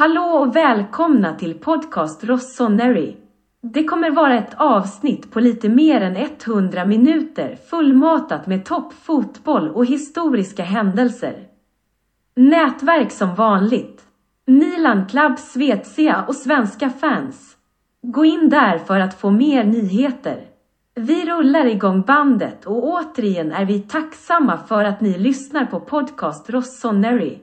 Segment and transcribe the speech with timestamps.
[0.00, 3.16] Hallå och välkomna till podcast Rossoneri.
[3.62, 9.86] Det kommer vara ett avsnitt på lite mer än 100 minuter fullmatat med toppfotboll och
[9.86, 11.34] historiska händelser.
[12.36, 14.02] Nätverk som vanligt.
[14.46, 17.56] Milan Club Svezia och svenska fans.
[18.02, 20.44] Gå in där för att få mer nyheter.
[20.94, 26.50] Vi rullar igång bandet och återigen är vi tacksamma för att ni lyssnar på podcast
[26.50, 27.38] Rossoneri.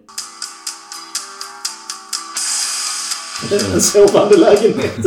[3.43, 4.97] En sovande lägenhet.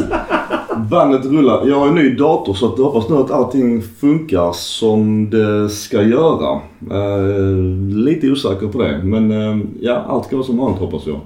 [0.91, 1.67] Bandet rullar.
[1.67, 5.69] Jag har en ny dator så att jag hoppas nu att allting funkar som det
[5.71, 6.61] ska göra.
[6.91, 7.57] Eh,
[7.97, 9.01] lite osäker på det.
[9.05, 11.21] Men eh, ja, allt går som vanligt hoppas jag.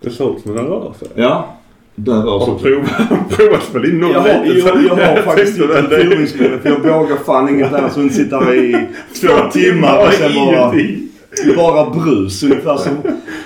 [0.00, 1.08] Det ser ut som den rör sig.
[1.14, 1.46] Ja,
[1.94, 2.72] där rör Har du sig.
[2.72, 5.96] provat, provat spela in någon Jag har, jag, jag har faktiskt väl det.
[6.04, 8.72] provningsspelet för jag vågar fan inget annat så inte sitta här i
[9.20, 11.08] två timmar och sen bara, ingenting.
[11.56, 12.42] Bara brus.
[12.42, 12.92] Ungefär som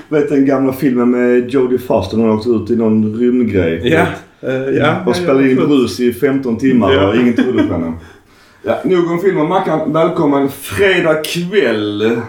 [0.08, 3.80] vet den gamla filmen med Jodie Foster när hon åkte ut i någon rymdgrej.
[3.84, 4.06] Ja.
[4.48, 4.97] eh, ja.
[5.06, 7.08] Och spelade in brus i 15 timmar Ja.
[7.08, 7.92] och ingen trodde på henne.
[8.62, 9.48] Ja, nog om filmen.
[9.48, 12.20] Mackan, välkommen fredag kväll.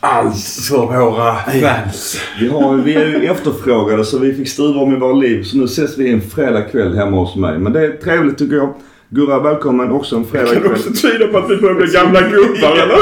[0.00, 0.36] Allt
[0.68, 2.20] för våra fans.
[2.40, 5.42] Vi, har, vi är ju efterfrågade så vi fick stuva om i våra liv.
[5.42, 7.58] Så nu ses vi en fredag kväll hemma hos mig.
[7.58, 8.74] Men det är trevligt tycker jag.
[9.10, 12.76] Gurra, välkommen också en fredag Kan också tyda på att vi börjar bli gamla gubbar
[12.82, 12.98] eller?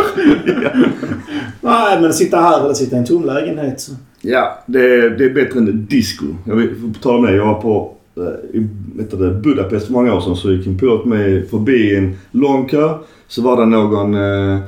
[1.60, 3.80] Nej, men sitta här eller sitta i en tom lägenhet.
[3.80, 3.92] Så.
[4.20, 6.24] Ja, det är, det är bättre än disco.
[6.44, 7.36] Jag vill på tal om det.
[7.36, 8.68] Jag var på eh, i
[9.10, 12.94] det, Budapest för många år sedan så gick en pilot med förbi en lång kö.
[13.28, 14.58] Så var det någon, eh,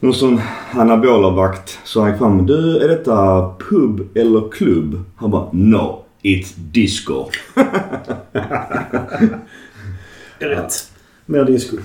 [0.00, 0.40] någon sån
[0.72, 1.78] anabola-vakt.
[1.84, 2.46] Så han gick fram.
[2.46, 5.04] Du, är detta pub eller klubb?
[5.16, 7.24] Han bara No, it's disco.
[10.38, 10.72] Rätt.
[11.26, 11.76] Mer disco.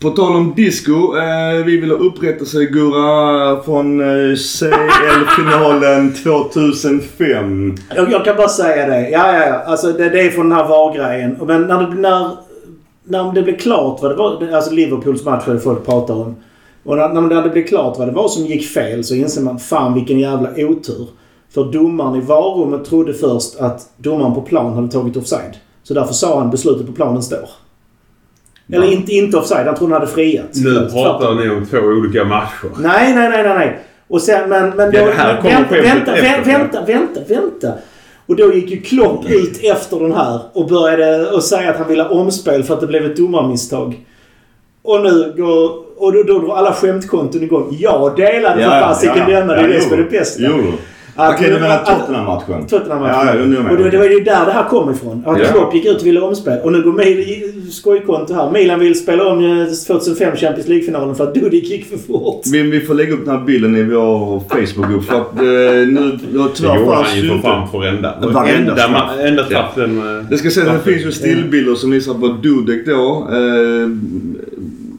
[0.00, 0.92] På tal om disco.
[0.92, 7.74] Eh, vi vill ha upprättelse Gurra från eh, CL-finalen 2005.
[7.96, 9.10] Jag, jag kan bara säga det.
[9.10, 9.54] Ja, ja, ja.
[9.54, 11.36] Alltså det, det är från den här VAR-grejen.
[11.46, 12.30] Men när det, när,
[13.04, 14.54] när det blev klart vad det var.
[14.54, 16.36] Alltså Liverpools match är det folk pratar om.
[16.84, 19.58] Och när, när det blev klart vad det var som gick fel så inser man
[19.58, 21.08] fan vilken jävla otur.
[21.54, 25.56] För domaren i VAR-rummet trodde först att domaren på plan hade tagit offside.
[25.82, 27.48] Så därför sa han beslutet på planen står.
[28.72, 29.66] Eller inte, inte offside.
[29.66, 30.46] Han trodde han hade friat.
[30.54, 32.70] Nu pratar ni om två olika matcher.
[32.78, 33.80] Nej, nej, nej, nej, nej.
[34.08, 34.70] Och sen, men...
[34.70, 36.52] men då, Ja, det här men vänta, vänta, efter.
[36.52, 37.72] vänta, vänta, vänta.
[38.26, 41.88] Och då gick ju Klopp ut efter den här och började att säga att han
[41.88, 44.06] ville ha omspel för att det blev ett domarmisstag.
[44.82, 45.90] Och nu går...
[45.96, 47.76] Och då, då drar alla skämtkonton igång.
[47.80, 49.54] Jag delade för fasiken denna.
[49.54, 50.42] Det är det som är det bästa.
[50.42, 50.62] Jo.
[51.28, 52.66] Okej, du menar Tottenham-matchen?
[52.66, 53.26] Tottenham-matchen.
[53.26, 55.22] Ja, ja, och det, det var ju där det här kom ifrån.
[55.26, 55.44] Att Ja.
[55.44, 56.58] Klopp gick ut och ville omspel.
[56.64, 58.50] Och nu går Mil, skojkonto här.
[58.50, 62.42] Milan vill spela om eh, 2005 Champions League-finalen för att Dudek gick för fort.
[62.52, 66.18] Vi, vi får lägga upp den här bilden i vår Facebookgrupp för att eh, nu...
[66.34, 68.14] Jag Det gjorde han ju för fan för enda.
[68.22, 69.10] Varenda Enda, straff.
[69.20, 69.98] enda straff den...
[70.18, 73.28] eh, Det ska sägas att det finns ju stillbilder som visar på Dudek då.
[73.32, 73.88] Eh,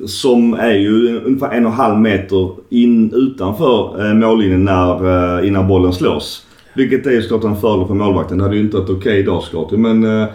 [0.07, 5.47] som är ju ungefär en och en halv meter in, utanför eh, mållinjen när, eh,
[5.47, 6.45] innan bollen slås.
[6.73, 8.37] Vilket är ju såklart en fördel för målvakten.
[8.37, 9.71] Det hade ju inte varit okej idag såklart.
[9.71, 10.27] Men eh,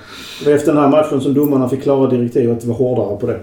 [0.47, 3.41] efter den här matchen som domarna fick klara direktiv att vara hårdare på det.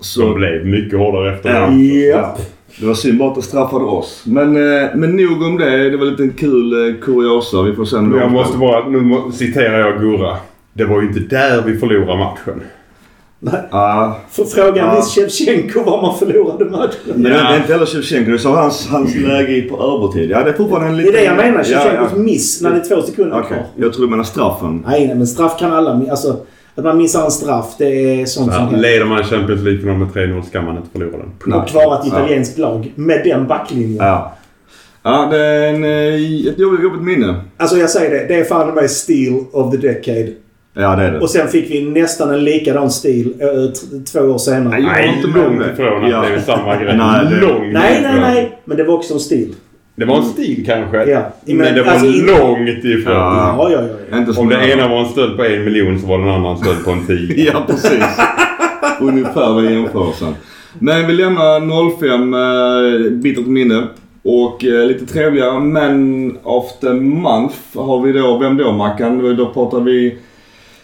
[0.00, 0.20] så...
[0.20, 1.66] De blev mycket hårdare efter Ja.
[1.66, 1.76] det.
[1.84, 2.38] Japp.
[2.80, 4.22] Det var synd bara att det straffade oss.
[4.26, 5.90] Men, eh, men nog om det.
[5.90, 7.62] Det var lite en kul eh, kuriosa.
[7.62, 8.88] Vi får se jag måste bara...
[8.88, 10.36] Nu citerar jag Gurra.
[10.72, 12.60] Det var ju inte där vi förlorade matchen.
[13.40, 13.54] Nej.
[13.70, 14.96] Ja, För frågan Ja.
[14.96, 16.90] visst Shevchenko var man förlorade matchen.
[17.14, 17.48] men det Ja.
[17.52, 18.30] är inte heller Shevchenko.
[18.30, 20.30] Du sa hans, hans läge i- på övertid.
[20.30, 21.14] Ja, det är fortfarande en Det liten...
[21.14, 21.58] är det jag menar.
[21.58, 22.18] Ja, Shevchenkos ja.
[22.22, 23.66] miss när det är två sekunder Okej, kvar.
[23.76, 24.84] jag tror du menar straffen.
[24.88, 25.90] Nej, nej, men straff kan alla.
[26.10, 26.36] Alltså,
[26.74, 27.84] att man missar en straff, det
[28.20, 31.30] är sånt Så som leder man Champions League-final med 3-0 ska man inte förlora den.
[31.46, 31.58] Nej.
[31.58, 33.96] Och vara ett italienskt lag med den backlinjen.
[34.06, 34.32] Ja.
[35.02, 37.34] Ja, det är en, eh, ett jobbigt, jobbigt minne.
[37.56, 38.26] Alltså jag säger det.
[38.28, 40.28] Det är fan mig steal of the decade.
[40.78, 41.18] Ja, det är det.
[41.20, 43.48] Och sen fick vi nästan en likadan stil äh,
[44.12, 44.68] två år senare.
[44.70, 46.20] Nej, jag håller inte långt ifrån att Ja.
[46.28, 46.96] det är samma grej.
[46.96, 48.58] Nej, det- Långt Nej, nej, nej.
[48.64, 49.54] Men det var också en stil.
[49.96, 51.04] Det var en stil kanske.
[51.10, 51.22] Ja.
[51.44, 53.14] Men, Men det var alltså långt ifrån.
[53.14, 53.54] Ja.
[53.58, 53.88] Ja, ja, ja.
[54.10, 54.18] ja.
[54.18, 56.50] Inte så Om det ena var en stöld på en miljon så var den andra
[56.50, 57.44] en stöld på en tio.
[57.52, 58.04] Ja, precis.
[59.00, 60.34] Ungefär den jämförelsen.
[60.78, 63.82] Men vi lämnar 05, eh, bittert minne.
[64.24, 68.38] Och eh, lite trevligare Man of the Month har vi då.
[68.38, 69.36] Vem då Mackan?
[69.36, 70.18] Då pratar vi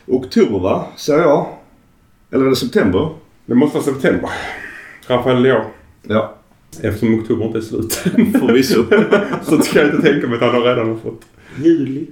[0.07, 0.87] oktober va?
[0.97, 1.47] Säger jag.
[2.31, 3.09] Eller är det september?
[3.47, 4.31] Det måste vara september.
[5.07, 5.65] Rafael Leao.
[6.03, 6.35] Ja,
[6.81, 7.93] Eftersom oktober inte är slut.
[8.41, 8.85] förvisso.
[9.43, 11.23] så kan jag inte tänka mig att han har redan har fått.
[11.65, 12.07] Juli.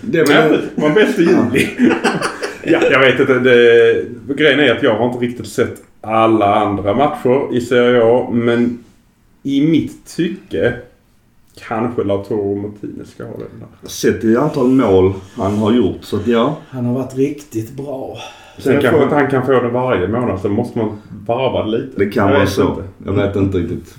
[0.00, 0.22] Det
[0.74, 1.68] var bäst i juli.
[2.64, 3.38] ja, jag vet inte.
[3.38, 8.30] Det, grejen är att jag har inte riktigt sett alla andra matcher i Serie A.
[8.32, 8.84] Men
[9.42, 10.74] i mitt tycke
[11.68, 13.40] kanske Lautaro Martinez ska ha den
[13.82, 13.88] där.
[13.88, 16.56] Sett i antal mål han har gjort så att ja.
[16.70, 18.16] Han har varit riktigt bra.
[18.54, 20.40] Sen Sen kanske får- inte han kan få det varje månad.
[20.40, 20.88] Så måste man
[21.26, 21.92] varva lite.
[21.96, 22.62] Det kan Jag vara så.
[22.68, 22.82] inte.
[23.06, 23.94] Jag vet inte riktigt.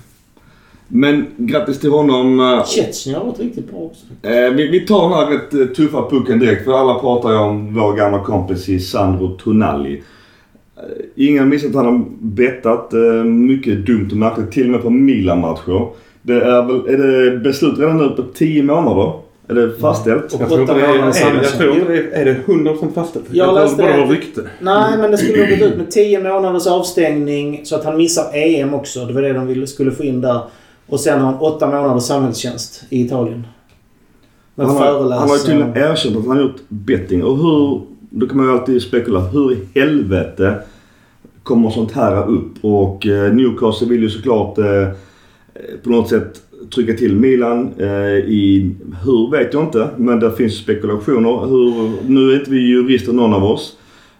[0.88, 2.40] Men grattis till honom.
[2.40, 4.04] eh, Chechnya har varit riktigt bra också.
[4.28, 7.36] Eh, vi, vi tar den här rätt eh, tuffa pucken direkt för alla pratar ju
[7.38, 10.02] om vår gamla kompis i Sandro Tonali.
[10.76, 10.82] Eh,
[11.16, 12.92] ingen har missat att han har bettat.
[12.94, 14.50] Eh, mycket dumt och märkligt.
[14.52, 15.88] Till och med på Milan-matcher.
[16.22, 19.12] Det är väl, är det beslut redan nu på 10 månader?
[19.48, 20.32] Är det fastställt?
[20.34, 23.24] Och Jag tror det är, är, jag tror det är, är det 100% fastställt?
[23.30, 24.02] Jag tror läste bara det.
[24.02, 24.40] rykte.
[24.60, 28.24] Nej, men det skulle ha gått ut med 10 månaders avstängning så att han missar
[28.34, 29.04] EM också.
[29.04, 30.40] Det var det de ville, skulle få in där.
[30.86, 33.46] Och sen har han 8 månaders samhällstjänst i Italien.
[34.54, 37.24] Men Han har, han har ju tydligen erkänt att han har gjort betting.
[37.24, 37.80] Och hur,
[38.10, 39.22] då kan man ju alltid spekulera.
[39.22, 40.54] Hur i helvete
[41.42, 42.64] kommer sånt här upp?
[42.64, 44.88] Och eh, Newcastle vill ju såklart eh,
[45.68, 46.42] Eh, på något sätt
[46.74, 48.74] trycka till Milan eh, i...
[49.04, 49.88] Hur vet jag inte.
[49.96, 51.46] Men det finns spekulationer.
[51.46, 53.76] Hur, nu är inte vi jurister någon av oss.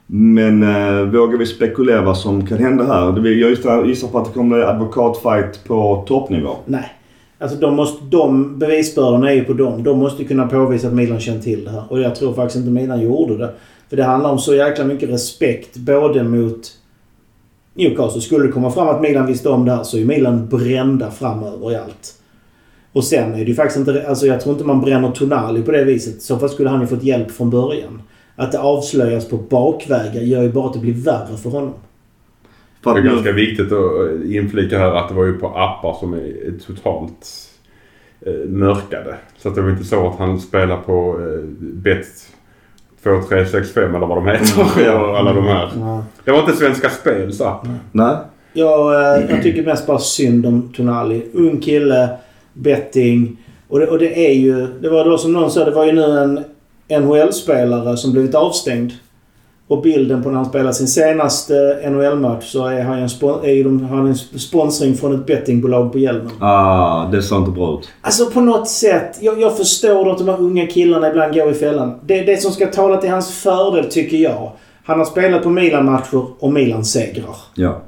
[0.06, 3.28] Men eh, vågar vi spekulera vad som kan hända här?
[3.28, 6.56] Jag gissar, gissar på att det kommer bli advokatfight på toppnivå.
[6.66, 6.92] Nej.
[7.38, 9.82] Alltså de måste, de, bevisbördan är ju på dem.
[9.82, 11.84] De måste kunna påvisa att Milan känt till det här.
[11.88, 13.50] Och jag tror faktiskt inte Milan gjorde det.
[13.88, 16.72] För det handlar om så jäkla mycket respekt både mot
[17.80, 18.20] Newcastle.
[18.20, 21.72] Skulle det komma fram att Milan visste om det här så är Milan brända framöver
[21.72, 22.14] i allt.
[22.92, 24.08] Och sen är det ju faktiskt inte...
[24.08, 26.22] Alltså jag tror inte man bränner Tonali på det viset.
[26.22, 28.02] Så fall skulle han ju fått hjälp från början.
[28.36, 31.74] Att det avslöjas på bakvägar gör ju bara att det blir värre för honom.
[32.84, 36.14] Det är ganska viktigt att eh, inflika här att det var ju på appar som
[36.14, 37.28] är totalt
[38.20, 39.14] eh, mörkade.
[39.36, 42.06] Så att det var inte så att han spelar på eh, bett
[43.02, 44.60] 2365 eller vad de heter.
[45.10, 45.70] Och alla de här.
[45.76, 46.04] Ja.
[46.24, 47.66] Det var inte Svenska Spels app.
[47.92, 48.16] Nej.
[48.52, 51.26] Jag, eh, jag tycker mest bara synd om Tonali.
[51.34, 52.08] Ung kille,
[52.52, 53.36] betting.
[53.68, 54.66] Och det, och det är ju...
[54.66, 56.18] Det var då som någon sa, det var ju nu
[56.88, 58.92] en NHL-spelare som blivit avstängd.
[59.70, 61.54] Och bilden på när han spelar sin senaste
[61.90, 65.98] NHL-match så är han, en spon- är de, han en sponsring från ett bettingbolag på
[65.98, 66.30] hjälmen.
[66.40, 67.88] Ah, det ser inte bra ut.
[68.00, 69.18] Alltså på något sätt.
[69.20, 72.00] Jag, jag förstår att de här unga killarna ibland går i fällan.
[72.06, 74.52] Det, det som ska tala till hans fördel tycker jag.
[74.84, 77.36] Han har spelat på Milan-matcher och Milan segrar.
[77.54, 77.80] Ja.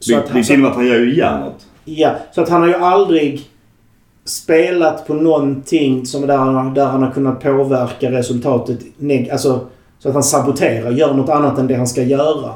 [0.00, 1.54] Så Det, att det han- innebär att han gör ju järnet.
[1.84, 3.40] Ja, så att han har ju aldrig
[4.24, 8.78] spelat på någonting som där, han- där han har kunnat påverka resultatet.
[8.98, 9.60] neg- Alltså,
[9.98, 12.54] så att han saboterar, gör något annat än det han ska göra.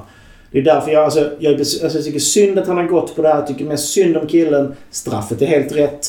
[0.51, 3.23] Det är därför jag, alltså, jag, alltså, jag tycker synd att han har gått på
[3.23, 3.37] det här.
[3.37, 4.75] Jag tycker mest synd om killen.
[4.91, 6.07] Straffet är helt rätt.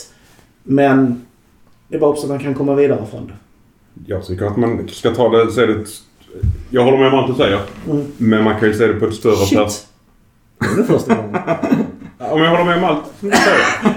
[0.63, 1.22] Men
[1.88, 3.33] det är bara också att han kan komma vidare från det.
[4.07, 5.86] Jag tycker att man ska ta det, se det...
[6.69, 7.60] Jag håller med om allt du säger.
[7.89, 8.06] Mm.
[8.18, 9.57] Men man kan ju se det på ett större Shit!
[9.60, 9.86] pers-
[10.75, 11.36] Det är första gången.
[12.19, 13.95] Om jag håller med om allt du säger.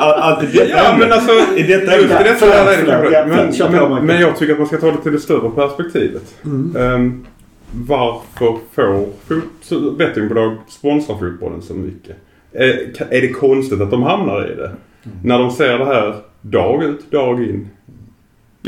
[0.00, 1.32] Allt i detta Ja men alltså...
[1.56, 3.12] I detta just i detta Förlåt, är det förlåt.
[3.12, 3.62] kanske.
[3.62, 4.02] Ja, Men, men, Michael.
[4.04, 6.34] men jag tycker att man ska ta det till det större perspektivet.
[6.78, 7.24] Ehm,
[7.72, 12.16] varför får bettingbolag sponsra fotbollen så mycket?
[12.52, 12.66] Är,
[12.98, 14.70] ka- är det konstigt att de hamnar i det?
[15.24, 17.68] När de ser det här dag ut, dag in.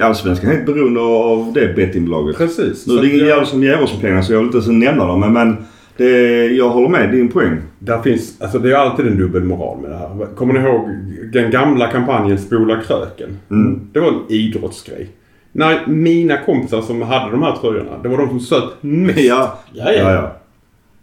[0.01, 2.37] Allsvenskan är helt beroende av det bettingbolaget.
[2.37, 2.87] Precis.
[2.87, 5.07] Nu är det ingen jävel som ger oss pengar så jag vill inte ens nämna
[5.07, 5.21] dem.
[5.21, 5.57] Men, men
[5.97, 7.57] det, jag håller med din poäng.
[7.79, 10.27] Där finns, alltså det är alltid en dubbelmoral med det här.
[10.37, 10.89] Kommer ni ihåg
[11.33, 13.39] den gamla kampanjen Spola kröken?
[13.51, 13.81] Mm.
[13.93, 15.09] Det var en idrottsgrej.
[15.53, 19.19] När mina kompisar som hade de här tröjorna, det var de som söt mest.
[19.21, 20.13] Ja, Ja, ja.
[20.13, 20.37] ja.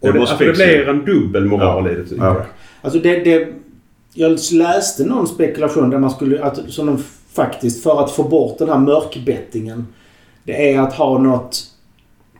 [0.00, 1.92] Och det, var alltså det blir en dubbelmoral Ja.
[1.92, 2.34] i det tycker Ja.
[2.34, 2.42] jag.
[2.82, 3.48] Alltså det, det...
[4.14, 6.42] Jag läste någon spekulation där man skulle...
[6.44, 6.98] Att, som de
[7.32, 9.86] faktiskt, för att få bort den här mörkbettingen.
[10.44, 11.62] Det är att ha något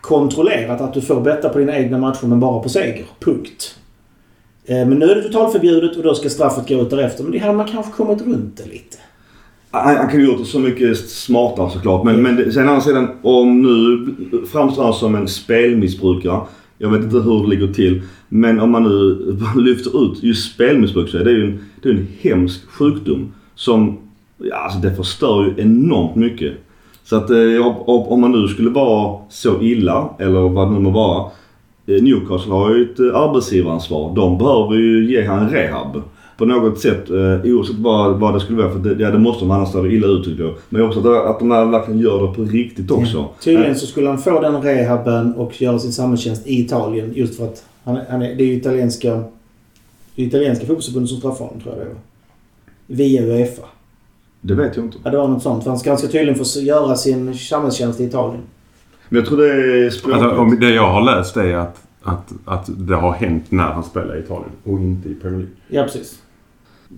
[0.00, 0.80] kontrollerat.
[0.80, 3.04] Att du får betta på dina egna matcher men bara på seger.
[3.21, 3.75] Punkt.
[4.64, 7.23] Eh, men nu är det totalförbjudet och då ska straffet gå ut därefter.
[7.23, 8.97] Men det hade man kanske kommit runt det lite.
[9.71, 12.04] Han, han kan ju gjort det så mycket smartare såklart.
[12.04, 14.07] Men, men sen å andra sidan om nu
[14.52, 16.40] framstår han som en spelmissbrukare.
[16.78, 18.02] Jag vet inte hur det ligger till.
[18.28, 21.92] Men om man nu lyfter ut just spelmissbruk så är det ju en, det är
[21.92, 23.33] en hemsk sjukdom.
[23.54, 23.99] Som,
[24.38, 26.52] ja alltså det förstör ju enormt mycket.
[27.11, 30.90] Så att eh, om- man nu skulle vara så illa, eller vad det nu må
[30.90, 31.31] vara.
[31.87, 34.12] eh, Newcastle har ju ett eh, arbetsgivaransvar.
[34.17, 36.02] De behöver ju ge han rehab.
[36.38, 37.17] På något sätt eh,
[37.52, 38.71] oavsett vad, vad det skulle vara.
[38.73, 40.55] För det, ja, det måste de annars det illa ut tycker jag.
[40.69, 43.25] Men också att, att de här verkligen gör det på riktigt också.
[43.45, 47.45] Tydligen så skulle han få den rehaben och göra sin samhällstjänst i Italien just för
[47.45, 49.23] att han, är- han är, det är ju italienska...
[50.14, 52.00] Det är italienska fotbollsförbundet som straffar honom tror jag det var.
[52.87, 53.62] Via Uefa.
[54.40, 54.99] Det vet jag inte.
[55.04, 55.62] Ja, det var något sånt.
[55.64, 58.42] För han ska, han ska tydligen få göra sin samhällstjänst i Italien.
[59.09, 59.52] Men jag tror det
[59.87, 60.23] är språket.
[60.23, 63.85] Alltså, om det jag har läst är att, att, att det har hänt när han
[63.85, 65.54] spelar i Italien och inte i Premier League.
[65.68, 66.23] Ja, precis.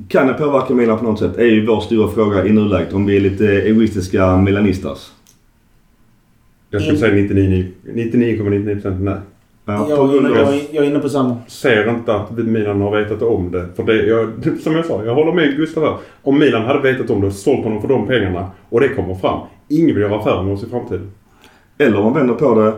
[0.08, 1.36] Kan det påverka Milan på något sätt?
[1.36, 2.92] är ju vår stora fråga i nuläget.
[2.92, 5.12] Om vi är lite egoistiska milanistas.
[6.70, 9.18] Jag skulle säga 99 99,99% nej.
[9.64, 11.36] Ja, Jag, grund jag, jag, är inne på samma.
[11.46, 13.68] Ser inte att Milan har vetat om det.
[13.76, 15.96] För det, jag, som jag sa, jag håller med Gustav här.
[16.22, 19.14] Om Milan hade vetat om det och sålt honom för de pengarna och det kommer
[19.14, 19.40] fram.
[19.68, 21.10] Ingen vill göra affärer med oss i framtiden.
[21.78, 22.72] Eller om man vänder på det.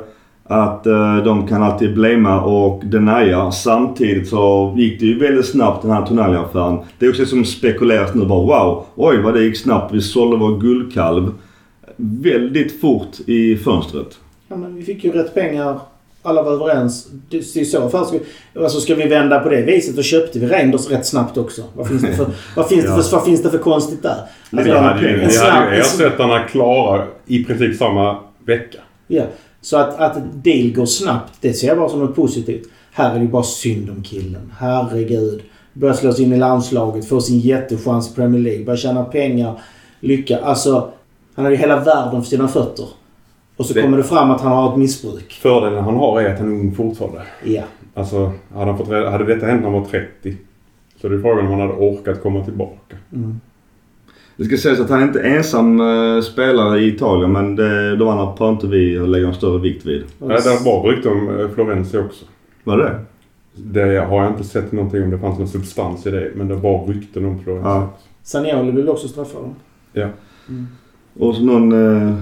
[0.47, 3.51] Att eh, de kan alltid blamea och denia.
[3.51, 6.79] Samtidigt så gick det ju väldigt snabbt den här Tonali-affären.
[6.99, 8.85] Det är också som spekuleras nu bara wow.
[8.95, 9.95] Oj vad det gick snabbt.
[9.95, 11.33] Vi sålde vår guldkalv.
[11.97, 14.19] Väldigt fort i fönstret.
[14.49, 15.81] Ja, men vi fick ju rätt pengar.
[16.27, 17.07] Alla var överens.
[17.31, 18.19] Det är så först ska,
[18.63, 21.63] alltså ska vi vända på det viset, då köpte vi Reinders rätt snabbt också.
[21.75, 22.27] Vad finns det för,
[22.57, 24.17] vad finns det för, vad finns det för konstigt där?
[24.51, 28.79] Vi Alltså, hade ju, vi hade ju en- ersättarna klara i princip samma vecka.
[29.07, 29.23] Ja.
[29.61, 32.69] Så att, att deal går snabbt, det ser jag bara som något positivt.
[32.93, 34.53] Här är det bara synd om killen.
[34.59, 35.43] Herregud.
[35.73, 39.61] Börjar slå sig in i landslaget, får sin jättechans i Premier League, börjar tjäna pengar,
[40.01, 40.39] lycka.
[40.39, 40.89] Alltså,
[41.35, 42.87] han har ju hela världen för sina fötter.
[43.57, 45.33] Och så Det- kommer det fram att han har ett missbruk.
[45.43, 47.23] Fördelen han har är att han är ung fortfarande.
[47.45, 47.63] Ja.
[47.95, 50.37] Alltså, hade, han fått, hade detta hänt när han var 30
[51.01, 52.97] så det är frågan om han hade orkat komma tillbaka.
[53.13, 53.41] Mm.
[54.37, 58.09] Det ska sägas att han är inte ensam eh, spelare i Italien men det, de
[58.09, 60.05] andra har inte vi och lägger en större vikt vid.
[60.19, 62.25] Ja, det var rykte om eh, Florenzi också.
[62.65, 62.99] Var det
[63.55, 66.31] Det har jag inte sett någonting om det fanns någon substans i det.
[66.35, 67.69] Men det var rykten om Florenzi.
[67.69, 67.91] Ja.
[68.23, 69.55] Sanioli blev också straffad.
[69.93, 70.09] Ja.
[71.19, 71.73] Och så någon
[72.09, 72.15] eh,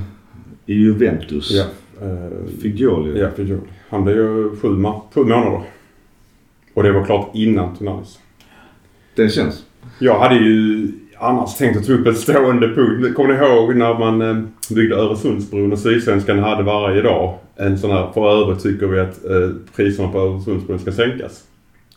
[0.66, 1.50] i Juventus.
[1.50, 1.64] Ja.
[2.07, 3.21] Eh, Figlioli.
[3.21, 3.62] ja, Figlioli.
[3.88, 4.69] Han blev ju sju,
[5.14, 5.62] sju månader.
[6.75, 8.19] Och det var klart innan Tunalis.
[9.14, 9.64] Det känns.
[9.99, 10.88] Jag hade ju
[11.19, 13.14] annars tänkt att ta upp en stående punkt.
[13.14, 14.42] Kommer ni ihåg när man eh,
[14.75, 19.25] byggde Öresundsbron och Sydsvenskan hade varje dag en sån här för övrigt tycker vi att
[19.25, 21.45] eh, priserna på Öresundsbron ska sänkas.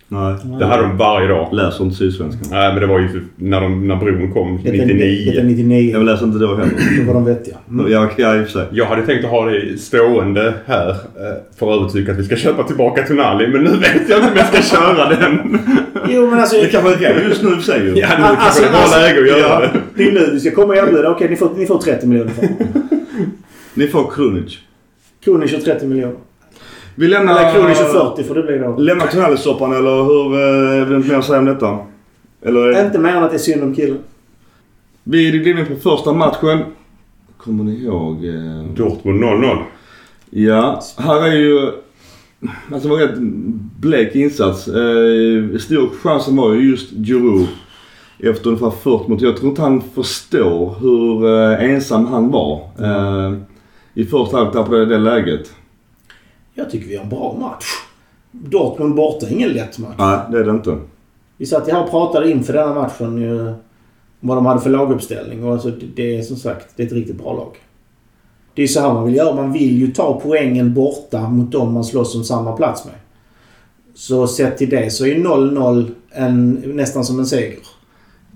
[0.07, 0.35] Nej.
[0.59, 1.49] Det hade de varje dag.
[1.53, 2.47] Läser inte Sydsvenskan.
[2.51, 5.31] Nej men det var ju när, de, när bron kom Detta 99.
[5.31, 5.91] Detta 99.
[5.91, 6.73] Jag läser inte då heller.
[6.99, 7.55] Då var de vettiga.
[7.69, 7.91] Mm.
[7.91, 8.67] Ja, ja, i och för sig.
[8.71, 10.95] Jag hade tänkt att ha det stående här eh,
[11.59, 13.47] för att övertyga att vi ska köpa tillbaka Tonali.
[13.47, 15.59] Men nu vet jag inte om jag ska köra den.
[16.09, 16.55] Jo men alltså...
[16.61, 17.95] Det kanske är just nu och sig ju.
[17.95, 19.81] Ja, nu Alltså, kanske det var alltså, läge att göra ja, det.
[19.95, 21.09] Det är nu vi ska komma och erbjuda.
[21.09, 22.47] Okej, ni får, ni får 30 miljoner för.
[23.73, 24.57] Ni får Krunic.
[25.23, 26.15] Kronis kör 30 miljoner.
[26.95, 27.39] Vi lämnar...
[27.39, 28.75] Eller Kronis kör 40 får det bli då.
[28.77, 30.33] Lämnar Tonali-soppan eller hur?
[30.33, 31.77] eh, Är det inte mer att säga om detta?
[32.41, 32.85] Eller?
[32.85, 33.97] Inte mer än att det är synd om killen.
[35.03, 36.59] Vi glider in på första matchen.
[37.37, 38.25] Kommer ni ihåg?
[38.25, 38.63] Eh...
[38.75, 39.57] Dortmund 0-0.
[40.29, 41.71] Ja, här är ju...
[42.73, 43.19] Alltså det var en rätt
[43.81, 44.67] blek insats.
[44.67, 47.47] Eh, stor chansen var ju just Giroud.
[48.19, 49.25] Efter ungefär 40 minuter.
[49.25, 52.55] Jag tror inte han förstår hur eh, ensam han var.
[52.81, 53.33] Eh,
[53.93, 55.51] I första halvlek på det, det läget.
[56.57, 57.65] Jag tycker vi har en bra match.
[58.31, 59.95] Dortmund borta är ingen lätt match.
[59.97, 60.77] Nej, det är det inte.
[61.37, 63.55] Vi satt här och pratade inför denna matchen ju, om
[64.19, 65.43] vad de hade för laguppställning.
[65.43, 67.57] Och alltså, det, är som sagt det är ett riktigt bra lag.
[68.53, 69.35] Det är så här man vill göra.
[69.35, 72.95] Man vill ju ta poängen borta mot dem man slåss om samma plats med.
[73.95, 77.59] Så sett till det så är 0-0 en, nästan som en seger.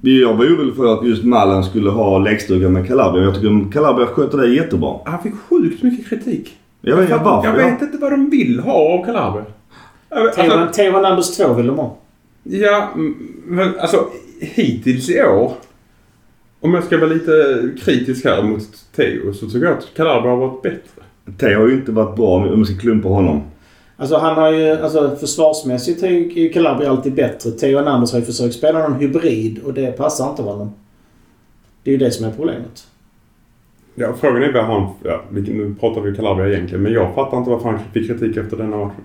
[0.01, 3.23] Jag var orolig för att just Mallen skulle ha läggstuga med Calabria.
[3.23, 4.99] Jag tycker Calabria sköter det jättebra.
[5.05, 6.58] Han fick sjukt mycket kritik.
[6.81, 7.49] Jag vet inte varför.
[7.49, 9.45] jag vet inte vad de vill ha av Calabria.
[10.09, 11.97] Jag Theo Alltså, Theo Hernandez 2 vill de ha.
[12.43, 12.89] ja,
[13.45, 14.07] men alltså
[14.39, 15.53] hittills i år.
[16.59, 18.61] Om jag ska vara lite kritisk här mot
[18.95, 21.03] Theo så tycker jag att Calabria har varit bättre.
[21.37, 23.41] Theo har ju inte varit bra om vi ska klumpa honom.
[23.97, 27.51] Alltså han har ju, alltså försvarsmässigt är ju Calabria alltid bättre.
[27.51, 30.73] Theo Hernandez har ju försökt spela någon hybrid och det passar inte honom.
[31.83, 32.87] Det är ju det som är problemet.
[34.01, 34.87] Ja, frågan är vad han...
[35.03, 38.57] Ja, nu pratar vi Calabria egentligen men jag fattar inte varför han fick kritik efter
[38.57, 39.01] denna matchen.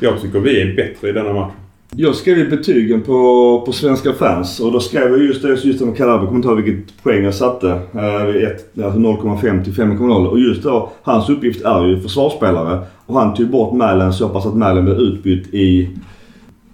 [0.00, 1.56] Jag tycker vi är bättre i denna matchen.
[1.96, 5.78] Jag skrev ju betygen på, på svenska fans och då skrev jag just det, just
[5.78, 6.20] det med Calabria.
[6.20, 7.68] Jag kommer inte ihåg vilket poäng jag satte.
[7.68, 10.26] Eh, alltså 0,5 till 5,0.
[10.26, 12.80] Och just då, hans uppgift är ju försvarsspelare.
[13.06, 15.90] Och han tog bort Mälen så pass att Mälen blev utbytt i,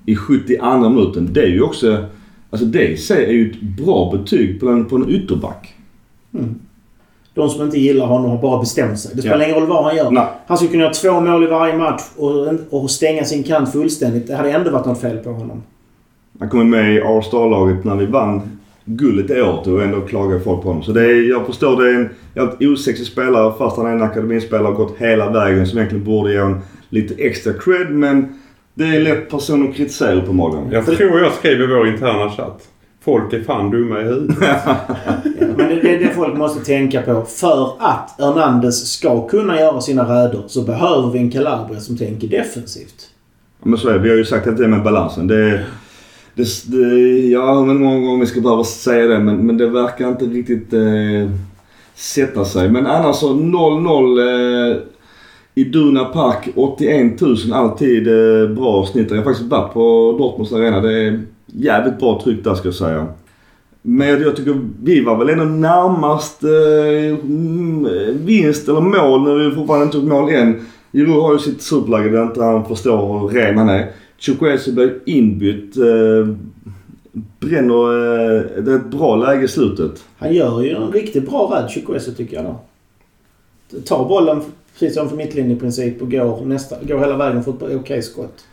[0.07, 1.29] i 72 minuten.
[1.33, 2.05] Det är ju också...
[2.51, 5.75] Alltså det i sig är ju ett bra betyg på en, på en ytterback.
[7.35, 9.11] De som inte gillar honom har bara bestämt sig.
[9.15, 9.45] Det spelar Ja.
[9.45, 10.11] ingen roll vad han gör.
[10.11, 10.27] Nej.
[10.47, 14.27] Han skulle kunna göra två mål i varje match och, och stänga sin kant fullständigt.
[14.27, 15.63] Det hade ändå varit något fel på honom.
[16.41, 20.63] Han kom med i All-Star-laget när vi vann guldet i år och ändå klagar folk
[20.63, 20.83] på honom.
[20.83, 24.03] Så det är, jag förstår det är en jävligt osexig spelare fast han är en
[24.03, 28.39] akademispelare och gått hela vägen som egentligen borde ge honom lite extra cred men
[28.75, 30.71] det är lätt person att kritisera uppenbarligen.
[30.73, 32.69] Jag tror jag skrev i vår interna chatt.
[33.05, 34.37] Folk är fan dumma i huvudet.
[35.41, 37.23] Ja, men det, det är det folk måste tänka på.
[37.23, 42.29] För att Hernandez ska kunna göra sina räder så behöver vi en Calabria som tänker
[42.29, 43.11] defensivt.
[43.63, 43.99] Men så är det.
[43.99, 45.27] Vi har ju sagt att det är med balansen.
[45.27, 45.65] Det
[46.35, 50.09] Det, det, ja, men många gånger vi ska behöva säga det men, men det verkar
[50.09, 51.31] inte riktigt eh,
[51.95, 52.71] sätta sig.
[52.71, 54.77] Men annars så 0-0 eh,
[55.55, 56.49] i Duna Park.
[56.55, 59.11] 81 000 alltid eh, bra snitt.
[59.11, 60.81] Jag har faktiskt varit på Dortmunds arena.
[60.81, 61.21] Det är
[61.53, 63.07] jävligt bra tryck där ska jag säga.
[63.83, 67.19] Men jag tycker vi var väl ändå närmast eh,
[68.15, 70.67] vinst eller mål när vi fortfarande inte tog mål än.
[70.91, 73.91] Jiro har ju sitt superläge där inte han förstår hur ren han är.
[74.19, 75.77] Chukwueze blir inbytt.
[75.77, 76.35] Eh,
[77.41, 77.75] bränner...
[77.75, 80.05] Eh, det är ett bra läge i slutet.
[80.19, 82.61] Han gör ju en riktigt bra rädd, Chukwueze tycker jag då.
[83.81, 84.41] Tar bollen
[84.79, 87.77] precis som för mittlinjen i princip och går, nästa, går hela vägen för ett okej
[87.77, 88.45] okay skott.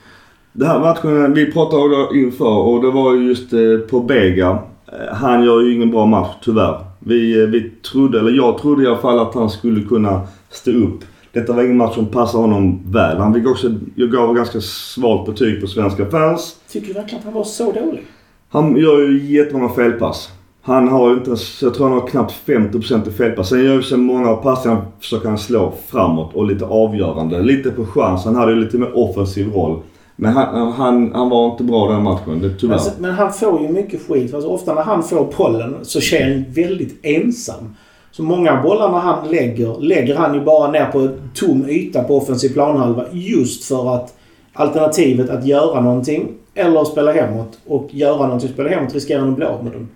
[0.58, 4.60] Den här matchen, vi pratade då inför och det var just eh, på Bega.
[4.88, 6.80] Eh, han gör ju ingen bra match tyvärr.
[7.00, 10.72] Vi, eh, vi trodde, eller jag trodde i alla fall att han skulle kunna stå
[10.72, 11.00] upp.
[11.32, 13.18] Detta var ingen match som passade honom väl.
[13.18, 16.56] Han fick också, jag gav ganska svagt betyg på svenska fans.
[16.72, 18.06] Tycker du verkligen att han var så dålig?
[18.50, 20.30] Han gör ju jättemånga felpass.
[20.62, 23.50] Han har ju inte ens, jag tror han har knappt 50% i felpass.
[23.50, 27.42] Sen gör ju så många av passen försöker han slå framåt och lite avgörande.
[27.42, 28.26] Lite på chans.
[28.26, 29.82] Han hade ju lite mer offensiv roll.
[30.20, 32.74] Men han, han, han var inte bra den matchen, det, tyvärr.
[32.74, 34.34] Alltså, men han får ju mycket skit.
[34.34, 37.76] Alltså, ofta när han får bollen så känner han väldigt ensam.
[38.12, 42.04] Så många bollar när han lägger, lägger han ju bara ner på en tom yta
[42.04, 43.06] på offensiv planhalva.
[43.12, 44.14] Just för att
[44.54, 47.58] alternativet att göra någonting eller spela hemåt.
[47.68, 49.90] Och göra någonting och spela hemåt riskerar han att bli av med dem.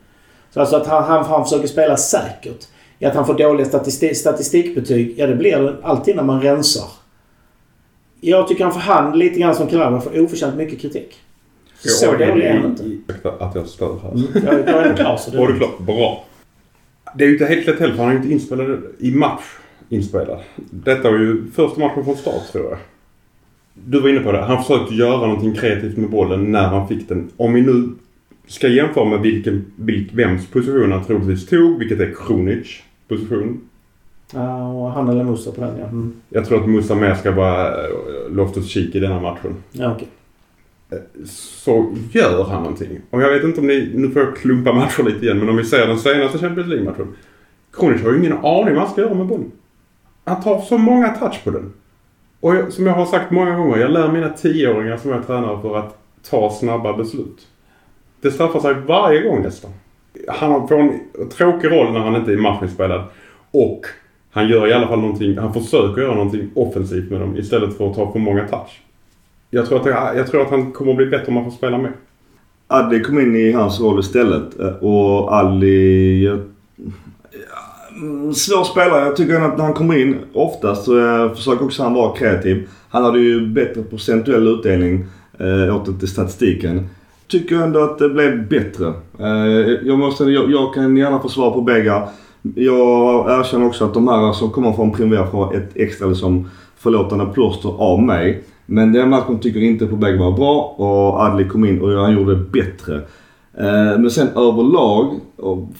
[0.53, 2.67] Så alltså att han, han, han försöker spela säkert.
[2.99, 7.00] I att han får dåliga statistik, statistikbetyg, ja det blir det alltid när man rensar.
[8.23, 11.19] Jag tycker han får hand lite grann som Calabria för oförtjänt mycket kritik.
[11.79, 13.29] Så dålig är han inte.
[13.39, 14.11] Att jag stör här.
[14.11, 15.37] Mm, jag, jag är klar så det...
[15.37, 15.79] Det är klart.
[15.79, 16.25] Bra.
[17.15, 19.43] Det är ju inte helt lätt heller för han är ju inte inspelad i match
[19.89, 20.39] inspelad.
[20.55, 22.77] Detta var ju första matchen från start tror jag.
[23.73, 24.41] Du var inne på det.
[24.41, 27.29] Han försökte göra någonting kreativt med bollen när han fick den.
[27.37, 27.89] Om vi nu
[28.47, 33.61] ska jämföra med vilken, vilk, vems position han troligtvis tog, vilket är Kronic position.
[34.33, 35.85] Ja, och han eller Musa på den ja.
[35.85, 36.13] Mm.
[36.29, 37.89] Jag tror att Musa mer ska vara eh,
[38.29, 39.55] Loftus Cheek i denna matchen.
[39.71, 39.95] Ja.
[39.95, 40.07] Okay.
[41.25, 43.01] Så gör han någonting.
[43.09, 45.57] Och jag vet inte om ni, nu får jag klumpa matcher lite igen, men om
[45.57, 47.07] vi ser den senaste Champions League-matchen.
[47.73, 49.51] Kronic har ju ingen aning vad han ska göra med bollen.
[50.23, 51.73] Han tar så många touch på den.
[52.39, 55.61] Och jag, som jag har sagt många gånger, jag lär mina tioåringar som jag tränar
[55.61, 55.97] för att
[56.29, 57.47] ta snabba beslut.
[58.21, 59.71] Det straffar sig varje gång nästan.
[60.27, 63.03] Han får en tråkig roll när han inte är matchinspelad.
[63.51, 63.85] Och
[64.31, 67.89] han gör i alla fall någonting, han försöker göra någonting offensivt med dem istället för
[67.89, 68.81] att ta för många touch.
[69.49, 71.77] Jag tror att, jag tror att han kommer att bli bättre om han får spela
[71.77, 71.91] med.
[72.67, 76.27] Adli kom in i hans roll istället eh, och Ali...
[77.95, 79.05] Mm, svår spelare.
[79.05, 82.67] Jag tycker att när han kommer in oftast så eh, försöker också han vara kreativ.
[82.89, 85.05] Han hade ju bättre procentuell utdelning
[85.39, 86.89] eh, åt till statistiken
[87.31, 88.93] tycker ändå att det blev bättre.
[89.19, 92.01] Eh, jag, måste, jag, jag kan gärna få svar på bägge.
[92.55, 97.25] Jag erkänner också att de här som kommer från Primera får ett extra liksom förlåtande
[97.25, 98.43] plåster av mig.
[98.65, 102.13] Men den matchen tycker inte på bägge var bra och Adli kom in och han
[102.13, 102.95] gjorde det bättre.
[103.57, 105.19] Eh, men sen överlag,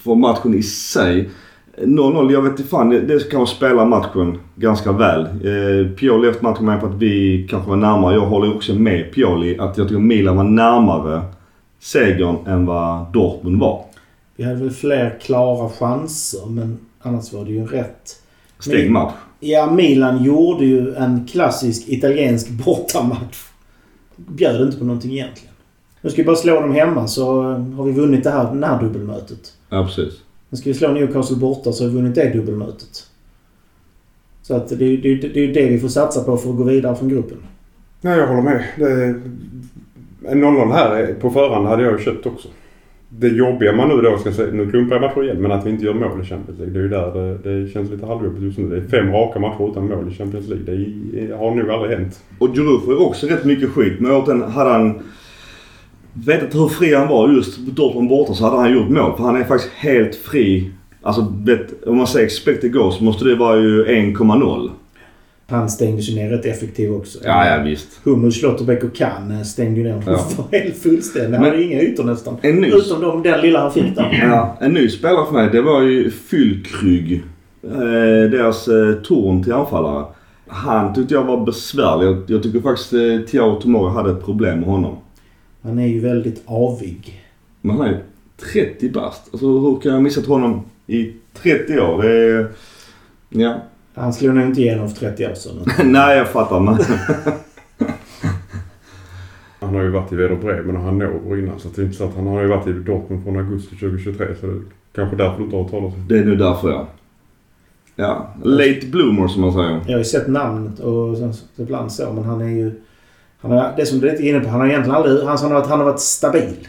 [0.03, 1.29] för matchen i sig.
[1.77, 2.89] 0-0, jag vet inte fan.
[2.89, 5.21] Det kan kanske spela matchen ganska väl.
[5.21, 8.13] Eh, Pioli efter matchen med på att vi kanske var närmare.
[8.13, 11.21] Jag håller också med Pioli att jag tycker Milan var närmare
[11.79, 13.81] segern än vad Dortmund var.
[14.41, 18.21] Vi hade väl fler klara chanser men annars var det ju rätt.
[18.59, 19.13] Stängd match.
[19.39, 23.37] Ja, Milan gjorde ju en klassisk italiensk bortamatch.
[24.15, 25.53] Bjöd inte på någonting egentligen.
[26.01, 28.81] Nu ska vi bara slå dem hemma så har vi vunnit det här, det här
[28.81, 29.53] dubbelmötet.
[29.69, 30.13] Ja, precis.
[30.49, 33.07] Nu ska vi slå Newcastle borta så har vi vunnit det dubbelmötet.
[34.41, 36.57] Så att det, det, det, det är ju det vi får satsa på för att
[36.57, 37.37] gå vidare från gruppen.
[38.01, 38.63] Nej, jag håller med.
[38.77, 39.05] Det,
[40.31, 42.47] en 0-0 här på förhand hade jag köpt också.
[43.19, 45.69] Det jobbiga man nu då ska säga, nu klumpar jag matcher igen, men att vi
[45.69, 46.73] inte gör mål i Champions League.
[46.73, 48.69] Det är ju där det, det känns lite halvjobbigt just nu.
[48.69, 50.65] Det är fem raka matcher utan mål i Champions League.
[50.65, 52.23] Det har nog aldrig hänt.
[52.39, 53.99] Och Giroud får ju också rätt mycket skit.
[53.99, 54.99] Men åt den hade han
[56.13, 59.17] vetat hur fri han var just Dortmund borta så hade han gjort mål.
[59.17, 60.71] För han är faktiskt helt fri.
[61.01, 61.21] Alltså
[61.85, 64.69] om man säger expected goals måste det vara ju 1,0.
[65.51, 67.19] Han stängde sig ner rätt effektivt också.
[67.23, 67.87] Ja, ja visst.
[68.03, 70.25] Hummels, Schlotterbeck och Kahn stängde ju ner ja.
[70.51, 71.39] helt fullständigt.
[71.39, 72.37] Han hade inga ytor nästan.
[72.41, 72.67] En ny...
[72.67, 74.19] Utom de, den lilla han fick där.
[74.23, 77.23] Ja, en ny spelare för mig det var ju Fyllkrygg.
[77.63, 80.05] Eh, deras eh, torn till anfallare.
[80.47, 82.07] Han tyckte jag var besvärlig.
[82.07, 84.97] Jag, jag tycker faktiskt eh, Thiago Tomori hade ett problem med honom.
[85.61, 87.21] Han är ju väldigt avig.
[87.61, 88.03] Men han är
[88.53, 89.29] 30 bast.
[89.31, 92.01] Alltså hur kan jag ha missat honom i 30 år?
[92.01, 92.47] Det är...
[93.29, 93.61] Ja.
[93.93, 95.65] Han slog nog inte igenom för 30 år sedan.
[95.91, 96.59] Nej, jag fattar.
[96.59, 96.73] Men...
[99.59, 101.59] han har ju varit i Werder Bremen och Hannover innan.
[101.59, 104.27] Så det är inte så att han har ju varit i Dortmund från augusti 2023.
[104.41, 104.61] Så det är
[104.95, 106.87] kanske därför du inte har talas om Det är nu därför ja.
[107.95, 109.79] Ja, late bloomer som man säger.
[109.85, 112.81] Jag har ju sett namnet och sen ibland så, men han är ju...
[113.41, 115.17] Han har, det som du är lite inne på, han har egentligen aldrig...
[115.17, 116.67] Han, han, har, varit- han har varit stabil.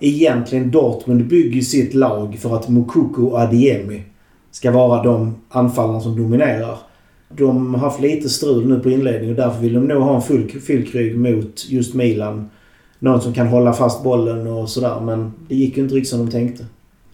[0.00, 4.02] Egentligen Dortmund bygger sitt lag för att Mokoko och Adiemi
[4.52, 6.78] ska vara de anfallarna som dominerar.
[7.28, 10.22] De har haft lite strul nu på inledningen och därför vill de nog ha en
[10.60, 12.50] full, krygg mot just Milan.
[12.98, 16.26] Någon som kan hålla fast bollen och sådär, men det gick ju inte riktigt som
[16.26, 16.64] de tänkte.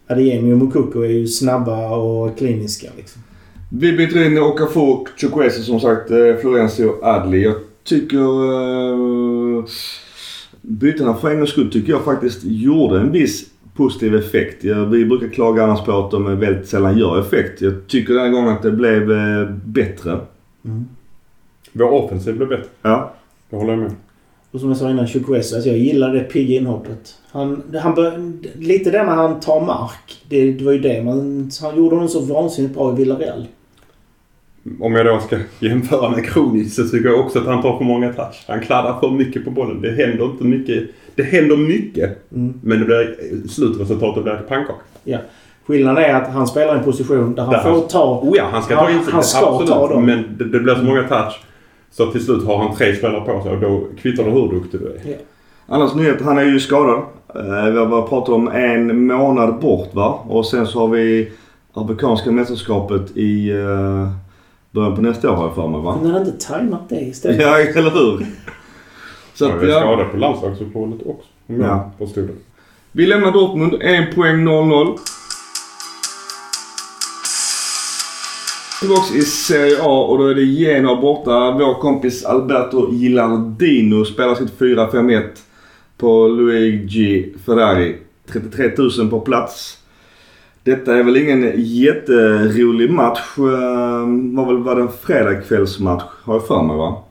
[0.06, 3.22] Adeyemi och Mukoko är ju snabba och kliniska liksom.
[3.70, 7.42] Vi byter in Okafor, Chukwese som sagt, eh, Florencio Adli.
[7.42, 8.18] Jag tycker...
[8.18, 9.64] Uh,
[10.62, 13.46] bytena för en gångs skull tycker jag faktiskt gjorde en viss
[13.78, 14.64] positiv effekt.
[14.64, 17.60] Vi brukar klaga annars på att de väldigt sällan gör effekt.
[17.60, 20.20] Jag tycker den här gången att det blev eh, bättre.
[21.72, 22.66] Vår offensiv blev bättre.
[22.82, 23.12] Ja.
[23.50, 23.92] Det håller jag med.
[24.50, 25.54] Och som jag sa innan, Chukwese.
[25.54, 27.14] Alltså jag gillar det pigga inhoppet.
[27.30, 30.24] Han, han bör, lite det när han tar mark.
[30.28, 31.02] Det, det var ju det.
[31.02, 33.46] Man, han gjorde honom så vansinnigt bra i Villarreal.
[34.80, 37.84] Om jag då ska jämföra med Kronis så tycker jag också att han tar för
[37.84, 38.44] många touch.
[38.48, 39.80] Han kladdar för mycket på bollen.
[39.82, 40.84] Det händer inte mycket.
[41.14, 42.32] Det händer mycket.
[42.34, 42.54] Mm.
[42.62, 43.16] Men det blir,
[43.48, 45.18] slutresultatet blir ett pannkaka.
[45.66, 48.20] Skillnaden är att han spelar i en position där han Där får han- ta...
[48.22, 49.12] Oh ja, han ska ta Han- in sig.
[49.12, 49.68] han ska Absolut.
[49.70, 50.04] ta dem.
[50.06, 51.40] Men det, det blir så många touch.
[51.90, 54.80] Så till slut har han tre spelare på sig och då kvittar det hur duktig
[54.80, 55.16] du är.
[55.66, 56.98] Annars nyhet, han är ju skadad.
[57.34, 60.18] Eh, Vi har bara pratat om en månad bort va?
[60.28, 61.30] Och sen så har vi
[61.74, 64.08] amerikanska mästerskapet i eh,
[64.70, 65.92] början på nästa år har jag för mig va?
[65.94, 67.40] Kunde han inte tajmat det istället?
[67.42, 68.26] Ja, eller hur?
[69.34, 69.80] Så att, är ja.
[69.80, 71.28] skadad på landslagsuppehållet också.
[71.46, 71.90] Om jag Ja.
[72.06, 72.32] förstod det.
[72.92, 73.74] Vi lämnar Dortmund.
[73.80, 74.98] En poäng 0-0.
[78.80, 81.50] Tillbaks i Serie A och då är det Genoa borta.
[81.50, 85.22] Vår kompis Alberto Gilardino spelar sitt 4-5-1
[85.96, 87.96] på Luigi Ferrari.
[88.32, 89.77] 33 000 på plats.
[90.68, 93.20] Detta är väl ingen jätterolig match.
[93.38, 97.02] Ehm, var väl var det en fredagkvällsmatch har jag för mig va?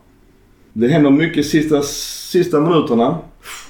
[0.74, 1.82] Det händer mycket sista,
[2.32, 3.18] sista minuterna.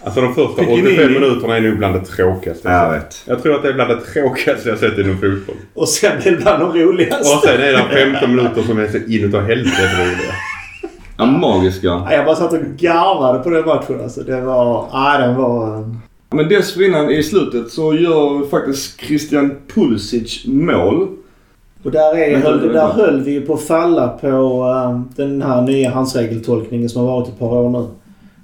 [0.04, 3.22] Alltså de första Fick in 85 in- minuterna är nog bland det tråkigaste jag vet.
[3.26, 5.56] Jag tror att det är bland det tråkigaste jag sett inom fotboll.
[5.74, 7.36] Och sen är det bland de roligaste.
[7.36, 10.34] Och sen är det 15 minuter som är så inåt helvete roliga.
[11.18, 11.88] Ja, magiska.
[12.12, 14.22] Jag bara satt och garvade på den matchen alltså.
[14.24, 14.88] Det var...
[14.94, 15.90] Nej, den var...
[16.30, 21.08] Men dessförinnan i slutet så gör faktiskt Christian Pulisic mål.
[21.84, 25.42] Och där, är, höll, det- där höll vi ju på att falla på eh, den
[25.42, 27.88] här nya handsregeltolkningen som har varit ett par år nu.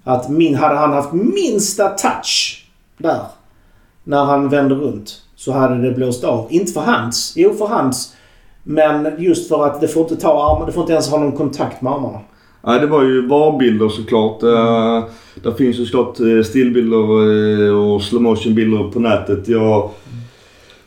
[0.03, 2.65] Att min, hade han haft minsta touch
[2.97, 3.19] där
[4.03, 6.47] när han vände runt så hade det blåst av.
[6.49, 7.33] Inte för hans.
[7.35, 8.13] Jo, för hans.
[8.63, 10.65] Men just för att det får inte ta armarna.
[10.65, 12.19] Det får inte ens ha någon kontakt med armarna.
[12.65, 14.43] Ja, det var ju VAR-bilder såklart.
[14.43, 15.04] Uh,
[15.36, 19.47] där finns ju såklart eh, stillbilder eh, och slow motion-bilder på nätet.
[19.47, 19.89] Jag,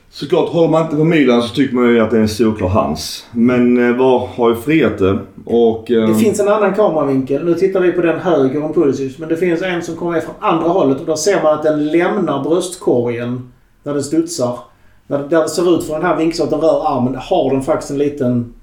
[0.09, 2.67] såklart, håller man inte på Milan så tycker man ju att det är en solklar
[2.67, 3.25] hans.
[3.31, 5.19] Men VAR har ju friat det.
[5.45, 5.91] Och...
[5.91, 7.45] eh, Det finns en annan kameravinkel.
[7.45, 9.17] Nu tittar vi på den höger om Pulisic.
[9.17, 11.87] Men det finns en som kommer från andra hållet och där ser man att den
[11.87, 13.51] lämnar bröstkorgen
[13.83, 14.59] när den studsar.
[15.07, 17.15] När det, där det ser ut från den här vinkeln så att den rör armen
[17.15, 18.53] har den faktiskt en liten...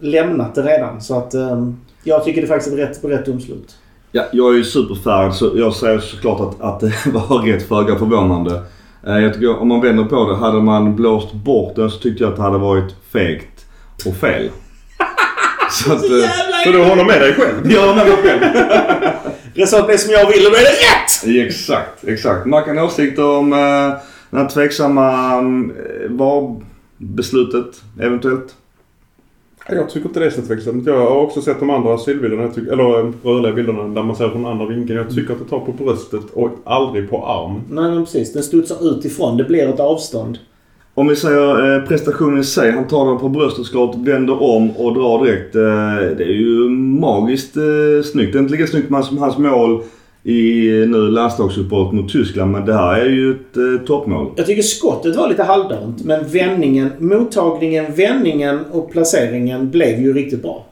[0.00, 1.00] Lämnat det redan.
[1.00, 1.68] Så att eh,
[2.02, 3.76] jag tycker det faktiskt är ett rätt, rätt domslut.
[4.12, 7.98] Ja, jag är ju superfan så jag säger såklart att, att det var rätt föga
[7.98, 8.62] förvånande.
[9.06, 12.22] Eh, Jag tycker om man vänder på det, hade man blåst bort den så tyckte
[12.24, 13.66] jag att det hade varit fegt
[14.06, 14.50] och fel.
[15.70, 16.02] så att...
[16.04, 16.30] eh,
[16.64, 17.70] Så du håller med dig själv?
[17.72, 18.40] Jag håller med mig själv.
[19.54, 21.46] Resultatet blir som jag vill och då är det rätt!
[21.46, 22.46] Exakt, exakt.
[22.46, 23.58] Man kan ha åsikter om eh,
[24.30, 28.54] det här tveksamma eh, VAR-beslutet eventuellt.
[29.70, 30.86] Jag tycker inte det är så tveksamt.
[30.86, 34.46] Jag har också sett de andra tycker- eller eh, rörliga bilderna där man ser från
[34.46, 34.98] andra vinkeln.
[34.98, 37.60] Jag tycker att det tar på bröstet och aldrig på arm.
[37.70, 38.32] Nej men precis.
[38.32, 39.36] Den studsar utifrån.
[39.36, 40.38] Det blir ett avstånd.
[40.94, 42.70] Om vi säger eh, prestationen i sig.
[42.70, 45.54] Han tar den på bröstet såklart, vänder om och drar direkt.
[45.56, 46.68] Eh, det är ju
[47.00, 47.62] magiskt eh,
[48.04, 48.32] snyggt.
[48.32, 49.82] Det är inte lika snyggt man som hans mål
[50.32, 52.50] i nu landslagsuppehållet mot Tyskland.
[52.52, 54.32] Men det här är ju ett eh, toppmål.
[54.36, 56.04] Jag tycker skottet var lite halvdant.
[56.04, 60.66] Men vändningen, mottagningen, vändningen och placeringen blev ju riktigt bra.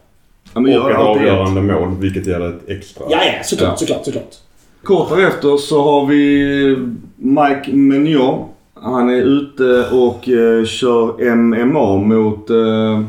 [0.55, 1.33] Ja, men och ett alltid rätt.
[1.33, 3.05] avgörande mål, vilket ger ett extra.
[3.11, 3.45] Ja, ja.
[3.45, 3.77] Såklart, Ja.
[3.77, 4.35] såklart, såklart.
[4.83, 6.77] Kort därefter så har vi
[7.17, 8.45] Mike Mignon.
[8.75, 12.51] Han är ute och eh, kör MMA mot...
[12.51, 13.03] Eh,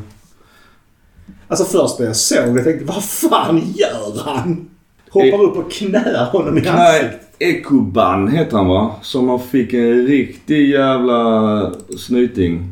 [1.50, 4.70] Alltså först när jag såg det tänkte vad fan gör han?
[5.10, 7.22] Hoppar upp och knär honom i ansiktet.
[7.40, 8.96] Ekuban heter han va?
[9.02, 12.70] Som han fick en riktig jävla snyting.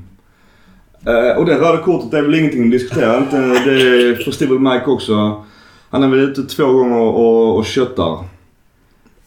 [1.06, 3.18] Eh, och det röda kortet är väl ingenting att diskutera.
[3.18, 5.44] Inte, det förstod väl Mike också.
[5.90, 8.18] Han är väl ute två gånger och, och köttar.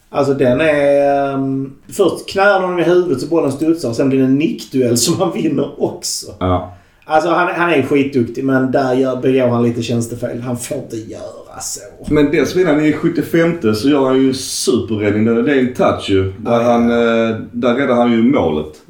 [0.09, 1.33] Alltså den är...
[1.33, 5.19] Um, först knäar honom i huvudet så bollen studsar sen blir det en nickduell som
[5.19, 6.31] han vinner också.
[6.39, 6.75] Ja.
[7.09, 10.41] Alltså han, han är skitduktig men där gör, begår han lite tjänstefel.
[10.41, 11.79] Han får inte göra så.
[12.13, 15.25] Men dessförinnan i 75 så gör han ju superräddning.
[15.45, 16.23] Det är en touch ju.
[16.23, 16.61] Där, ja.
[16.61, 18.81] han, eh, där räddar han ju målet.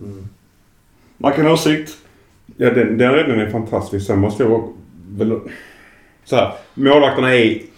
[1.17, 1.91] Man kan ha åsikt.
[2.57, 4.05] Ja, den, den räddningen är fantastisk.
[4.07, 4.73] Sen måste jag
[5.17, 5.39] väl...
[6.25, 7.69] Så här, målvakterna är i-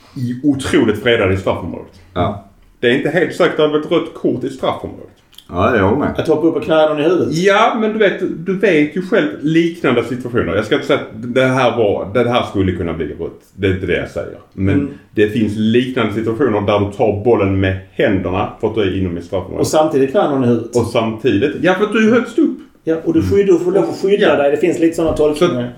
[0.44, 2.02] otroligt fredade i straffområdet.
[2.14, 2.48] Ja.
[2.80, 5.11] Det är inte helt säkert att det är ett rött kort i straffområdet.
[5.52, 6.20] Ja, jag håller med.
[6.20, 7.34] Att hoppa upp och knäa någon i huvudet.
[7.38, 10.56] Ja, men du vet, du vet ju själv liknande situationer.
[10.56, 13.42] Jag ska inte säga att det här, var, det här skulle kunna bli rött.
[13.56, 14.38] Det är inte det jag säger.
[14.54, 14.90] Men Mm.
[15.16, 19.18] det finns liknande situationer där du tar bollen med händerna för att du är inom
[19.18, 19.60] i straffområdet.
[19.60, 20.76] Och samtidigt knäa någon i huvudet.
[20.76, 21.56] Och samtidigt...
[21.62, 22.58] Ja, för att du är högst upp.
[22.84, 24.36] Ja, och du, skyddar, du får lov att skydda Ja.
[24.36, 24.52] dig.
[24.52, 25.74] Det finns lite sådana Så tolkningar.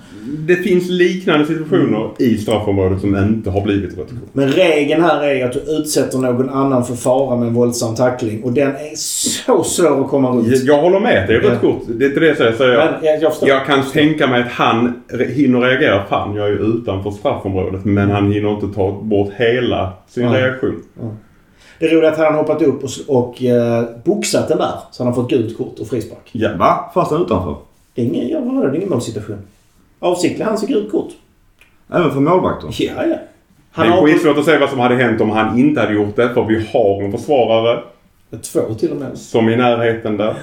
[0.47, 2.11] det finns liknande situationer Mm.
[2.19, 4.29] i straffområdet som inte har blivit rött kort.
[4.33, 8.43] Men regeln här är att du utsätter någon annan för fara med en våldsam tackling.
[8.43, 10.47] Och den är så svår att komma runt.
[10.47, 11.27] Jag, jag håller med.
[11.27, 11.71] Det är rött Ja.
[11.71, 11.81] kort.
[11.87, 12.51] Det är inte det jag säger.
[12.51, 14.93] Så jag, jag, jag jag kan tänka mig att han
[15.35, 16.03] hinner reagera.
[16.09, 17.85] Fan, jag är ju utanför straffområdet.
[17.85, 20.33] Men han hinner inte ta bort hela sin Ja.
[20.37, 20.83] reaktion.
[21.79, 24.71] Det roliga är att han hoppat upp och, och eh, boxat den där.
[24.91, 26.29] Så han har fått gult kort och frispark.
[26.31, 26.49] Ja.
[26.57, 26.91] Va?
[26.93, 27.55] Fast han är utanför?
[27.95, 28.61] Det är ingen, ja, vadå?
[28.61, 29.37] Det är ingen målsituation.
[29.99, 31.09] Avsiktligt hans gult kort.
[31.93, 32.69] Även för målvakter?
[32.79, 33.03] Ja, ja.
[33.05, 33.19] Det
[33.71, 36.15] Han är har skitsvårt att säga vad som hade hänt om han inte hade gjort
[36.15, 36.29] det.
[36.33, 37.79] För vi har en försvarare
[38.41, 39.17] Två till och med.
[39.17, 40.35] som är i närheten där.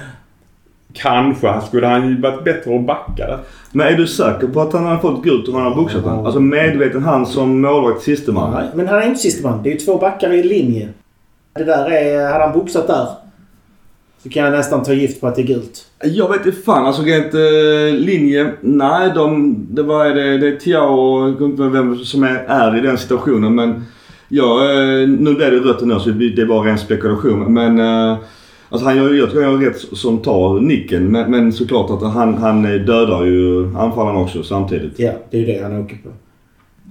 [0.93, 3.39] Kanske skulle han ju varit bättre att backa där.
[3.71, 6.25] Men är du säker på att han har fått gult om han har boxat den?
[6.25, 8.51] Alltså medveten han som målvakt siste man?
[8.53, 9.63] Nej, men han är inte siste man.
[9.63, 10.89] Det är ju två backar i linje.
[11.53, 12.31] Det där är...
[12.31, 13.07] Hade han boxat där
[14.23, 15.85] så kan jag nästan ta gift på att det är gult.
[16.03, 16.85] Jag vet inte fan.
[16.85, 18.53] Alltså rent eh, linje.
[18.61, 22.81] Nej, de, det, var, det, det är Tiao och inte vem som är, är i
[22.81, 23.55] den situationen.
[23.55, 23.85] Men
[24.27, 27.53] ja, eh, nu blev det rött nu så det är bara ren spekulation.
[27.53, 28.17] Men eh,
[28.69, 31.11] alltså han gör, jag tror han gör rätt som tar nicken.
[31.11, 34.99] Men, men såklart att han, han dödar ju anfallaren också samtidigt.
[34.99, 36.09] Ja, det är ju det han åker på.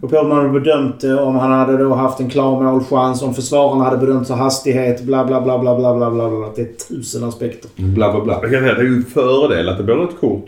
[0.03, 4.27] Och hade bedömt om han hade då haft en klar målchans, om försvararna hade bedömt
[4.27, 6.53] så hastighet, bla bla bla bla bla bla bla.
[6.57, 7.71] Det är tusen aspekter.
[7.77, 7.95] Mm.
[7.95, 8.33] Bla bla bla.
[8.43, 10.47] Jag kan säga, det är ju en fördel att det blir ett kort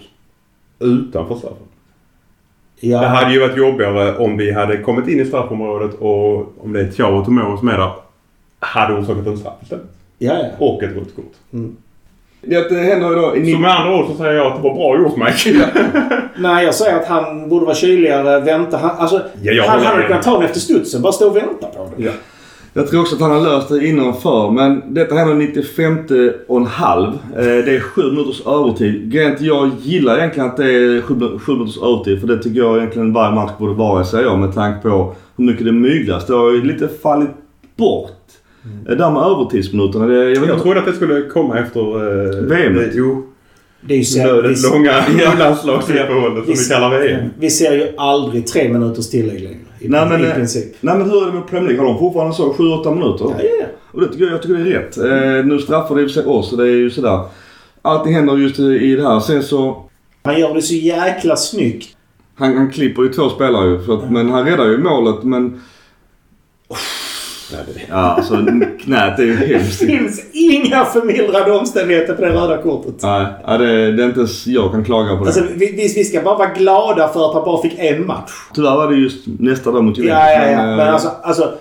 [0.78, 1.66] utanför straffen.
[2.80, 3.00] Ja.
[3.00, 6.80] Det hade ju varit jobbigare om vi hade kommit in i straffområdet och om det
[6.80, 7.92] är Thiago Tomori som är där,
[8.60, 9.84] hade orsakat en straff istället.
[10.18, 10.66] Ja, ja.
[10.66, 11.34] Och ett rött kort.
[11.52, 11.76] Mm.
[12.46, 13.52] Det, det händer ju då...
[13.52, 15.68] Så med andra ord så säger jag att det var bra gjort Mike.
[16.38, 18.76] Nej, jag säger att han borde vara kyligare, vänta.
[18.76, 21.02] Han, alltså, Ja, jag han hade kunnat ta den efter studsen.
[21.02, 22.04] Bara stå och vänta på den.
[22.06, 22.12] Ja.
[22.74, 24.50] Jag tror också att han har löst det innanför.
[24.50, 25.98] Men detta händer 95
[26.48, 27.06] och en halv.
[27.36, 29.12] Eh, Det är sju minuters övertid.
[29.12, 31.14] Grejen jag gillar egentligen att det är sju
[31.48, 32.20] minuters övertid.
[32.20, 34.38] För det tycker jag egentligen varje match borde vara, säger jag.
[34.38, 36.26] Med tanke på hur mycket det myglas.
[36.26, 37.30] Det har ju lite fallit
[37.76, 38.10] bort.
[38.86, 40.06] Det där med övertidsminuterna.
[40.06, 41.80] Det, jag vet Jag inte, trodde att det skulle komma efter...
[41.80, 42.74] Eh, VM.
[42.74, 43.26] det- Jo,
[43.80, 44.92] Det är ju så, vi, långa
[45.38, 47.30] landslagsuppehållet som vi kallar VM.
[47.38, 49.58] vi ser ju aldrig tre minuters tillägg längre.
[49.78, 50.76] I, Nej, men, i eh, princip.
[50.80, 51.86] nej men hur är det med Premier League?
[51.86, 53.24] Har de fortfarande så 7-8 minuter?
[53.24, 53.66] Ja, ja, ja.
[53.92, 54.98] Och det tycker jag, jag tycker det är rätt.
[54.98, 57.20] Eh, nu straffar det i sig oss och det är ju sådär.
[57.82, 59.20] Allting händer just i, i det här.
[59.20, 59.84] Sen så
[60.22, 61.88] Han gör det så jäkla snyggt.
[62.34, 63.82] Han, han klipper ju två spelare ju.
[63.82, 65.60] För att, men han räddar ju målet men...
[67.88, 68.36] Ja, alltså
[68.80, 69.78] knät är ju Det hemskt.
[69.78, 72.94] finns inga förmildrande omständigheter på det röda kortet.
[73.02, 75.26] Nej, ja, det, det är inte ens jag kan klaga på det.
[75.26, 78.30] Alltså, vi, vi, ska bara vara glada för att han bara fick en match.
[78.54, 80.18] Tyvärr var det just nästa dag mot Juventus.
[80.18, 80.60] Ja, ja, ja.
[80.70, 81.52] eh, Men alltså, alltså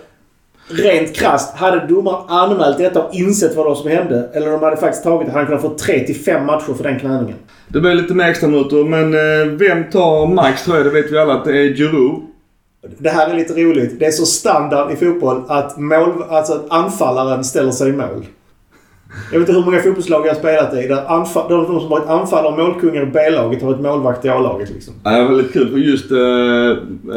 [0.69, 1.55] rent krasst.
[1.55, 4.29] Hade domaren anmält detta och insett vad det var som hände.
[4.33, 5.31] Eller de hade faktiskt tagit det.
[5.33, 7.37] Hade han kunnat få 3 till 5 matcher för den knäningen.
[7.67, 10.83] Det blir lite med extra minuter men eh, vem tar Mikes tröja?
[10.83, 12.21] Det vet vi alla att det är Giroud.
[12.97, 13.99] Det här är lite roligt.
[13.99, 18.25] Det är så standard i fotboll att, mål, alltså att anfallaren ställer sig i mål.
[19.31, 20.87] Jag vet inte hur många fotbollslag jag har spelat i.
[20.87, 24.69] Där anfall, de, som varit anfallare och målkungar i B-laget har varit målvakt i A-laget.
[24.69, 24.93] Liksom.
[25.03, 26.17] Ja, det är väldigt kul för just eh,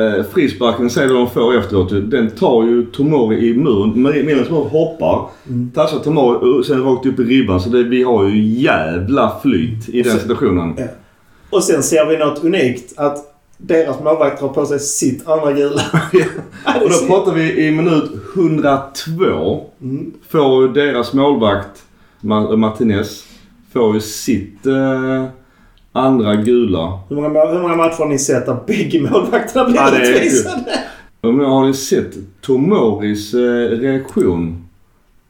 [0.05, 2.11] eh, frisparken säger de får efteråt.
[2.11, 4.03] Den tar ju Tomori i muren.
[4.27, 5.29] Medan Tomori hoppar.
[5.49, 5.71] Mm.
[5.75, 7.61] Tassar Tomori och sen rakt upp i ribban.
[7.61, 10.75] Så det, vi har ju jävla flyt i den situationen.
[10.77, 10.85] Ja.
[11.51, 12.99] Och sen ser vi något unikt.
[12.99, 15.83] Att deras målvakt har på sig sitt andra gula.
[16.83, 19.65] Och då pratar vi i minut 102.
[19.83, 20.13] Mm.
[20.29, 21.83] Får ju deras målvakt
[22.21, 23.25] Ma- Martinez
[23.73, 25.25] får ju sitt eh,
[25.93, 26.99] andra gula.
[27.09, 30.79] Hur många, hur många matcher har ni sett där bägge målvakterna blir Ja, utvisade?
[31.23, 33.39] Har ni sett Tomoris eh,
[33.79, 34.65] reaktion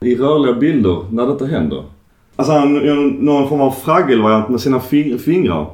[0.01, 1.85] i rörliga bilder när detta händer?
[2.37, 5.67] Alltså han gör någon form av fraggelvariant med sina fing- fingrar.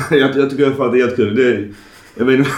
[0.10, 1.36] jag, jag tycker i alla fall att det är jättekul.
[1.36, 1.68] Det,
[2.18, 2.50] jag vet inte.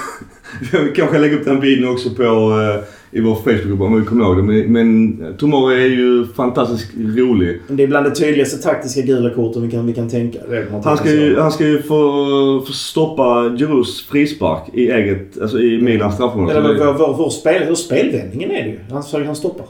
[0.84, 4.24] Vi kanske lägger upp den videon också på eh, i vår Facebookgrupp om vi kommer
[4.24, 4.42] ihåg det.
[4.42, 7.60] Men, men Tomori är ju fantastiskt rolig.
[7.68, 10.38] Det är bland det tydligaste taktiska gula korten vi kan, vi kan tänka.
[10.84, 15.82] Han ska ju, han ska ju få, få stoppa Giroux frispark i eget, alltså i
[15.82, 16.58] Milans straffområde.
[16.58, 18.78] Eller vår, vår, vår, spel, vår spelvändningen är det ju.
[18.90, 19.62] Han försöker han stoppa.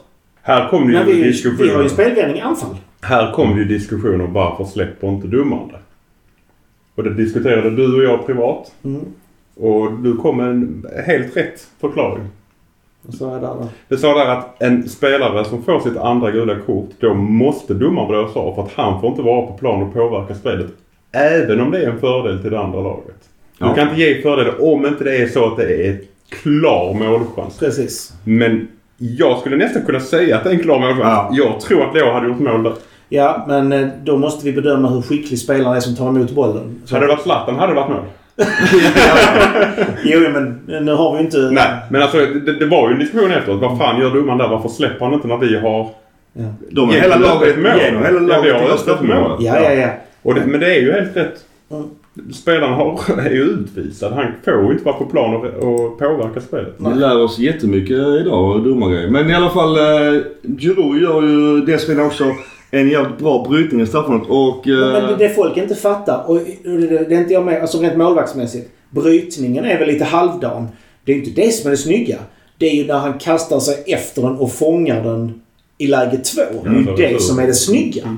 [0.42, 1.88] Här kom det ju vi, vi har ju diskussioner.
[1.88, 2.76] spelvändning i anfall.
[3.00, 5.78] Här kom det ju diskussioner varför släpper inte domaren det?
[6.96, 8.72] Och det diskuterade du och jag privat.
[8.84, 9.00] Mm.
[9.56, 12.24] Och du kom med en helt rätt förklaring.
[13.18, 13.68] Så är det alla.
[13.88, 18.08] Det sa där att en spelare som får sitt andra gula kort, då måste domaren
[18.08, 20.66] blåsa av för att han får inte vara på plan och påverka spelet.
[21.12, 23.16] Även om det är en fördel till det andra laget.
[23.58, 23.74] Du Ja.
[23.74, 26.04] kan inte ge fördel om inte det är så att det är ett
[26.42, 27.58] klar målchans.
[27.58, 28.12] Precis.
[28.24, 31.00] Men jag skulle nästan kunna säga att det är en klar målchans.
[31.02, 31.28] Ja.
[31.32, 32.72] Jag tror att Leo hade gjort mål där.
[33.08, 36.80] Ja, men eh, då måste vi bedöma hur skicklig spelaren är som tar emot bollen.
[36.84, 38.02] Så- Hade det varit Zlatan hade det varit mål.
[40.04, 41.38] Jo, men nu har vi inte...
[41.38, 43.60] Nej, men alltså det, det var ju en diskussion efteråt.
[43.60, 44.48] Vad fan gör domaren där?
[44.48, 45.88] Varför släpper han inte när vi har...
[46.32, 47.66] Ja, De är hela laget mål.
[47.80, 48.02] igenom.
[48.04, 49.36] Hela Ja, vi laget har öppet mål.
[49.40, 49.72] ja, ja.
[49.72, 49.88] ja.
[50.22, 51.34] Och det, men det är ju helt rätt.
[51.70, 51.84] Mm.
[52.32, 54.12] Spelaren har, är ju utvisad.
[54.12, 56.74] Han får ju inte vara på plan och, och påverka spelet.
[56.78, 59.10] Vi lär oss jättemycket idag, domargrejer.
[59.10, 60.20] Men i alla fall, eh,
[60.58, 62.24] Giroud gör ju dessförinnan också
[62.70, 64.68] en jävligt bra brytning i straffområdet och...
[64.68, 68.70] Eh, Men det, folk inte fattar, och det, är inte jag med, alltså rent målvaktsmässigt.
[68.90, 70.68] Brytningen är väl lite halvdan.
[71.04, 72.18] Det är inte det som är det snygga.
[72.58, 75.40] Det är ju när han kastar sig efter den och fångar den
[75.78, 76.42] i läge två.
[76.64, 78.16] Det är ju det som är det snygga.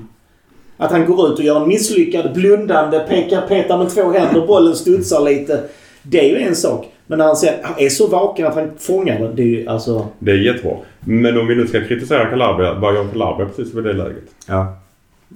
[0.77, 4.77] Att han går ut och gör en misslyckad, blundande, pekar, petar med två händer, bollen
[4.77, 5.65] studsar lite.
[6.03, 6.93] Det är ju en sak.
[7.11, 10.07] Men när han sen är så vaken att han fångar den, det är ju alltså...
[10.19, 10.77] Det är jättebra.
[11.01, 12.75] Men om vi nu ska kritisera Calabria.
[12.75, 14.25] Vad gör Calabria precis vid det läget?
[14.49, 14.77] ja,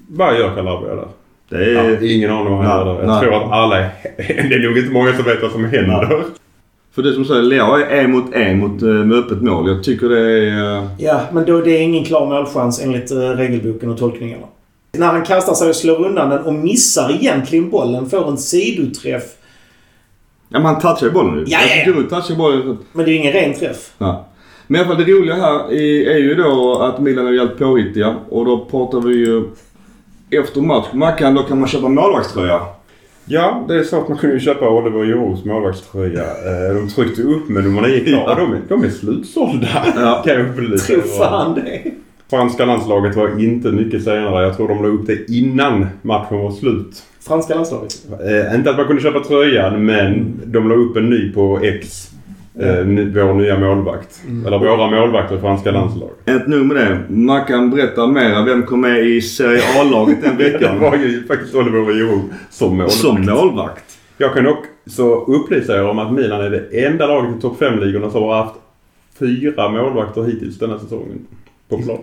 [0.08, 1.08] Vad gör Calabria där?
[1.48, 2.14] det Ja, är...
[2.16, 3.00] ingen aning vad han Nej, gör där.
[3.02, 3.20] Jag nej.
[3.22, 3.90] tror att alla är...
[4.48, 6.22] Det är nog inte många som vet vad som händer.
[6.94, 9.68] För det som säger, Leo är en mot en mot, eh, med öppet mål.
[9.68, 10.76] Jag tycker det är...
[10.78, 14.46] eh, Ja, men då det är ingen klar målchans enligt eh, regelboken och tolkningarna.
[14.98, 19.22] När han kastar sig och slår undan den och missar egentligen bollen, får en sidoträff.
[20.52, 21.44] Ja men han touchar ju bollen nu.
[21.46, 21.84] Ja, ja, ja.
[21.84, 22.78] Giroud touchar bollen.
[22.92, 23.90] Men det är ju ingen ren träff.
[23.98, 24.26] Ja.
[24.66, 28.16] Men i alla fall det roliga här är, ju då att Milan är jävligt påhittiga.
[28.28, 29.42] Och då pratar vi ju
[30.30, 30.86] efter match.
[30.92, 32.60] Mackan, då kan man köpa målvaktströja.
[33.24, 36.22] Ja, det är så att man kunde ju köpa Oliver Giroux målvaktströja.
[36.22, 38.24] Eh, De tryckte upp men nummer nio klar.
[38.28, 38.34] Ja.
[38.34, 39.68] De, är, de är slutsålda.
[39.96, 40.22] Ja.
[40.26, 41.08] Kan jag upplysa Tro er om.
[41.18, 41.82] fan det.
[42.32, 44.44] Franska landslaget var inte mycket senare.
[44.44, 47.02] Jag tror de la upp det innan matchen var slut.
[47.20, 47.92] Franska landslaget.
[48.50, 52.08] Eh, inte att man kunde köpa tröjan men de la upp en ny på X.
[52.60, 54.22] Eh, ny, vår nya målvakt.
[54.46, 56.16] Eller våra målvakter i franska landslaget.
[56.28, 57.14] Inte nog med det.
[57.14, 58.44] Mackan berättar mera.
[58.44, 60.80] Vem kom med i Serie A-laget den Det veckan?
[60.80, 62.92] var ju faktiskt Oliver Giroux som målvakt.
[62.92, 63.84] Som målvakt.
[64.18, 68.10] Jag kan också upplysa er om att Milan är det enda laget i topp 5-ligorna
[68.10, 68.54] som har haft
[69.18, 71.26] fyra målvakter hittills denna säsongen.
[71.76, 71.98] På plan.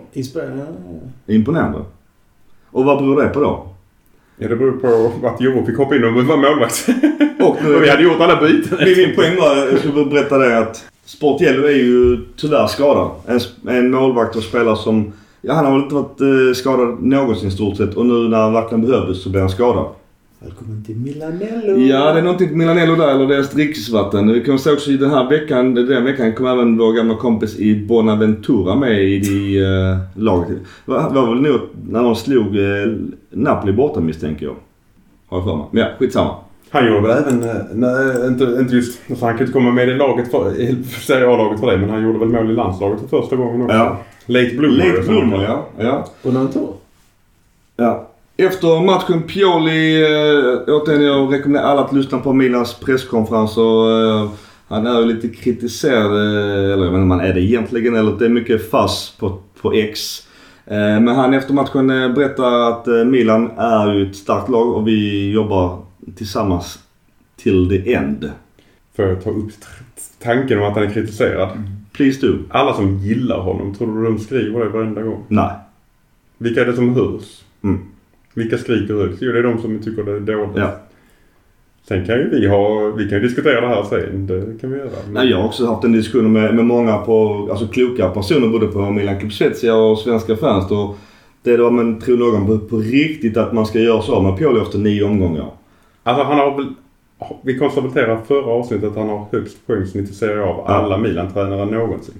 [1.26, 1.78] Imponerande.
[2.70, 3.66] Och vad beror det på då?
[4.36, 6.88] Ja, det beror på att Giroux fick hoppa in och vara målvakt.
[7.40, 8.78] Och vi hade gjort alla byten.
[8.84, 13.10] Min, min poäng var, jag skulle berätta det att Sportiello är ju tyvärr skadad.
[13.26, 15.12] En, en målvakt och spelare som...
[15.40, 18.52] Ja, han har väl inte varit eh, skadad någonsin stort sett och nu när han
[18.52, 19.86] verkligen behövdes så blev han skadad.
[20.42, 21.78] Välkommen till Milanello.
[21.78, 24.32] Ja, det är någonting på Milanello där eller deras dricksvatten.
[24.32, 27.58] Vi kan säga också i den här veckan, den veckan kom även vår gamla kompis
[27.58, 30.58] i Bonaventura med i det, eh, laget.
[30.86, 32.92] Det var, var väl nog när de slog eh,
[33.30, 34.54] Napoli borta misstänker jag.
[35.26, 35.66] Har jag för mig.
[35.70, 36.34] Men ja, skitsamma.
[36.70, 39.88] Han gjorde väl även, eh, nej, inte, inte just, alltså han kan inte komma med
[39.88, 43.00] i laget för, i Serie A-laget för det, men han gjorde väl mål i landslaget
[43.00, 43.76] för första gången också.
[43.76, 43.98] Ja.
[44.26, 44.76] Late bloomer.
[44.76, 45.66] Late bloomer ja.
[45.78, 46.06] ja.
[46.22, 46.72] Bonaventura.
[47.76, 48.09] Ja.
[48.40, 54.30] Efter matchen Pioli, eh, återigen jag rekommenderar alla att lyssna på Milans presskonferens och eh,
[54.68, 57.96] han är ju lite kritiserad, eh, eller jag vet inte om han är det egentligen
[57.96, 60.26] eller det är mycket fass på, på X.
[60.64, 65.78] Men han efter matchen berättar att Milan är ju ett starkt lag och vi jobbar
[66.16, 66.78] tillsammans
[67.36, 68.30] till the end.
[68.96, 69.50] För att ta upp
[70.22, 71.48] tanken om att han är kritiserad.
[71.92, 72.38] Please do.
[72.50, 75.24] Alla som gillar honom, tror du de skriver det varenda gång?
[75.28, 75.50] Nej.
[76.38, 77.42] Vilka är det som hörs?
[77.64, 77.80] Mm.
[78.34, 79.18] Vilka skriker högst?
[79.22, 80.50] Jo, det är de som tycker det är dåligt.
[80.56, 80.70] Ja.
[81.88, 84.26] Sen kan ju vi ha, vi kan ju diskutera det här sen.
[84.26, 84.88] Det kan vi göra.
[85.04, 88.48] Men- Nej, jag har också haft en diskussion med, med många på, alltså kloka personer
[88.48, 90.70] både på Milan Club Svezia och svenska fans.
[90.70, 90.96] Och
[91.42, 94.36] det är då, men tror någon på, på riktigt att man ska göra så med
[94.38, 95.46] Pioli efter nio omgångar?
[96.02, 96.66] Alltså han har väl...
[97.42, 100.74] Vi konstaterade förra avsnittet att han har högst poängsnitt i Serie A av Ja.
[100.74, 102.14] alla Milan-tränare någonsin.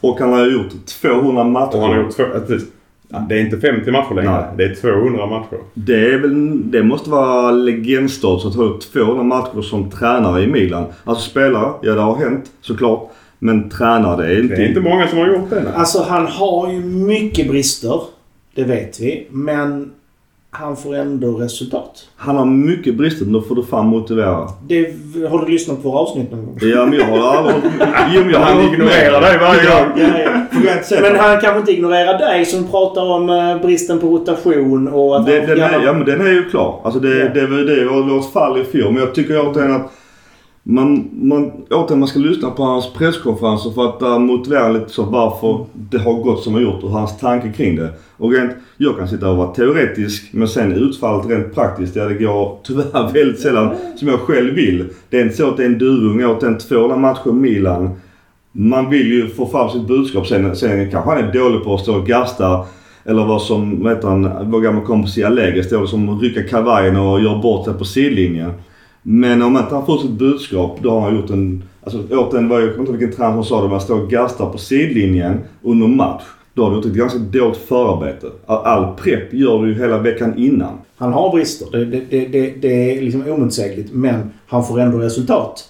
[0.00, 1.76] Och han har gjort 200 matcher.
[1.76, 2.68] Och han har gjort två, precis.
[3.08, 4.30] Ja, det är inte 50 matcher längre.
[4.30, 4.44] Nej.
[4.56, 5.58] Det är 200 matcher.
[5.74, 10.84] Det, är väl, det måste vara legendstatus att ha 200 matcher som tränare i Milan.
[11.04, 13.10] Alltså spelare, ja det har hänt såklart.
[13.38, 14.54] Men tränare, det är inte...
[14.54, 15.62] Det är inte många som har gjort det.
[15.62, 15.72] nej.
[15.74, 18.00] Alltså han har ju mycket brister.
[18.54, 19.26] Det vet vi.
[19.30, 19.90] Men
[20.60, 22.08] han får ändå resultat.
[22.16, 24.48] Han har mycket brister, då får du fan motivera.
[24.68, 24.94] Det,
[25.30, 26.58] har du lyssnat på våra avsnitt någon gång?
[26.62, 27.56] Ja men jag har aldrig...
[28.14, 29.92] Jo men jag har Han ignorerar dig varje gång.
[29.96, 30.30] Ja, ja.
[31.00, 31.18] Men det?
[31.18, 35.38] han kanske inte ignorerar dig som pratar om eh, bristen på rotation och att Det,
[35.38, 36.80] han den är, ja men den är ju klar.
[36.84, 37.28] Alltså det, Ja.
[37.28, 38.92] det ju det var vårt fall i fjol.
[38.92, 39.92] Men jag tycker återigen att
[40.68, 45.02] man, man, återigen man ska lyssna på hans presskonferenser för att uh, motivera lite så
[45.02, 47.90] varför det har gått som det har gjort och hans tanke kring det.
[48.16, 52.14] Och rent, jag kan sitta och vara teoretisk men sen utfallet rent praktiskt, ja det
[52.14, 54.84] går tyvärr väldigt sällan som jag själv vill.
[55.10, 57.90] Det är inte så att det är en duvunge åt en 200 matcher Milan.
[58.52, 60.26] Man vill ju få fram sitt budskap.
[60.26, 62.64] Sen, sen kanske han är dålig på att stå och gasta.
[63.04, 66.42] Eller vad som, vad heter han, vår gamla kompis i Allegri står det som rycka
[66.42, 68.52] kavajen och gör bort sig på sidlinjen.
[69.08, 71.62] Men om inte han får sitt budskap då har han gjort en...
[71.84, 74.04] Alltså återigen, var jag kommer inte ihåg vilken tränare som sa det, men står stå
[74.04, 76.22] och gastar på sidlinjen under match.
[76.54, 78.26] Då har du gjort ett ganska dåligt förarbete.
[78.46, 80.72] All- All prepp gör du ju hela veckan innan.
[80.96, 81.70] Han har brister.
[81.70, 83.92] Det, det, det, det, det är liksom omotsägligt.
[83.92, 85.64] Men han får ändå resultat.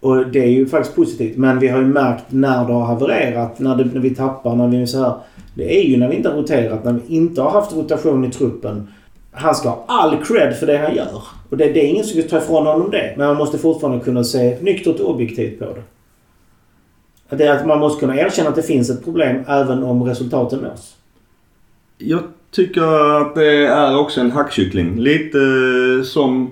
[0.00, 1.36] Och det är ju faktiskt positivt.
[1.36, 4.68] Men vi har ju märkt när det har havererat, när, det, när vi tappar, när
[4.68, 5.14] vi är så här.
[5.54, 8.30] Det är ju när vi inte har roterat, när vi inte har haft rotation i
[8.30, 8.88] truppen.
[9.38, 11.22] Han ska ha all cred för det han gör.
[11.50, 13.14] Och det, det är ingen som ska ta ifrån honom det.
[13.16, 15.82] Men man måste fortfarande kunna se nyktert och objektivt på det.
[17.28, 20.02] Att Det är att man måste kunna erkänna att det finns ett problem även om
[20.02, 20.96] resultaten nås.
[21.98, 22.20] Jag
[22.50, 22.82] tycker
[23.20, 25.00] att det är också en hackkyckling.
[25.00, 26.50] Lite eh, som,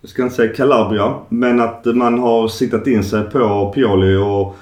[0.00, 4.56] jag ska inte säga Calabria, men att man har siktat in sig på Pioli och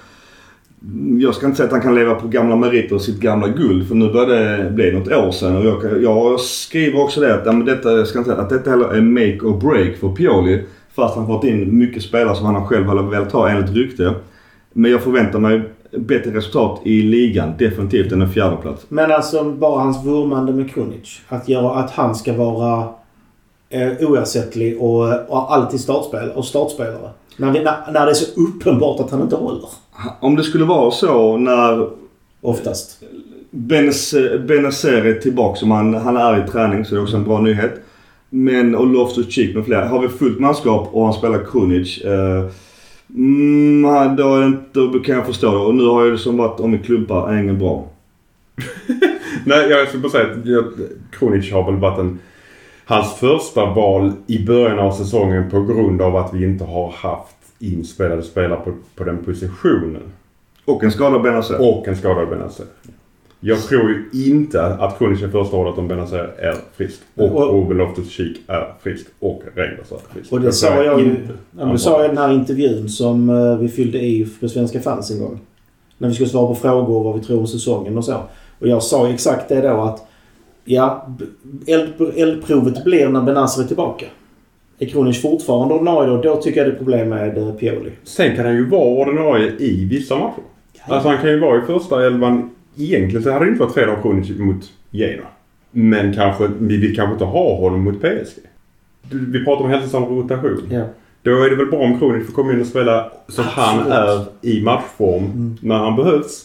[1.21, 3.89] jag ska inte säga att han kan leva på gamla meriter och sitt gamla guld
[3.89, 7.47] för nu börjar det bli något år sedan och jag, jag skriver också det att,
[7.47, 10.09] ja, men detta, jag ska inte säga, att detta heller är make or break för
[10.09, 10.63] Pioli.
[10.95, 14.15] Fast han fått in mycket spelare som han själv hade velat ha enligt rykte.
[14.73, 15.63] Men jag förväntar mig
[15.97, 18.87] bättre resultat i ligan definitivt än en fjärdeplats.
[18.89, 21.21] Men alltså bara hans vurmande med Krunic.
[21.29, 22.89] Att, göra, att han ska vara
[23.69, 27.11] eh, oersättlig och, och alltid startspel, och startspelare.
[27.37, 29.69] När, vi, när, när det är så uppenbart att han inte håller.
[30.21, 31.89] Om det skulle vara så när
[32.41, 33.03] Oftast.
[33.51, 37.41] Benazer är tillbaka som han, han är i träning så det är också en bra
[37.41, 37.81] nyhet.
[38.31, 39.89] Men och Loftus Cheek med flera.
[39.89, 41.99] Har vi fullt manskap och han spelar Krunic.
[41.99, 42.45] Eh,
[43.15, 45.59] mm, då, är det inte, då kan jag förstå det.
[45.59, 47.89] Och nu har ju det som varit om vi klumpar är ingen bra.
[49.45, 50.73] Nej, jag skulle bara säga att jag-
[51.11, 52.19] Kronic har väl varit en,
[52.89, 57.37] hans första val i början av säsongen på grund av att vi inte har haft
[57.59, 60.03] inspelade spelare på, på den positionen.
[60.65, 61.79] Och en skadad Benazer.
[61.79, 62.67] Och en skadad Benazer.
[63.41, 67.01] Jag tror ju inte att Kronic är första året om Benazer är frisk.
[67.15, 69.07] Och Och- Ruben Loftus-Cheek är frisk.
[69.21, 70.33] Och Reinders är frisk.
[70.33, 71.07] Och det sa jag ju...
[71.07, 71.33] inte.
[71.59, 74.81] Ja, det sa jag i den här intervjun som eh, vi fyllde i för Svenska
[74.81, 75.41] fans en gång.
[75.99, 78.17] När vi skulle svara på frågor vad vi tror om säsongen och så.
[78.59, 80.06] Och jag sa ju exakt det då att...
[80.69, 81.09] Ja,
[81.67, 84.07] eld, eldprovet blir när Benazer är tillbaka.
[84.79, 87.91] Är Kronic fortfarande ordinarie då, då tycker jag det är problem med eh, Pioli.
[88.05, 90.43] Sen kan han ju vara ordinarie i vissa matcher.
[90.89, 92.51] Alltså han kan ju vara i första elvan.
[92.79, 95.27] Egentligen så hade det inte varit fel att ha Kronic mot Genoa.
[95.71, 98.39] Men kanske, vi vill kanske inte ha honom mot PSG.
[99.11, 100.63] Vi pratar om hälsosam rotation.
[100.71, 100.85] Ja.
[101.23, 103.79] Då är det väl bra om Kronic får komma in och spela så att han
[103.93, 104.29] Absolut.
[104.43, 105.57] är i matchform Mm.
[105.61, 106.45] när han behövs.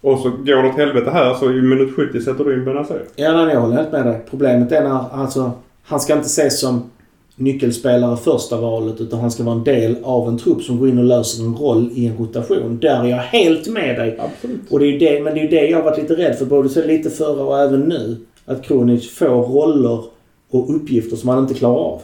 [0.00, 3.02] Och så går det åt helvete här så i minut 70 sätter du in Benazer.
[3.16, 4.20] Ja, nej, jag håller helt med dig.
[4.30, 6.90] Problemet är när alltså, han ska inte ses som
[7.36, 10.98] nyckelspelare första valet utan han ska vara en del av en trupp som går in
[10.98, 12.78] och löser en roll i en rotation.
[12.80, 14.18] Där är jag helt med dig.
[14.20, 14.60] Absolut.
[14.70, 16.44] Och det är det, men det är ju det jag har varit lite rädd för
[16.44, 18.16] både så lite förra och även nu.
[18.46, 20.04] Att Kronic får roller
[20.50, 22.02] och uppgifter som han inte klarar av.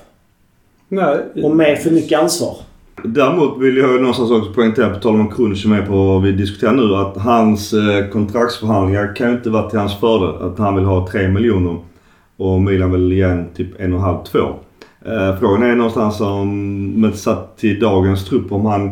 [0.88, 1.18] Nej.
[1.42, 2.56] Och med för mycket ansvar.
[3.02, 6.32] Däremot vill jag någonstans också poängtera, på tal om Krunic som är på vad vi
[6.32, 10.46] diskuterar nu, att hans eh, kontraktsförhandlingar kan ju inte vara till hans fördel.
[10.46, 11.76] Att han vill ha 3 miljoner
[12.36, 14.38] och Milan vill igen typ en och en halv, två.
[15.06, 18.90] Eh, frågan är någonstans om, med satt till dagens trupp, om han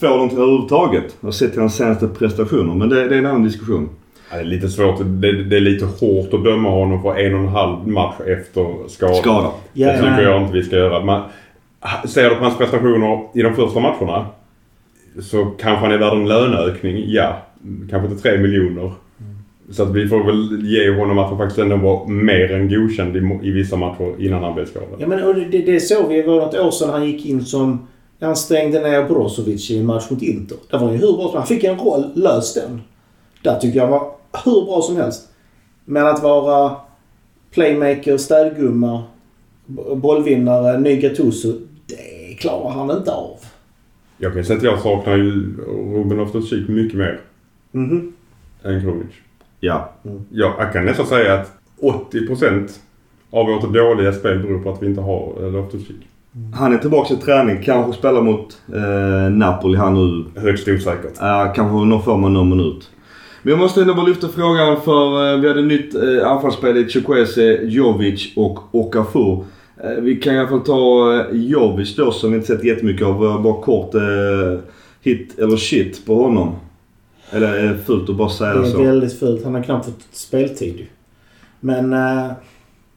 [0.00, 1.16] får någonting överhuvudtaget.
[1.20, 2.74] Och sett till hans senaste prestationer.
[2.74, 3.88] Men det, det är en annan diskussion.
[4.30, 4.98] Ja, det är lite svårt.
[4.98, 8.88] Det, det är lite hårt att döma honom för en och en halv match efter
[8.88, 9.14] skada.
[9.14, 9.50] Skada.
[9.72, 10.30] Ja, det tycker ja.
[10.30, 11.04] jag inte vi ska göra.
[11.04, 11.22] Man,
[12.08, 14.26] ser du på hans prestationer i de första matcherna
[15.22, 17.04] så kanske han är värd en löneökning.
[17.06, 17.42] Ja,
[17.90, 18.92] kanske inte tre miljoner.
[19.70, 23.16] Så att vi får väl ge honom att han faktiskt ändå var mer än godkänd
[23.16, 24.88] i, i vissa matcher innan han blev skadad.
[24.98, 26.22] Ja, men och det, det såg vi.
[26.22, 27.86] Det var något år sedan han gick in som...
[28.20, 30.58] Han stängde ner Brozovic i en match mot Inter.
[30.70, 32.80] Det var ju hur bra som Han fick en roll, lös den.
[33.42, 34.10] Där tycker jag var
[34.44, 35.28] hur bra som helst.
[35.84, 36.76] Men att vara
[37.50, 39.02] playmaker, städgumma,
[39.96, 41.52] bollvinnare, ny Gattuso.
[41.86, 43.36] Det klarar han inte av.
[44.18, 45.56] Jag kan säga att jag saknar ju
[45.94, 47.20] Ruben Loftus-Cheek mycket mer
[47.72, 48.12] Mhm.
[48.64, 49.06] än Kronic.
[49.60, 49.92] Ja.
[50.30, 52.80] Ja, jag kan nästan säga att 80%
[53.30, 56.06] av vårt dåliga spel beror på att vi inte har eh, Loftus-Cheek.
[56.54, 57.62] Han är tillbaka i träning.
[57.64, 60.24] Kanske spelar mot eh, Napoli här nu.
[60.40, 61.22] Högst osäkert.
[61.22, 62.90] Uh, kanske någon form av någon minut.
[63.42, 66.88] Men jag måste ändå bara lyfta frågan för eh, vi hade nytt uh, anfallsspel i
[66.88, 69.44] Chukwese, Jovic och Okafor.
[69.82, 73.06] Eh, vi kan i alla fall ta uh, Jovic då som vi inte sett jättemycket
[73.06, 73.24] av.
[73.24, 74.58] Uh, bara kort uh,
[75.02, 76.54] hit eller shit på honom.
[77.30, 78.82] Eller är det fult att bara säga Det det är så?
[78.82, 79.44] väldigt fult.
[79.44, 80.86] Han har knappt fått speltid.
[81.60, 82.32] Men eh,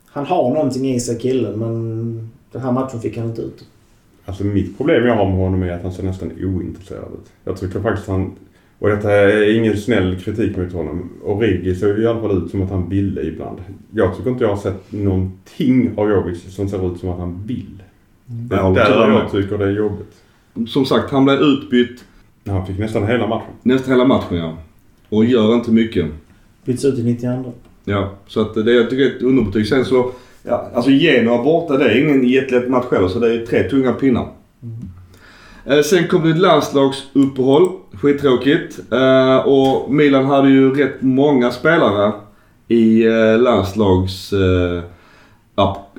[0.06, 3.66] han har någonting i sig killen men den här matchen fick han inte ut.
[4.26, 7.32] Alltså mitt problem jag har med honom är att han ser nästan ointresserad ut.
[7.44, 8.36] Jag tycker faktiskt han...
[8.80, 11.10] Och detta är ingen snäll kritik mot honom.
[11.24, 13.58] Origi ser i alla fall ut som att han ville ibland.
[13.94, 17.44] Jag tycker inte jag har sett någonting av Jovic som ser ut som att han
[17.46, 17.84] vill.
[18.26, 20.16] Det Jag är där jag tycker det är jobbigt.
[20.68, 22.04] Som sagt, han blev utbytt
[22.48, 23.52] Han fick nästan hela matchen.
[23.64, 24.58] nästan hela matchen ja.
[25.10, 26.06] Och gör inte mycket.
[26.66, 27.54] Byts ut i 92.
[27.86, 29.68] Ja, så att det jag tycker är ett underbetyg.
[29.68, 30.12] Sen så,
[30.44, 33.94] ja, alltså Genoa borta det är ingen jättelätt match heller så det är tre tunga
[33.94, 34.22] pinnar.
[34.24, 34.70] Eh,
[35.70, 37.70] Eh, sen kom det ett landslagsuppehåll.
[37.94, 38.80] Skittråkigt.
[38.92, 42.12] Eh, och Milan hade ju rätt många spelare
[42.68, 44.34] i eh, landslags...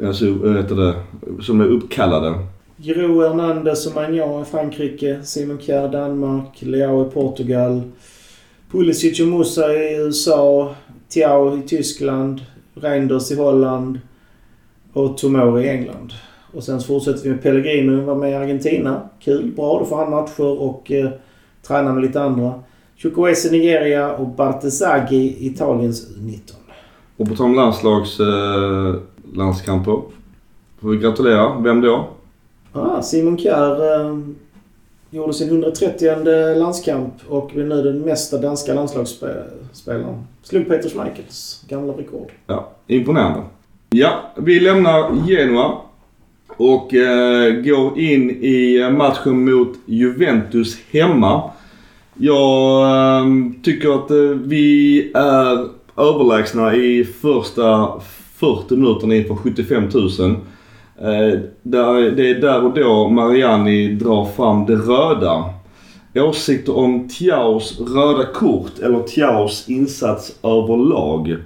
[0.07, 0.95] Alltså, vad heter det,
[1.43, 2.35] som är uppkallade.
[2.77, 5.23] Giro Hernandez och Magnan i Frankrike.
[5.23, 6.63] Simon Kjær Danmark.
[6.63, 7.83] Leao i Portugal.
[8.73, 10.75] Pulisic och Musa i USA.
[11.09, 12.41] Thiao i Tyskland.
[12.75, 14.01] Reinders i Holland.
[14.93, 16.13] Och Tomori i England.
[16.53, 18.05] Och sen så fortsätter vi med Pellegrino.
[18.05, 19.03] Var med i Argentina.
[19.21, 19.53] Kul.
[19.57, 19.79] Bra.
[19.79, 21.11] Då får han matcher och eh,
[21.63, 22.55] tränar med lite andra.
[22.97, 26.53] Chukwueze Nigeria och Bartesaghi Italiens U19.
[27.17, 28.21] Och på tal om landslags...
[28.21, 28.95] Eh,
[29.35, 30.03] landskamper.
[30.81, 31.59] Får vi gratulera.
[31.59, 32.09] Vem då?
[32.73, 34.19] Ah, Simon Kjær eh,
[35.11, 40.27] gjorde sin 130 landskamp och blir nu den mesta danska landslagsspelaren.
[40.43, 42.33] Slog Peter Schmeichels gamla rekord.
[42.47, 43.43] Ja, imponerande.
[43.91, 45.77] Ja, vi lämnar Genoa
[46.61, 51.51] och eh, går in i eh, matchen mot Juventus hemma.
[52.15, 53.25] Jag eh,
[53.63, 57.93] tycker att eh, vi är överlägsna i första
[58.37, 60.37] 40 minuterna inför 75 000.
[60.99, 65.45] Eh, där, det är där och då Mariani drar fram det röda.
[66.15, 71.37] Åsikter om Tiaos röda kort eller Tiaos insats överlag?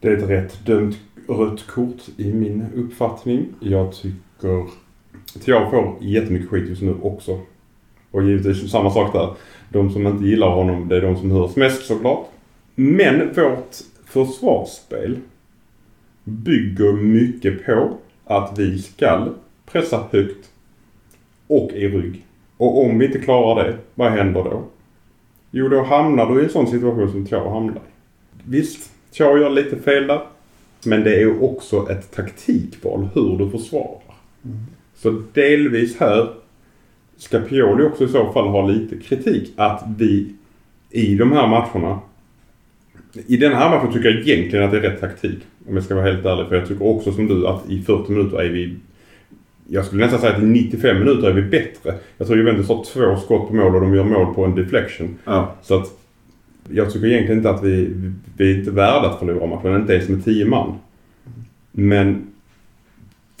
[0.00, 0.96] Det är ett rätt dömt
[1.28, 3.46] rött kort i min uppfattning.
[3.60, 7.38] Jag tycker att jag får jättemycket skit just nu också.
[8.10, 9.34] Och givetvis samma sak där.
[9.68, 12.26] De som inte gillar honom, det är de som hörs mest såklart.
[12.74, 15.18] Men vårt försvarsspel
[16.24, 19.28] bygger mycket på att vi ska
[19.66, 20.50] pressa högt
[21.46, 22.26] och i rygg.
[22.56, 24.62] Och om vi inte klarar det, vad händer då?
[25.50, 27.78] Jo, då hamnar du i en sån situation som Thiago hamnar i.
[28.44, 30.20] Visst, Thiago gör lite fel där.
[30.84, 34.09] Men det är ju också ett taktikval hur du försvarar.
[34.94, 36.28] Så delvis här
[37.16, 39.52] ska Pioli också i så fall ha lite kritik.
[39.56, 40.34] Att vi
[40.90, 42.00] i de här matcherna.
[43.26, 45.38] I den här matchen tycker jag egentligen att det är rätt taktik.
[45.68, 46.48] Om jag ska vara helt ärlig.
[46.48, 48.76] För jag tycker också som du att i 40 minuter är vi...
[49.68, 51.94] Jag skulle nästan säga att i 95 minuter är vi bättre.
[52.18, 55.18] Jag tror Juventus har två skott på mål och de gör mål på en deflection.
[55.24, 55.54] Ja.
[55.62, 56.00] Så att
[56.68, 57.94] jag tycker egentligen inte att vi,
[58.36, 59.76] vi är inte värda att förlora matchen.
[59.76, 60.74] Inte ens med 10 man.
[61.72, 62.26] Men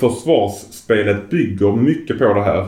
[0.00, 2.66] försvarsspelet bygger mycket på det här.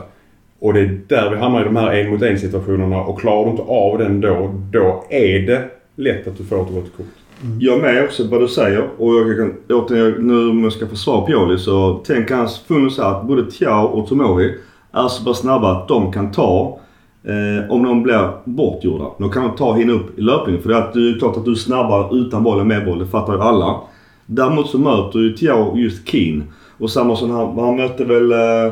[0.59, 3.01] Och det är där vi hamnar i de här en mot en situationerna.
[3.01, 6.75] Och klarar du inte av den då, då är det lätt att du får ett
[6.75, 7.05] rött kort.
[7.43, 7.57] Mm.
[7.61, 10.73] Jag är med också på vad du säger och jag kan återigen, nu om jag
[10.73, 14.57] ska försvara Pioli så tänker hans funnits här att både Tiao och Tomori
[14.91, 16.79] är så pass snabba att de kan ta
[17.23, 19.05] eh, om de blir bortgjorda.
[19.19, 21.37] De kan de ta hinna upp i löpningen för det är, att det är klart
[21.37, 22.99] att du är snabbare utan boll än med boll.
[22.99, 23.81] Det fattar ju alla.
[24.25, 26.43] Däremot så möter ju Tiao just Keen.
[26.83, 28.65] Och samma han, han mötte väl eh,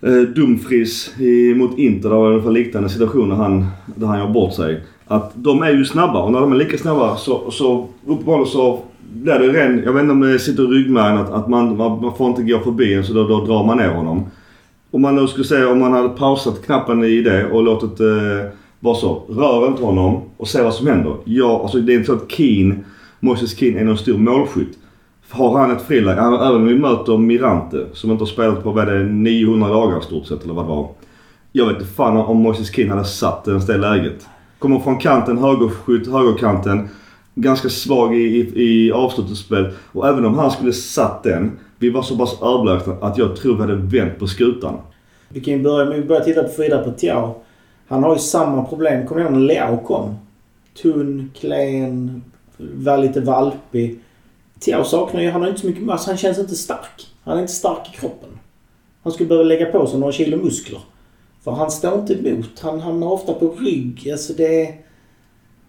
[0.00, 2.08] eh, Dumfries i, mot Inter.
[2.08, 4.80] Det var ungefär liknande situationer han, där han gör bort sig.
[5.06, 8.80] Att de är ju snabba och när de är lika snabba så, så uppenbarligen så
[9.12, 12.02] blir det ren, jag vet inte om det sitter i ryggmärgen att, att man, man,
[12.02, 14.26] man får inte gå förbi en så då, då drar man ner honom.
[14.90, 18.50] Om man nu skulle säga om man hade pausat knappen i det och låtit eh,
[18.80, 19.22] vara så.
[19.28, 21.16] Rör inte honom och se vad som händer.
[21.24, 22.84] Ja, alltså det är inte så att Keen,
[23.20, 24.78] Moses Keen är någon stor målskytt.
[25.32, 28.88] Har han ett friläge, även om vi möter Mirante som inte har spelat på vad
[28.88, 30.88] är det, 900 dagar i stort sett eller vad det var.
[31.52, 34.26] Jag vet inte fan om Moises Keen hade satt ens det läget.
[34.58, 36.88] Kommer från kanten, högerskytt, högerkanten.
[37.34, 39.70] ganska svag i, i, i avslutningsspel.
[39.92, 41.58] Och även om han skulle satt den.
[41.78, 44.74] Vi var så pass överlägsna att jag tror vi hade vänt på skutan.
[45.28, 47.34] Vi kan ju börja med att börja titta på Frida på Tiao.
[47.88, 49.06] Han har ju samma problem.
[49.06, 50.14] Kommer ni ihåg när Leao kom?
[50.82, 52.22] Tunn, klen,
[52.56, 53.98] var lite valpig.
[54.62, 55.30] Tiao saknar ju...
[55.30, 55.88] Han har inte så mycket...
[55.88, 57.06] Alltså han känns inte stark.
[57.24, 58.28] Han är inte stark i kroppen.
[59.02, 60.80] Han skulle behöva lägga på sig några kilo muskler.
[61.44, 62.60] För han står inte emot.
[62.60, 64.08] Han hamnar ofta på rygg.
[64.12, 64.62] Alltså det...
[64.66, 64.74] är-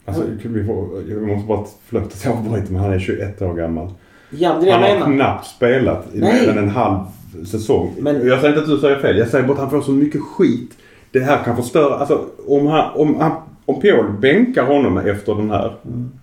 [0.06, 3.54] Alltså, vi, får, jag måste bara förlåt att jag avbryter men han är 21 år
[3.54, 3.90] gammal.
[4.30, 5.16] Ja, det är Han jag har menar.
[5.16, 6.98] knappt spelat i mer än en halv
[7.46, 7.94] säsong.
[8.00, 9.18] Men- Jag säger inte att du säger fel.
[9.18, 10.72] Jag säger bara att han får så mycket skit.
[11.12, 11.96] Det här kan förstöra.
[11.96, 12.94] Alltså om han...
[12.96, 13.32] Om, han,
[13.66, 15.74] om Pioli bänkar honom efter den här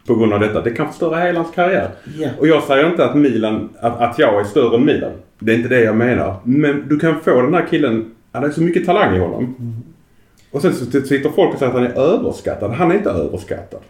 [0.06, 0.60] på grund av detta.
[0.62, 1.88] Det kan förstöra hela hans karriär.
[2.18, 2.28] Ja.
[2.38, 5.10] Och jag säger inte att Milan, att, att jag är större än Milan.
[5.38, 6.34] Det är inte det jag menar.
[6.44, 9.54] Men du kan få den här killen, han har så mycket talang i honom.
[10.50, 12.70] Och sen så sitter folk och säger att han är överskattad.
[12.70, 13.80] Han är inte överskattad.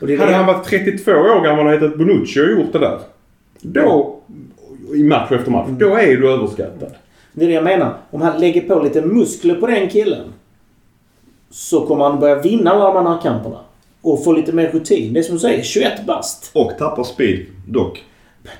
[0.00, 2.78] Och det Hade det- han varit 32 år gammal och hetat Bonucci och gjort det
[2.78, 2.98] där.
[3.60, 4.16] Då,
[4.94, 6.94] i match efter match, då är du överskattad.
[7.32, 7.94] Det är det jag menar.
[8.10, 10.26] Om han lägger på lite muskler på den killen.
[11.50, 13.56] Så kommer han börja vinna alla de här kamperna.
[14.02, 15.12] Och få lite mer rutin.
[15.12, 16.50] Det är som du säger, 21 bast.
[16.54, 18.04] Och tappar speed dock.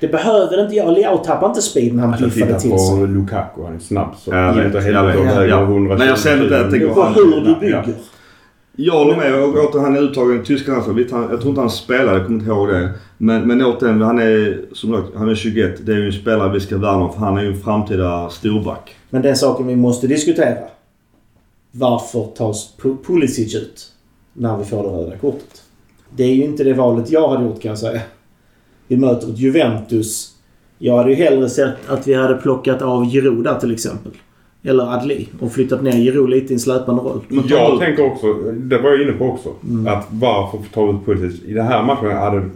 [0.01, 0.93] Det behöver inte jag.
[0.93, 2.99] Leao tappar inte speed när han Alltså biffade titta till sig.
[3.01, 5.49] på Lukaku, han är snabb så Jag in vet, jag vet.
[5.49, 5.61] Ja.
[5.63, 7.85] 120 Nej, jag ser det där, jag Det på hur du bygger.
[7.87, 7.93] Ja.
[8.81, 9.35] Jag håller med.
[9.43, 11.11] Och åter, han är uttagen i tyska landslaget.
[11.11, 12.91] Han- Jag tror inte han spelar, jag kommer inte ihåg det.
[13.19, 15.87] Men, men återigen, han är, som sagt, han är 21.
[15.87, 18.31] Det är ju en spelare vi ska värna om för han är ju en framtida
[18.31, 18.95] storback.
[19.11, 20.57] Men den saken vi måste diskutera.
[21.73, 23.93] Varför tas Pu- Pulisic ut
[24.33, 25.63] när vi får det röda kortet?
[26.17, 28.01] Det är ju inte det valet jag hade gjort kan jag säga.
[28.89, 30.35] Vi möter ett Juventus.
[30.79, 34.13] Jag hade ju hellre sett att vi hade plockat av Giroud där till exempel.
[34.63, 37.21] Eller Adli och flyttat ner Giroud lite i en släpande roll.
[37.29, 39.49] Men Jag ut- tänker också, det var jag inne på också,
[39.89, 41.43] att varför ta ut Pulisic?
[41.45, 42.51] I den här matchen hade,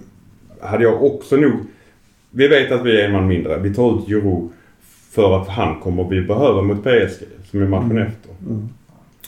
[0.61, 1.53] hade jag också nog...
[2.31, 3.59] Vi vet att vi är en man mindre.
[3.59, 4.49] Vi tar ut Giroud
[5.11, 8.31] för att han kommer vi behöva mot PSG, som är matchen efter.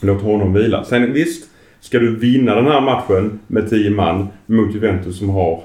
[0.01, 0.83] Låt honom vila.
[0.83, 5.63] Sen visst, ska du vinna den här matchen med 10 man mot Juventus som har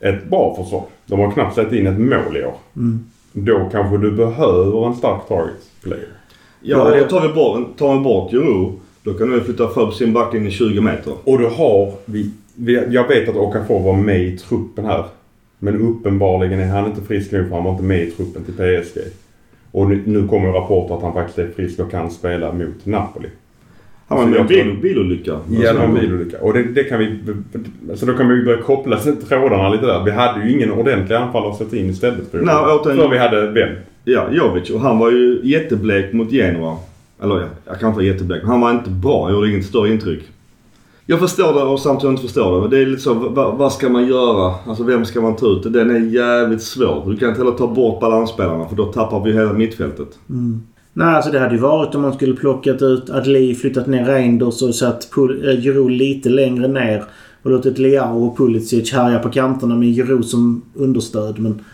[0.00, 0.84] ett bra försvar.
[1.06, 2.54] De har knappt släppt in ett mål i år.
[3.32, 6.08] Då kanske du behöver en stark target player.
[6.60, 9.90] Ja, det- och tar vi bort, tar vi bort Juro, då kan du flytta för
[9.90, 11.12] sin backlinje 20 meter.
[11.24, 12.86] Och då har vi, vi...
[12.90, 15.04] Jag vet att Okafor var med i truppen här.
[15.58, 18.54] Men uppenbarligen är han inte frisk nu för han var inte med i truppen till
[18.54, 18.98] PSG.
[19.70, 23.28] Och nu, nu kommer rapporter att han faktiskt är frisk och kan spela mot Napoli.
[24.16, 25.38] Han var Så med i jag bil, bilolycka.
[25.50, 26.36] Ja, det var en bilolycka.
[26.40, 27.18] Och det, det kan vi...
[27.94, 28.96] Så då kan vi börja koppla
[29.28, 30.04] trådarna lite där.
[30.04, 33.18] Vi hade ju ingen ordentlig anfallare att sätta in istället för Nej, återigen- För vi
[33.18, 33.68] hade vem?
[34.04, 34.70] Ja, Jovic.
[34.70, 36.76] Och han var ju jätteblek mot Genoa.
[37.22, 38.42] Eller ja, jag kan inte vara jätteblek.
[38.42, 39.32] Men han var inte bra.
[39.32, 40.22] Gjorde inget större intryck.
[41.06, 42.60] Jag förstår det och samtidigt inte förstår det.
[42.60, 44.54] Men det är lite så, vad, vad ska man göra?
[44.66, 45.72] Alltså vem ska man ta ut?
[45.72, 47.02] Den är jävligt svår.
[47.10, 50.08] Du kan inte heller ta bort balansspelarna för då tappar vi hela mittfältet.
[50.96, 54.62] Nej, alltså det hade ju varit om man skulle plockat ut Adli, flyttat ner Reinders
[54.62, 55.08] och satt
[55.58, 57.04] Jiro eh, lite längre ner.
[57.42, 61.38] Och låtit Leao och Pulisic härja på kanterna med Jiro som understöd.
[61.38, 61.64] Men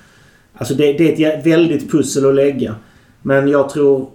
[0.54, 2.74] alltså det, det är ett väldigt pussel att lägga.
[3.22, 4.06] Men jag tror...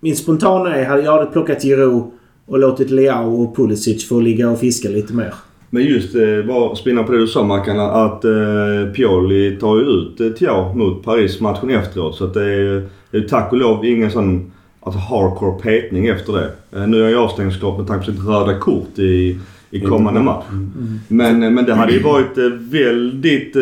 [0.00, 2.12] Min spontana är, att jag hade plockat Jiro
[2.46, 5.34] och låtit Leao och Pulisic få ligga och fiska lite mer.
[5.70, 9.82] Men just eh, bara spinna på det du sa Mackan att eh, Pioli tar ju
[9.82, 12.16] ut eh, Thiaw mot Paris matchen efteråt.
[12.16, 16.32] Så att det är, det är tack och lov ingen sån alltså, hardcore petning efter
[16.32, 16.52] det.
[16.78, 19.38] Eh, nu är jag avstängningsklart med tanke på sitt röda kort i,
[19.70, 20.44] i kommande match.
[21.08, 23.56] Men, eh, men det hade ju varit eh, väldigt...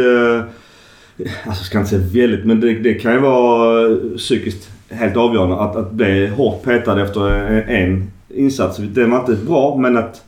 [1.17, 5.57] Alltså jag ska inte säga väldigt men det, det kan ju vara psykiskt helt avgörande
[5.57, 7.29] att, att bli hårt petad efter
[7.69, 8.77] en insats.
[8.77, 10.25] Det var inte bra men att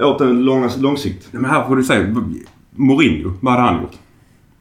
[0.00, 1.28] återigen långa, långsikt.
[1.30, 2.14] Men här får du säga,
[2.70, 3.98] Mourinho, vad hade han gjort?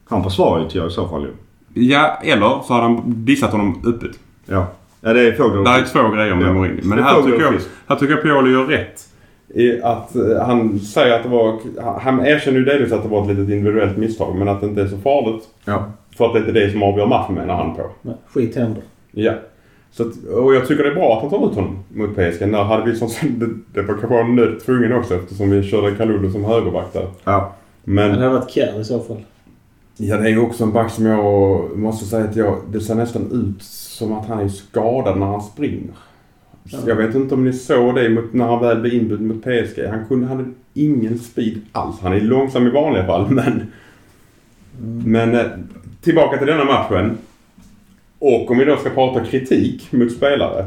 [0.06, 1.32] Han försvarar ju Thiaw i så fall ju.
[1.74, 4.20] Ja, eller så hade han dissat honom öppet.
[4.46, 4.68] Ja.
[5.02, 6.54] Ja det är fågel Det här är två grejer med Ja.
[6.54, 6.80] Mourinho.
[6.84, 9.08] Men Det är här tycker, och jag, här tycker jag Pioli gör rätt.
[9.56, 11.60] I att eh, han säger att det var...
[12.00, 14.82] Han erkänner ju delvis att det var ett litet individuellt misstag men att det inte
[14.82, 15.44] är så farligt.
[15.66, 15.84] Ja.
[16.18, 17.82] För att det inte är det som avgör matchen menar han på.
[18.02, 18.84] Nej, Skit händer.
[19.12, 19.34] Ja.
[19.92, 22.48] Så att, och jag tycker det är bra att han tar ut honom mot PSG.
[22.48, 23.10] När hade vi som,
[23.40, 27.08] det, det var kanske var nöd tvungen också eftersom vi körde Kalulu som högerback där.
[27.24, 27.54] Ja.
[27.84, 29.18] Men Men det hade varit Kjär i så fall.
[29.98, 32.96] Ja, det är ju också en back som jag måste säga att jag, det ser
[32.96, 35.94] nästan ut som att han är skadad när han springer.
[36.66, 39.42] Så Jag vet inte om ni såg det mot, när han väl blev inbytt mot
[39.42, 39.88] PSG.
[39.90, 41.96] Han kunde, hade ingen speed alls.
[42.02, 43.72] Han är långsam i vanliga fall men...
[45.06, 45.46] Men eh,
[46.02, 47.18] tillbaka till denna matchen.
[48.20, 50.66] Och om vi då ska prata kritik mot spelare.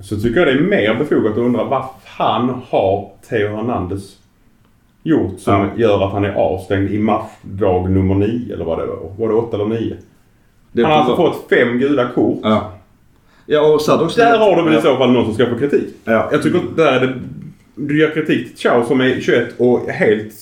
[0.00, 4.16] Så tycker jag det är mer befogat att undra vad fan har Theo Hernandez
[5.02, 5.66] gjort som Ja.
[5.76, 9.12] gör att han är avstängd i matchdag nummer nio eller vad det var.
[9.18, 9.96] Var det åtta eller nio?
[10.72, 12.38] Det Han har alltså fått fem gula kort.
[12.42, 12.72] Ja.
[13.46, 14.10] Ja och också...
[14.16, 15.94] Där har du väl i så fall någon som ska få kritik.
[16.04, 16.28] Ja.
[16.32, 17.14] Jag tycker inte där är det...
[17.74, 20.32] Du ger kritik till Chao som är 21 och helt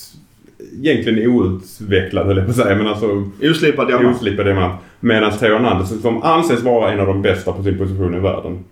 [0.82, 2.76] egentligen outvecklad höll jag på att säga.
[2.76, 4.16] Men alltså Oslipad diamant.
[4.16, 4.80] oslipad diamant.
[5.00, 8.64] Medan Theo Hernandez som anses vara en av de bästa på sin position i världen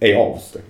[0.00, 0.64] är avstängd.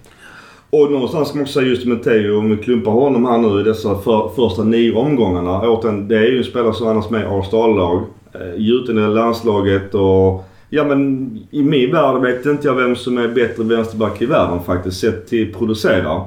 [0.73, 3.61] Och någonstans ska man också säga just med Teo, om vi klumpar honom här nu
[3.61, 5.61] i dessa för, första nio omgångarna.
[5.70, 8.03] Återigen, det är ju en spelare som annars med i.
[8.35, 10.45] Eh, gjuten i landslaget och...
[10.70, 14.61] Ja men i min värld vet inte jag vem som är bättre vänsterback i världen
[14.62, 16.23] faktiskt sett till producera.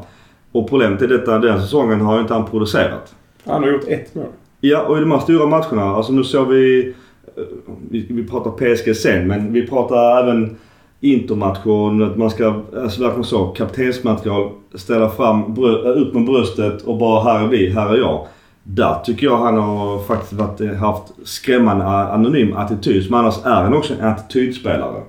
[0.51, 3.15] Och problemet är detta, den säsongen har ju inte han producerat.
[3.45, 4.25] Han har gjort ett mål.
[4.61, 5.83] Ja, och i de här stora matcherna.
[5.83, 6.93] Alltså nu såg vi...
[7.37, 7.43] eh,
[7.89, 10.55] Vi, vi pratar PSG sen, men vi pratar även
[10.99, 12.03] Intermatchen.
[12.03, 14.49] Att man ska, alltså verkligen så, kaptensmaterial.
[14.73, 18.27] Ställa fram, brö, upp med bröstet och bara här är vi, här är jag.
[18.63, 23.03] Där tycker jag han har faktiskt varit, eh, haft skrämmande anonym attityd.
[23.03, 25.01] Som annars är han också en attitydspelare.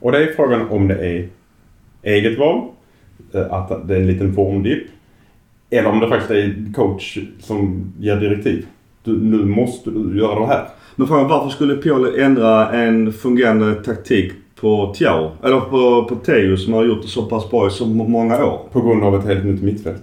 [0.00, 1.28] Och det är frågan om det är
[2.02, 2.62] eget val,
[3.32, 4.86] eh, att det är en liten formdipp.
[5.70, 8.66] Eller om det faktiskt är coach som ger direktiv.
[9.04, 10.68] Du, nu måste du göra det här.
[10.96, 15.30] Men frågan varför skulle Pioli ändra en fungerande taktik på Thiago?
[15.42, 18.60] Eller på, på Teo som har gjort det så pass bra i så många år?
[18.72, 20.02] På grund av ett helt nytt mittfält.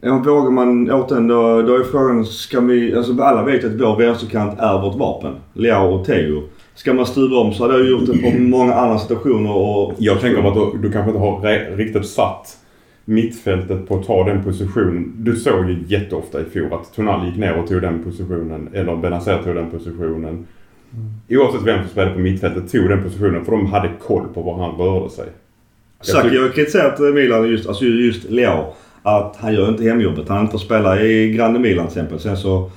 [0.00, 3.96] Ja, vågar man återigen då, då är frågan, ska vi, alltså alla vet att vår
[3.96, 5.34] vänsterkant är vårt vapen.
[5.52, 6.42] Leao och Teo.
[6.74, 9.94] Ska man stuva om så hade jag gjort det på många andra situationer och...
[9.98, 12.56] Jag tänker på att du, du kanske inte har riktigt satt
[13.04, 15.12] mittfältet på att ta den positionen.
[15.16, 18.68] Du såg ju jätteofta i fjol att Tonali gick ner och tog den positionen.
[18.72, 20.46] Eller Benazer tog den positionen.
[21.30, 24.58] Oavsett vem som spelade på mittfältet tog den positionen för de hade koll på var
[24.58, 25.26] han rörde sig.
[26.00, 28.74] Saki tycker- har kritiserat Milan just, alltså just Leao.
[29.02, 30.28] Att han gör inte hemjobbet.
[30.28, 32.20] Han får spela i Grande Milan till exempel.
[32.20, 32.70] Sen så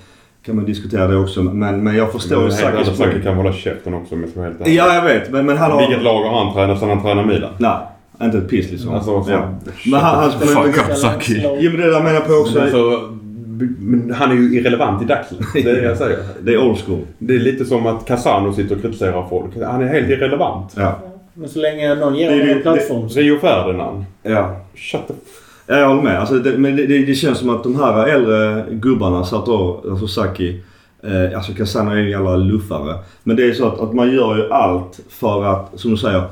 [0.45, 1.43] kan man diskutera det också.
[1.43, 3.21] Men, men jag förstår ju Sakis Sakis Saki poäng.
[3.23, 4.75] kan hålla käften också om jag ska vara helt ärlig.
[4.75, 5.31] Ja, jag vet.
[5.31, 5.79] Men, men han har...
[5.87, 7.51] Vilket lag har han tränat sedan han tränade Milan?
[7.57, 7.77] Nej,
[8.21, 8.93] inte ett piss liksom.
[8.93, 9.49] Alltså, så, ja.
[9.85, 10.71] Men han, han spelar ju...
[10.71, 11.41] Fuck up Saki.
[11.59, 12.61] Jo men det där menar jag på också.
[12.61, 13.17] Alltså,
[13.79, 15.47] men han är ju irrelevant i dagsläget.
[15.53, 16.19] Det är det jag säger.
[16.41, 17.01] Det är old school.
[17.17, 19.51] Det är lite som att Casano sitter och kritiserar folk.
[19.65, 20.73] Han är helt irrelevant.
[20.77, 20.99] Ja.
[21.33, 23.19] Men så länge någon ger Det honom det- en plattform så...
[23.19, 24.05] Rio Ferdinand.
[24.23, 24.55] Ja.
[24.75, 25.13] Shut the
[25.67, 26.19] Ja, jag håller med.
[26.19, 29.83] Alltså, det, men det, det, det känns som att de här äldre gubbarna satt då,
[29.89, 30.59] alltså Saki,
[31.03, 32.95] eh, alltså Casano är en jävla luffare.
[33.23, 36.23] Men det är så att, att man gör ju allt för att, som du säger,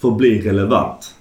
[0.00, 1.14] för att bli relevant.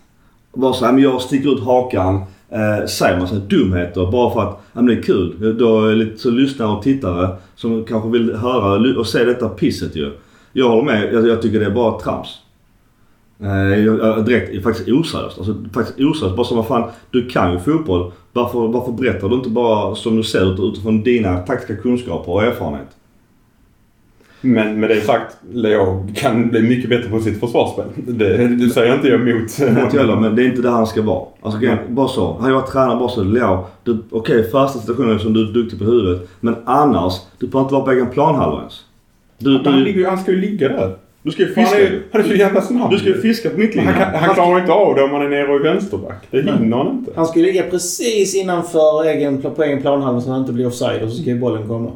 [0.54, 4.60] Bara så här, men jag sticker ut hakan, eh, säger massa dumheter bara för att
[4.74, 5.58] ja, men det är kul.
[5.60, 9.96] Då är lite så lyssnare och tittare som kanske vill höra och se detta pisset
[9.96, 10.12] ju.
[10.54, 11.14] Jag håller med.
[11.14, 12.28] Jag, jag tycker det är bara trams.
[13.40, 15.38] Eh, jag- jag- direkt faktiskt oseriöst.
[15.38, 16.36] Alltså faktiskt oseriöst.
[16.38, 18.12] Bara som vad fan, du kan ju fotboll.
[18.34, 22.44] Varför, varför berättar du inte bara som du ser ut utifrån dina taktiska kunskaper och
[22.44, 22.88] erfarenhet?
[24.48, 27.86] Men med det sagt, Leo kan bli mycket bättre på sitt försvarsspel.
[27.96, 29.60] Det, det säger inte jag emot.
[29.84, 31.26] Inte heller, men det är inte där han ska vara.
[31.42, 32.34] Alltså grejen- bara så.
[32.34, 35.80] Hade jag varit tränare bara så, Leo, du- okej första situationen som du är duktig
[35.80, 36.30] på huvudet.
[36.40, 38.82] Men annars, du behöver inte vara på egen planhalva ens.
[39.38, 40.96] Du, Men han, du, ligger, han ska ju ligga där.
[41.24, 41.80] du ska ju Han fiska.
[41.80, 42.92] är, ju- han är så jävla snabb.
[42.92, 43.94] Du ska ju fiska på mittlinjen.
[43.94, 46.28] han, kan, han klarar inte av det om han är nere och är vänsterback.
[46.32, 47.12] Det hinner han inte.
[47.16, 51.04] Han ska ju ligga precis innanför egen, på egen planhalva så han inte blir offside
[51.04, 51.92] och så ska ju bollen komma.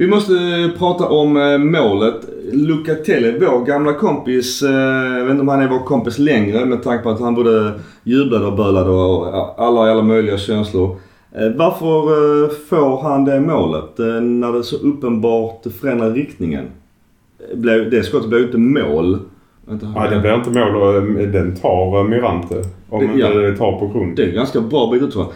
[0.00, 2.14] Vi måste eh, prata om eh, målet.
[2.52, 4.62] Lucatelli, vår gamla kompis.
[4.62, 4.70] Eh,
[5.18, 7.72] jag vet inte om han är vår kompis längre med tanke på att han både
[8.04, 9.26] jublade och bölade och
[9.64, 10.96] alla, alla möjliga känslor.
[11.56, 16.64] Varför får han det målet när det så uppenbart förändrar riktningen?
[17.90, 19.18] Det skottet blev ju inte mål.
[19.94, 22.62] Ja, det blir inte mål och den tar Mirante.
[22.88, 23.56] Om Det- inte ja.
[23.56, 24.16] tar på grund.
[24.16, 25.26] Det är ganska bra bit utifrån.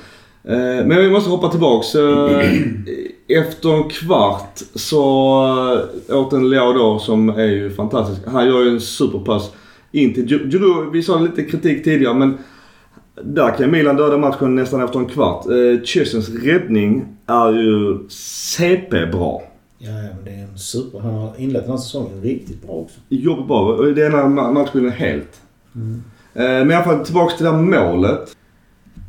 [0.45, 1.87] Eh, Men vi måste hoppa tillbaks.
[3.29, 4.99] Eh, Efter en kvart så
[6.09, 8.20] eh, åt en Leao då som är ju fantastisk.
[8.27, 9.51] Han gör ju en superpass
[9.93, 10.93] in till Giroud.
[10.93, 12.39] Vi sa lite kritik tidigare men
[13.22, 15.47] där kan Milan döda matchen nästan efter en kvart.
[15.47, 19.43] Eh, Chesens räddning är ju CP-bra.
[19.79, 20.99] Ja, men det är en super...
[20.99, 22.97] Han har inlett den här säsongen riktigt bra också.
[23.09, 23.87] Jobbar bra.
[23.87, 25.41] Det ena ma- matchbilden helt.
[26.35, 28.34] Eh, Men i alla fall tillbaks till det här målet.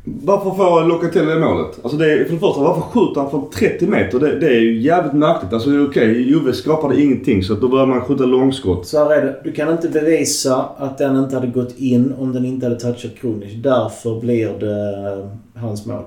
[0.08, 1.78] Varför får Locatelli det målet?
[1.82, 4.18] Alltså det är, för det första, varför skjuter han från 30 meter?
[4.18, 5.52] Det, det är ju jävligt märkligt.
[5.52, 8.86] Alltså okej, okay, Juve skapade ingenting så då börjar man skjuta långskott.
[8.86, 9.40] Så här är det.
[9.44, 13.14] Du kan inte bevisa att den inte hade gått in om den inte hade touchat
[13.20, 13.54] Krunic.
[13.62, 16.02] Därför blir det eh, hans mål.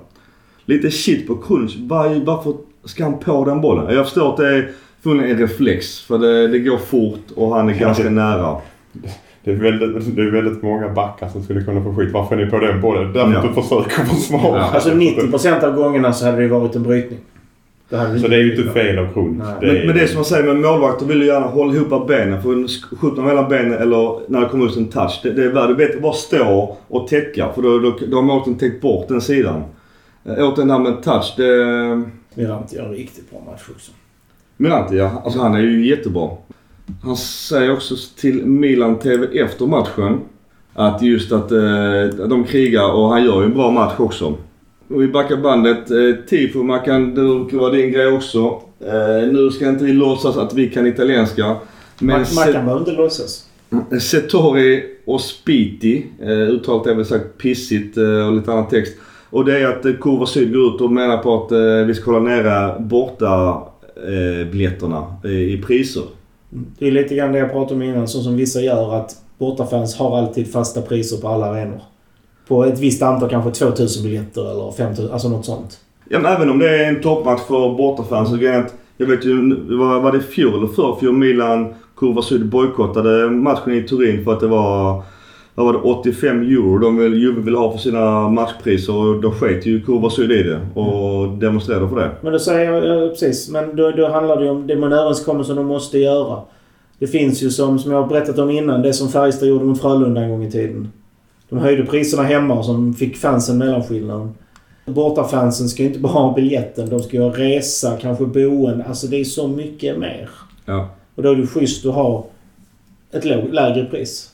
[0.64, 1.76] Lite shit på Krunic.
[1.76, 3.94] Var, varför ska han på den bollen?
[3.94, 4.70] Jag förstår att det är
[5.02, 6.00] förmodligen en reflex.
[6.00, 8.56] För det, det går fort och han är ganska nära.
[9.44, 12.12] Det är, väldigt, det är väldigt många backar som skulle kunna få skit.
[12.12, 13.12] Varför är ni på den bollen?
[13.12, 13.42] Därför Ja.
[13.42, 14.58] du försöker försvara.
[14.58, 14.70] Ja.
[14.74, 17.18] Alltså 90% av gångerna så hade det varit en brytning.
[17.90, 19.06] Det Så det är ju inte fel av.
[19.14, 22.08] Det Men, men det är som man säger med målvakter vill ju gärna hålla ihop
[22.08, 22.42] benen.
[22.42, 25.20] För skjuter man mellan benen eller när det kommer ut en touch.
[25.22, 25.74] Det, det är värre.
[25.74, 27.48] Bättre att bara stå och täcka.
[27.54, 29.62] För då, då, då har målvakten täckt bort den sidan.
[30.24, 31.34] Äh, återigen det här med touch.
[31.36, 32.02] Det...
[32.34, 33.92] Mirante gör en riktigt bra match också.
[34.56, 35.22] Mirante ja.
[35.24, 36.28] Alltså han är ju jättebra.
[37.02, 40.20] Han säger också till Milan TV efter matchen
[40.74, 44.34] att just att eh, de krigar och han gör ju en bra match också.
[44.88, 45.90] Och vi backar bandet.
[45.90, 48.38] Eh, Tifo Mackan, det brukar vara din grej också.
[48.80, 51.56] Eh, nu ska inte vi låtsas att vi kan italienska.
[51.98, 53.46] Men Mac- Mackan behöver inte låtsas.
[53.90, 58.96] Se- Settori och Spiti, eh, uttalet är väl sagt pissigt eh, och lite annan text.
[59.30, 61.94] Och det är att eh, Kurva Syd går ut och menar på att eh, vi
[61.94, 63.62] ska hålla nere borta
[63.96, 66.02] eh, biljetterna eh, i priser.
[66.50, 68.08] Det är lite grann det jag pratade om innan.
[68.08, 71.82] Så som vissa gör att bortafans har alltid fasta priser på alla arenor.
[72.48, 75.78] På ett visst antal, kanske 2000 biljetter eller 5000, alltså något sånt.
[76.08, 79.06] Ja, men även om det är en toppmatch för bortafans så grejen är att jag
[79.06, 84.24] vet ju, var, var det fjol eller förrfjol Milan Kurva Syd bojkottade matchen i Turin
[84.24, 85.02] för att det var
[85.54, 89.30] vad var det, 85 euro de vill, Juve vill ha för sina matchpriser och då
[89.30, 92.10] sket ju Kurva Syd i det och demonstrerade för det.
[92.20, 93.50] Men då säger jag, ja, precis.
[93.50, 96.42] Men då, då handlar det ju om, det är en överenskommelse de måste göra.
[96.98, 99.80] Det finns ju som, som jag har berättat om innan, det som Färjestad gjorde mot
[99.80, 100.92] Frölunda en gång i tiden.
[101.48, 104.34] De höjde priserna hemma och som fick fansen mellanskillnaden.
[104.86, 106.90] Bortafansen ska ju inte bara ha biljetten.
[106.90, 108.84] De ska ju ha resa, kanske boende.
[108.84, 110.30] Alltså det är så mycket mer.
[110.64, 110.88] Ja.
[111.14, 112.26] Och då är det schysst att ha
[113.12, 114.30] ett lägre pris.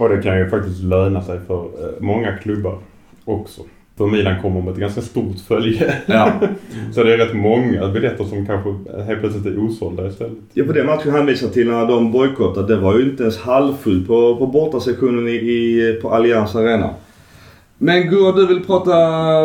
[0.00, 2.78] Och det kan ju faktiskt löna sig för eh, många klubbar
[3.24, 3.62] också.
[3.98, 5.94] För Milan kommer med ett ganska stort följe.
[6.06, 6.32] Ja.
[6.92, 8.70] Så det är rätt många biljetter som kanske
[9.02, 10.38] helt plötsligt är osålda istället.
[10.52, 14.06] Ja, på den matchen hänvisar till när de bojkottade, det var ju inte ens halvfullt
[14.06, 16.90] på, på bortasektionen i, i, på Allianz Arena.
[17.78, 18.92] Men Gurra, du vill prata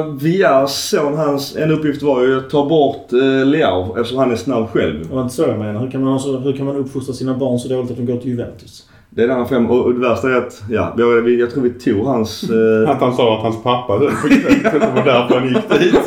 [0.02, 1.14] Vias son.
[1.14, 5.08] Hans, en uppgift var ju att ta bort eh, Leao eftersom han är snabb själv.
[5.10, 5.80] Det var inte så jag menar.
[5.80, 8.06] Hur kan man, ha så, hur kan man uppfostra sina barn så dåligt att de
[8.06, 8.90] går till Juventus?
[9.16, 9.70] Det är den han fem.
[9.70, 12.44] Och, det värsta är att, ja, vi, vi, jag tror vi tog hans...
[12.50, 14.72] Eh, Att han sa att hans pappa höll på Juventus.
[14.72, 16.00] Det var därför han gick dit.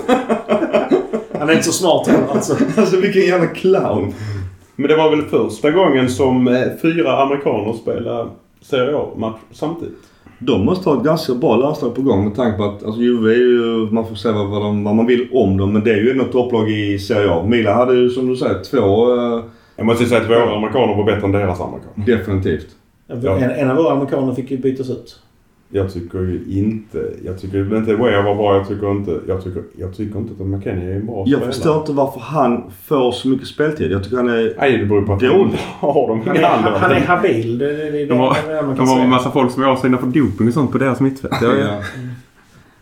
[1.38, 2.56] Han är inte så smart heller alltså.
[2.76, 4.12] alltså vilken jävla clown.
[4.76, 8.28] Men det var väl första gången som eh, fyra amerikaner spelade
[8.62, 9.98] Serie A-match samtidigt.
[10.38, 13.30] De måste ha ett ganska bra landslag på gång med tanke på att alltså, Juve
[13.30, 15.90] är ju, man får säga vad, vad, de, vad man vill om dem, men det
[15.90, 17.44] är ju ändå ett topplag i Serie A.
[17.48, 19.44] Milan hade ju som du säger två, eh,
[19.76, 22.06] Jag måste säga att våra amerikaner var bättre än deras amerikaner.
[22.06, 22.66] definitivt.
[23.22, 23.36] Ja.
[23.38, 25.20] En, en av våra amerikaner fick ju bytas ut.
[25.70, 27.10] Jag tycker ju inte...
[27.24, 28.56] Jag tycker inte Weah var bra.
[28.56, 29.20] Jag tycker inte...
[29.28, 31.52] Jag tycker, jag tycker inte att McKennie är en bra Jag spelare.
[31.52, 33.92] förstår inte varför han får så mycket speltid.
[33.92, 34.54] Jag tycker han är...
[34.58, 35.52] Nej, det beror på att Dålig.
[35.52, 35.56] de
[35.86, 37.58] har dem Han är, han, han är habil.
[37.58, 39.66] Det, det, det, De har- det man De kan har en massa folk som är
[39.66, 41.34] avstängda för doping och sånt på deras mittfält.
[41.42, 41.48] Ja,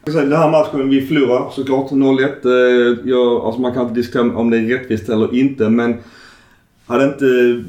[0.05, 2.23] Den här matchen, vi förlorar såklart 0-1.
[2.23, 5.95] Eh, Jag, alltså man kan inte diskutera om det är rättvist eller inte men
[6.87, 7.63] hade inte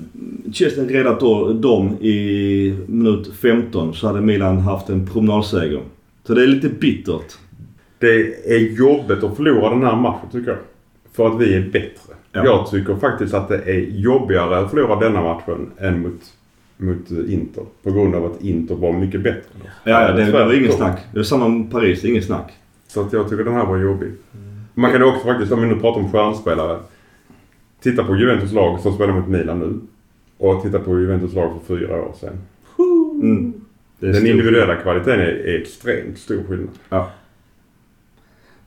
[0.53, 1.19] Chelsea räddat
[1.61, 5.81] dem i minut 15 så hade Milan haft en promenadseger.
[6.23, 7.37] Så det är lite bittert.
[7.99, 8.07] Det
[8.55, 10.59] är jobbigt att förlora den här matchen tycker jag.
[11.13, 12.13] För att vi är bättre.
[12.31, 12.45] Ja.
[12.45, 16.21] Jag tycker faktiskt att det är jobbigare att förlora denna matchen än mot,
[16.77, 17.63] mot Inter.
[17.83, 19.41] På grund av att Inter var mycket bättre.
[19.83, 20.77] Ja, ja det, det var ingen Tvärtom.
[20.77, 20.99] snack.
[21.11, 22.53] Det var samma med Paris, inget snack.
[22.87, 24.11] Så att jag tycker den här var jobbig.
[24.73, 26.79] Man kan också faktiskt, om vi nu pratar om stjärnspelare.
[27.81, 29.79] Titta på Juventus lag som spelar mot Milan nu.
[30.37, 32.37] Och titta på Juventus lag för fyra år sedan.
[33.21, 33.53] Mm.
[33.99, 36.69] Den stor individuella kvaliteten är, är extremt stor skillnad.
[36.89, 37.09] Ja.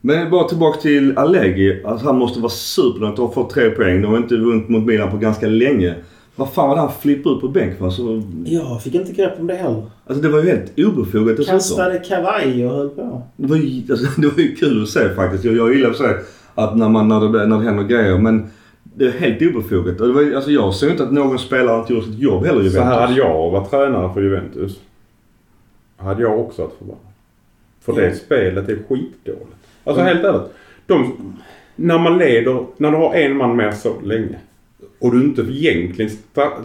[0.01, 1.83] Men bara tillbaka till Allegri.
[1.85, 4.01] Alltså han måste vara supernöjd att ha fått tre poäng.
[4.01, 5.95] De har inte vunnit mot Milan på ganska länge.
[6.35, 7.85] Vad fan var det han flippade ut på bänk för?
[7.85, 9.85] Alltså, Jag fick inte grepp om det heller.
[10.05, 11.55] alltså det var ju helt obefogat dessutom.
[11.59, 13.21] Kastade kavaj och höll på.
[13.37, 15.43] Det var, ju, alltså, det var ju kul att se faktiskt.
[15.43, 16.07] Jag, jag gillar att se
[16.55, 18.17] att när, man, när, det, när det händer grejer.
[18.17, 18.49] Men
[18.95, 20.01] det är helt obefogat.
[20.01, 22.45] Och det var, ju- alltså, jag ser inte att någon spelare inte gjort sitt jobb
[22.45, 22.99] heller i Så här Juventus.
[23.09, 24.79] hade jag varit tränare för Juventus.
[25.97, 27.01] Hade jag också varit förbannad.
[27.81, 29.55] För det spelet är skitdåligt.
[29.83, 30.51] Alltså helt ärligt.
[30.85, 31.13] De,
[31.75, 34.39] när man leder, när du har en man mer så länge.
[34.99, 36.11] Och du inte egentligen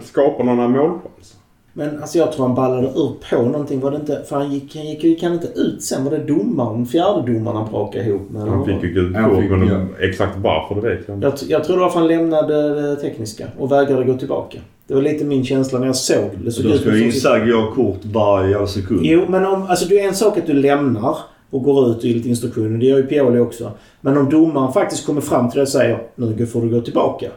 [0.03, 1.36] skapar några målchanser.
[1.77, 3.79] Men alltså jag tror han ballade ur på någonting.
[3.79, 4.23] Var det inte...
[4.29, 6.03] För han gick, han gick, han inte ut sen?
[6.03, 8.41] Var det domaren, fjärde domaren han brakade ihop med?
[8.41, 8.87] Han fick ju det?
[8.93, 10.05] gult Han kort men ja.
[10.07, 11.27] exakt varför det vet jag inte.
[11.27, 14.57] jag, jag tror det var för han lämnade det tekniska och vägrade gå tillbaka.
[14.87, 16.51] Det var lite min känsla när jag såg det.
[16.51, 18.99] Så då ska ju Inzaghi ha kort varje sekund.
[19.03, 21.17] Jo, men om, alltså det är en sak att du lämnar
[21.49, 22.77] och går ut och ger lite instruktioner.
[22.79, 23.71] Det gör ju Pioli också.
[24.01, 27.27] Men om domaren faktiskt kommer fram till dig och säger nu får du gå tillbaka.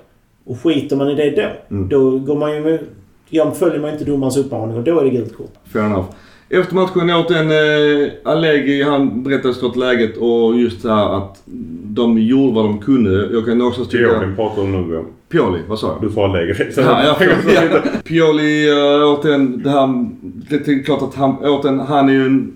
[0.47, 1.89] Och skiter man i det då, Mm.
[1.89, 2.79] då går man ju
[3.31, 5.55] Jag följer mig inte domarens uppmaning och då är det gult kort.
[5.73, 6.07] Fair enough.
[6.53, 11.43] Efter matchen åt en eh, Allegri, han berättade såklart läget och just det här att
[11.85, 13.29] de gjorde vad de kunde.
[13.33, 14.09] Jag kan också tycka...
[14.09, 15.05] Pioli pratar om nu.
[15.29, 16.09] Pioli, vad sa jag?
[16.09, 16.73] Du sa lägre.
[16.73, 17.81] Så Ja, ja, ja.
[18.05, 20.11] Pioli uh, återigen, det här,
[20.49, 22.55] det är klart att han, återigen, han är ju en,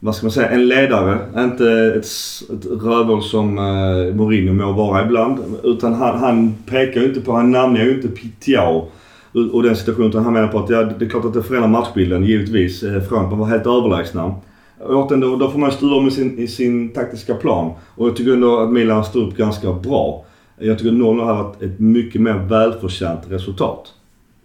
[0.00, 1.18] vad ska man säga, en ledare.
[1.36, 2.06] Inte ett,
[2.52, 5.38] ett rövhål som uh, Mourinho må vara ibland.
[5.62, 8.88] Utan han, han pekar ju inte på, han namnar ju inte Pitiao
[9.34, 10.08] och den situationen.
[10.08, 12.82] Utan han menar på att ja, det är klart att det förändrar matchbilden givetvis.
[12.82, 14.24] eh, man var helt överlägsna.
[14.24, 17.72] Och Återigen, då, då får man stuva om i sin, i sin taktiska plan.
[17.94, 20.24] Och jag tycker ändå att Milan står upp ganska bra.
[20.58, 23.92] Jag tycker 0 har varit ett mycket mer välförtjänt resultat.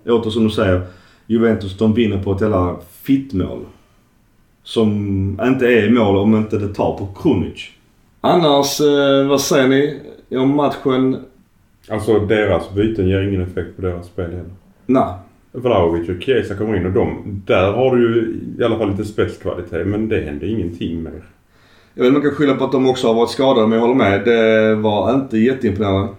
[0.06, 0.82] Åter som du säger,
[1.28, 3.66] Juventus de vinner på ett jävla fittmål.
[4.64, 4.92] Som
[5.44, 7.70] inte är mål om inte det tar på Krunic.
[8.22, 10.00] Annars, eh, vad säger ni
[10.38, 11.18] om matchen?
[11.90, 14.46] Alltså deras byten ger ingen effekt på deras spel heller.
[14.90, 15.14] Nej.
[15.52, 19.06] Vlahovic och Chiesa kommer in och de, där har du ju i alla fall lite
[19.06, 21.24] spetskvalitet men det händer ingenting mer.
[21.94, 23.80] Jag vet inte om man kan skylla på att de också har varit skadade men
[23.80, 24.26] jag håller med.
[24.26, 26.14] Det var inte jätteimponerande.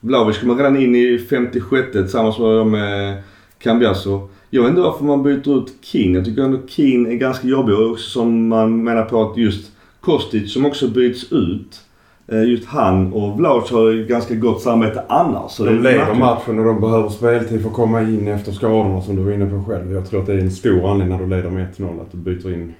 [0.00, 3.22] Vlahovic kommer redan in i 56 tillsammans med, med
[3.58, 4.28] Cambiasso.
[4.50, 6.14] Jag vet inte varför man byter ut King.
[6.14, 10.52] Jag tycker ändå King är ganska jobbig och som man menar på att just Kostic
[10.52, 11.83] som också byts ut.
[12.28, 15.50] Eh, Just han och Vlahovic har ju ganska gott samarbete annars.
[15.52, 19.16] Så De leder matchen och de behöver speltid för att komma in efter skadorna som
[19.16, 19.92] du var inne på själv.
[19.92, 22.18] Jag tror att det är en stor anledning när du leder med 1-0 att du
[22.18, 22.74] byter in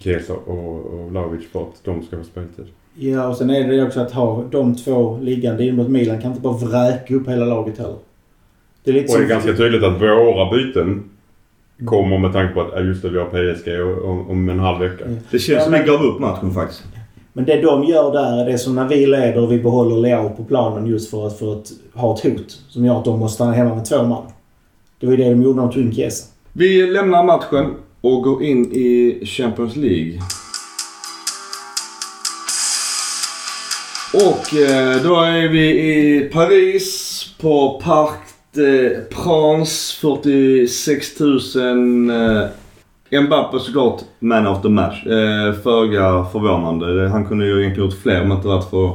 [0.00, 2.64] Chiesa och, och Vlahovic för att de ska få speltid.
[2.94, 6.30] Ja, och sen är det också att ha de två liggande in mot Milan kan
[6.30, 7.96] inte bara vräka upp hela laget heller.
[8.84, 11.02] Det är lite Och det är som- ganska tydligt att våra byten
[11.84, 15.04] kommer med tanke på att just det, vi har PSG om, om en halv vecka.
[15.06, 15.14] Ja.
[15.30, 16.84] Det känns Ja, som men- vi gav upp matchen faktiskt.
[17.32, 20.30] Men det de gör där är det som när vi leder och vi behåller Leao
[20.30, 22.60] på planen just för att, för att ha ett hot.
[22.68, 24.22] Som gör att de måste stanna hemma med två man.
[25.00, 26.26] Det var ju det de gjorde när de tog in Chiesa.
[26.52, 30.20] Vi lämnar matchen och går in i Champions League.
[34.14, 38.10] Och eh, då är vi i Paris på Parc
[38.54, 39.92] des Princes.
[39.92, 42.10] 46 000.
[43.20, 45.06] Mbappe såklart man of the match.
[45.06, 47.08] Eh, Föga förvånande.
[47.08, 48.92] Han kunde ju egentligen gjort fler om det inte varit för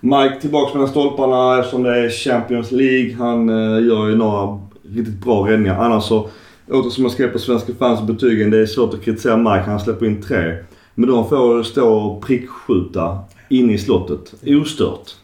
[0.00, 3.14] Mike tillbaks mellan stolparna eftersom det är Champions League.
[3.18, 4.58] Han eh, gör ju några
[4.94, 5.78] riktigt bra räddningar.
[5.78, 6.28] Annars så
[6.70, 8.50] Åter som jag skrev på Svenska fans betygen.
[8.50, 9.64] Det är svårt att kritisera Mike.
[9.66, 10.56] Han släpper in tre.
[10.94, 14.34] Men de får stå och prickskjuta in i slottet.
[14.46, 15.14] Ostört.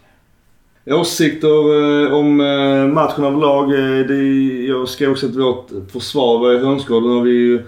[0.86, 3.64] Åsikter eh, om eh, matchen överlag.
[3.64, 4.22] Eh, det,
[4.66, 7.60] jag skrev också att vårt försvar var i hönsgården och vi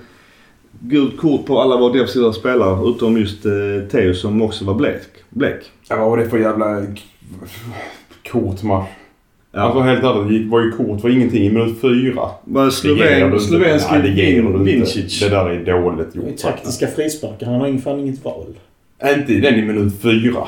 [0.81, 2.89] gult kort på alla våra defensiva spelare.
[2.89, 3.53] Utom just eh,
[3.91, 5.03] Theo som också var blek.
[5.31, 5.71] blek.
[5.89, 6.83] Ja, vad var det för jävla
[8.33, 8.89] kort match?
[9.55, 9.61] Ja.
[9.61, 12.29] Alltså helt ärligt, det var ju kort för ingenting i minut fyra.
[12.45, 13.41] Var Sloven, inte.
[13.41, 14.41] slovensk Nej.
[14.65, 15.21] Vincic.
[15.21, 16.37] Det där är dåligt Det är gjort.
[16.39, 17.47] taktiska frisparkar.
[17.47, 18.47] Han har ju fan inget val.
[19.17, 20.47] Inte den i minut fyra.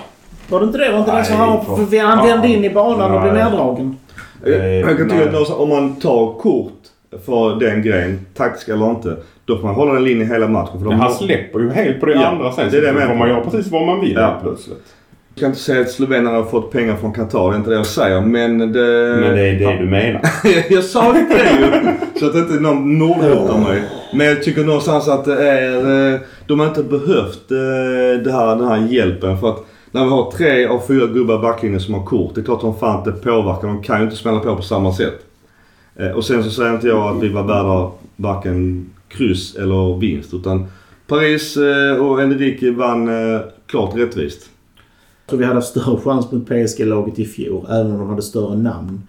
[0.48, 0.92] Var det inte det?
[0.92, 3.44] Var inte det som Nej, han, han vände in i banan och blev Nej.
[3.44, 3.96] neddragen?
[4.44, 5.42] Jag, jag kan tycka Nej.
[5.42, 6.80] att om man tar kort
[7.26, 10.72] för den grejen, taktisk eller inte, då får man hålla den linjen hela matchen.
[10.78, 12.68] För de Men han släpper ju helt på det Ja, andra sen.
[12.70, 14.38] det är det så menar får man göra precis vad man vill Ja.
[14.42, 14.82] plötsligt.
[15.34, 17.76] Jag kan inte säga att slovenerna har fått pengar från Qatar, det är inte det
[17.76, 18.20] jag säger.
[18.20, 18.64] Men det...
[19.20, 20.20] Men det är det du menar.
[20.70, 21.92] jag sa inte det ju!
[22.20, 23.82] Så att inte någon nordhotar mig.
[24.14, 26.12] Men jag tycker någonstans att det är...
[26.14, 29.38] eh, De har inte behövt eh, det här, den här hjälpen.
[29.38, 32.34] För att när vi har tre av fyra gubbar backlinjen som har kort.
[32.34, 33.68] Det är klart som fan att det påverkar.
[33.68, 35.18] De kan ju inte smälla på på samma sätt.
[35.96, 38.86] Eh, Och sen så säger inte jag att vi var värda varken
[39.16, 40.34] kryss eller vinst.
[40.34, 40.66] Utan
[41.06, 44.50] Paris eh, och Enrique vann eh, klart rättvist.
[45.24, 48.22] Jag tror vi hade haft större chans mot PSG-laget i fjol, även om de hade
[48.22, 49.02] större namn.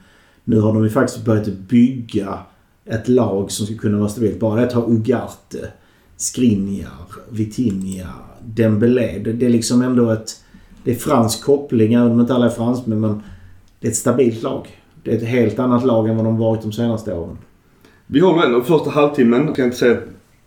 [0.44, 2.40] Nu har de ju faktiskt börjat bygga
[2.86, 4.40] ett lag som ska kunna vara stabilt.
[4.40, 5.72] Bara det att ha Ugarte,
[6.18, 6.90] Skriniar,
[7.30, 8.14] Vitinha,
[8.46, 9.20] Dembélé.
[9.20, 10.42] Det, det är liksom ändå ett...
[10.84, 13.00] Det är fransk koppling, även om inte alla är fransmän.
[13.00, 13.24] Men
[13.80, 14.68] det är ett stabilt lag.
[15.04, 17.38] Det är ett helt annat lag än vad de varit de senaste åren.
[18.08, 19.46] Vi håller ändå första halvtimmen.
[19.46, 19.98] Jag kan inte säga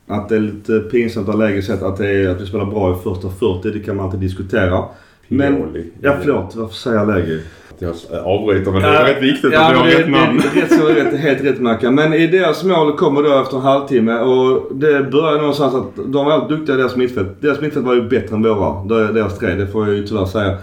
[0.06, 2.92] att det är lite pinsamt av läget sett att, det är, att vi spelar bra
[2.92, 3.70] i första 40.
[3.70, 4.84] Det kan man inte diskutera.
[5.28, 5.84] Men, Pioli.
[6.02, 7.40] ja förlåt, varför säger jag läge?
[7.78, 7.94] Jag
[8.24, 10.42] avbryter men det är rätt viktigt ja, att vi har rätt namn.
[10.54, 11.94] Rätt så rätt, helt rätt Mackan.
[11.94, 16.12] Men i deras mål kommer då efter en halvtimme och det börjar någonstans att de
[16.12, 17.28] var väldigt duktiga i deras mittfält.
[17.40, 18.84] Deras mittfält var ju bättre än våra.
[19.12, 20.56] Deras tre, det får jag ju tyvärr säga.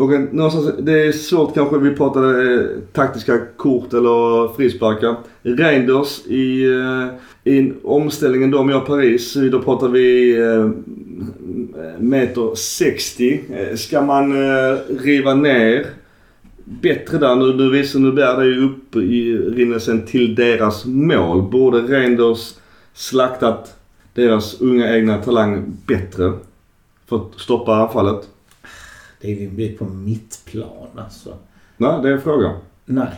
[0.00, 5.16] Och eh, någonstans, det är svårt kanske, vi pratade eh, taktiska kort eller frisparkar.
[5.42, 10.70] Reinders i, eh, i omställningen de gör Paris, då pratar vi eh,
[11.98, 13.40] meter 60.
[13.50, 15.86] Eh, Ska man eh, riva ner
[16.64, 17.36] bättre där.
[17.36, 21.42] Nu, nu visar nu bär det ju upp i rinnelsen till deras mål.
[21.42, 22.54] Borde Reinders
[22.94, 23.76] slaktat
[24.14, 26.32] deras unga egna talang bättre
[27.08, 28.28] för att stoppa anfallet?
[29.20, 31.30] Det är ju en bit på mittplan alltså.
[31.76, 32.50] Nej, det är en fråga.
[32.84, 33.08] Nej.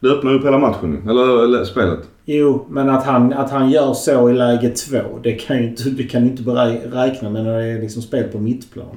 [0.00, 1.10] Det öppnar upp hela matchen ju.
[1.10, 1.98] eller, eller spelet.
[2.24, 5.82] Jo, men att han, att han gör så i läge två, det kan ju inte,
[5.90, 6.42] det kan ju inte
[6.92, 8.96] räkna med när det är liksom spel på mittplan.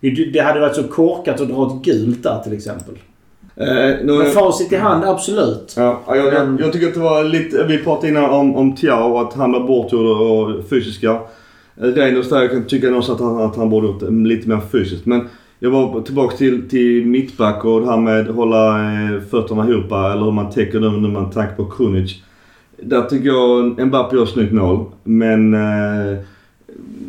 [0.00, 2.94] Det, det hade varit så korkat att dra ett gult där till exempel.
[3.56, 3.66] Eh,
[4.04, 5.74] nu, Men facit i hand, absolut.
[5.76, 7.64] Ja, jag, jag, Men- jag tycker att det var lite...
[7.68, 11.20] Vi pratade innan om, om Tiao och att han var bortgjord och fysiska.
[11.76, 14.48] Eh, Reinders där, jag kan tycka någonstans att han, att han borde gjort det lite
[14.48, 15.06] mer fysiskt.
[15.06, 19.68] Men jag var tillbaka till, till mittback och det här med att hålla eh, fötterna
[19.68, 22.22] ihop eller hur man täcker dem när man tänker på Krunic.
[22.82, 24.84] Där tycker jag Mbappé gör ett snyggt mål.
[25.04, 26.18] Men eh,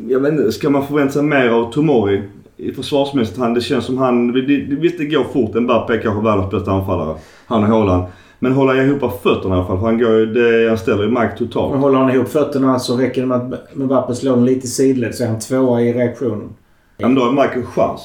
[0.08, 2.22] jag vet inte, ska man förvänta sig mer av Tomori?
[2.58, 4.34] I försvarsmässigt, han, det känns som han...
[4.82, 5.56] Visst det går fort.
[5.56, 7.16] Mbappé är kanske världens bästa anfallare.
[7.46, 8.04] Han och Haaland.
[8.44, 9.80] Men hålla ihop fötterna i alla fall.
[9.80, 11.76] För han, går, ju- det, han ställer ju mark totalt.
[11.82, 15.24] håller han ihop fötterna så räcker det med att Mbappé slår den lite sidled så
[15.24, 16.50] är han tvåa i reaktionen.
[16.98, 18.02] Ja, men då har Mike en chans.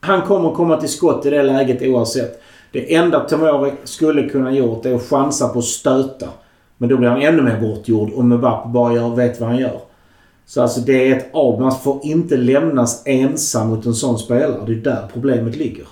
[0.00, 2.40] Han kommer komma till skott i det läget oavsett.
[2.72, 6.26] Det enda Tomori skulle kunna gjort är att chansa på att stöta.
[6.78, 9.80] Men då blir han ännu mer bortgjord om Mbappé bara gör, vet vad han gör.
[10.46, 11.60] Så alltså det är ett av.
[11.60, 14.60] Man får inte lämnas ensam mot en sån spelare.
[14.66, 15.84] Det är där problemet ligger.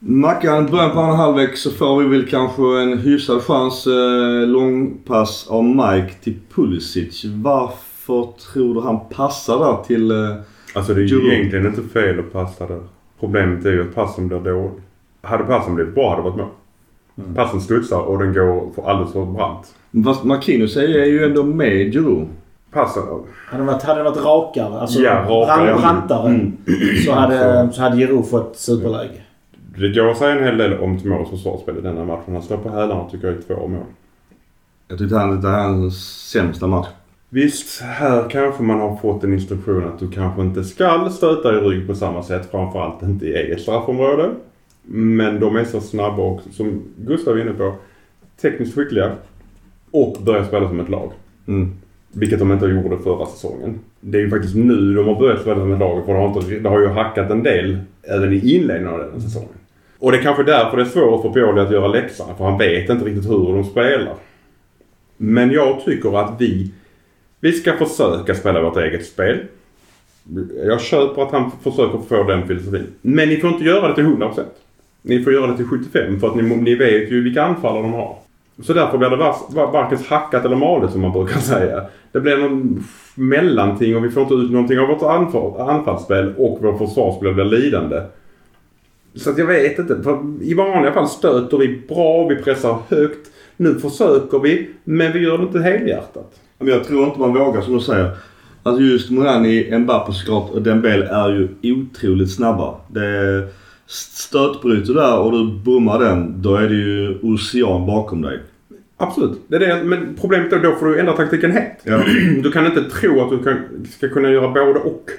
[0.00, 3.86] Mackan, början på andra halvlek så får vi väl kanske en hyfsad chans.
[3.86, 7.24] Eh, långpass av Mike till Pulisic.
[7.24, 10.10] Varför tror du han passar där till...
[10.10, 10.34] Eh,
[10.74, 12.80] Alltså det är ju egentligen inte fel att passa där.
[13.20, 14.70] Problemet är ju att passen blir dålig.
[15.22, 16.46] Hade passen blivit bra hade det varit mål.
[17.18, 17.34] Mm.
[17.34, 19.74] Passen studsar och den går för alldeles för brant.
[20.04, 22.26] fast Marquinhos är är ju ändå med Giroud.
[22.72, 23.02] Passen...
[23.50, 26.52] Hade det varit, hade varit rakare, alltså Ja, rakare, brantare, Mm.
[27.06, 29.20] så hade, så hade Giroud fått superläge.
[29.80, 32.32] Det går att säga en hel del om Tomoros försvarsspel i denna matchen.
[32.32, 33.84] Han slår på hälarna tycker jag i två mål.
[34.88, 36.88] Jag tyckte han, det här är hans sämsta match.
[37.28, 41.60] Visst, här kanske man har fått en instruktion att du kanske inte skall stöta i
[41.60, 42.50] rygg på samma sätt.
[42.50, 44.30] Framförallt inte i eget straffområde.
[44.82, 47.74] Men de är så snabba och, som Gustav är inne på,
[48.42, 49.12] tekniskt skickliga.
[49.90, 51.12] Och börjar spela som ett lag.
[51.46, 51.72] Mm.
[52.12, 53.80] Vilket de inte gjorde förra säsongen.
[54.00, 56.06] Det är ju faktiskt nu de har börjat spela som ett lag.
[56.06, 59.20] För det har, inte, det har ju hackat en del även i inledningen av den
[59.20, 59.57] säsongen.
[59.98, 62.36] Och det är kanske därför det är svårt för Pioli att göra läxan.
[62.36, 64.14] För han vet inte riktigt hur de spelar.
[65.16, 66.70] Men jag tycker att vi,
[67.40, 69.38] vi ska försöka spela vårt eget spel.
[70.64, 72.86] Jag köper att han försöker få den filosofin.
[73.00, 74.44] Men ni får inte göra det till 100%.
[75.02, 77.92] Ni får göra det till 75% för att ni, ni vet ju vilka anfallare de
[77.92, 78.16] har.
[78.62, 81.82] Så därför blir det varken hackat eller malet som man brukar säga.
[82.12, 82.84] Det blir någon
[83.14, 87.44] mellanting och vi får inte ut någonting av vårt anfall, anfallsspel och vårt försvarsspel blir
[87.44, 88.02] lidande.
[89.18, 90.02] Så att jag vet inte.
[90.02, 93.30] För I vanliga fall stöter vi bra, vi pressar högt.
[93.56, 96.40] Nu försöker vi, men vi gör det inte helhjärtat.
[96.58, 98.10] Men jag tror inte man vågar som du säger.
[98.62, 102.74] Alltså just Morani, Mbappé såklart och Dembele är ju otroligt snabba.
[102.88, 103.48] Det
[103.86, 108.40] stötbryter där och du bommar den, då är det ju ocean bakom dig.
[108.96, 109.40] Absolut.
[109.48, 109.84] Det är det.
[109.84, 111.78] Men problemet är då får du ändra taktiken helt.
[111.82, 112.02] Ja.
[112.42, 115.10] Du kan inte tro att du kan, ska kunna göra både och.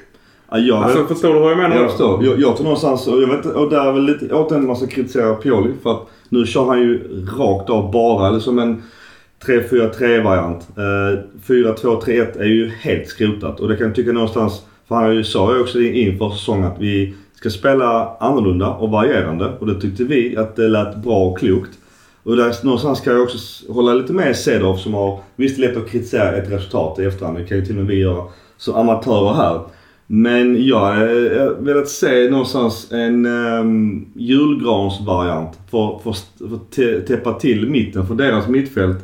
[0.52, 1.76] Ja, jag, Alltså förstår du hur jag menar?
[1.76, 2.26] jag förstår.
[2.26, 4.88] Jag, jag tror någonstans, och jag vet och där är väl lite återigen man ska
[4.88, 8.84] kritisera Pioli för att nu kör han ju rakt av bara, eller som en
[9.46, 10.68] 3-4-3 variant.
[10.78, 15.56] Eh, 4-2-3-1 är ju helt skrotat och det kan jag tycka någonstans, för han sa
[15.56, 20.38] ju också inför säsongen att vi ska spela annorlunda och varierande och det tyckte vi
[20.38, 21.70] att det lät bra och klokt.
[22.24, 23.38] Och där någonstans kan jag också
[23.74, 27.44] hålla lite med Cedorf som har, visst lätt att kritisera ett resultat i efterhand, det
[27.44, 28.24] kan ju till och med vi göra
[28.58, 29.62] som amatörer här.
[30.12, 36.12] Men jag har velat se någonstans en um, julgransvariant för, för,
[36.48, 38.08] för att tä- täppa till mitten.
[38.08, 38.98] För deras mittfält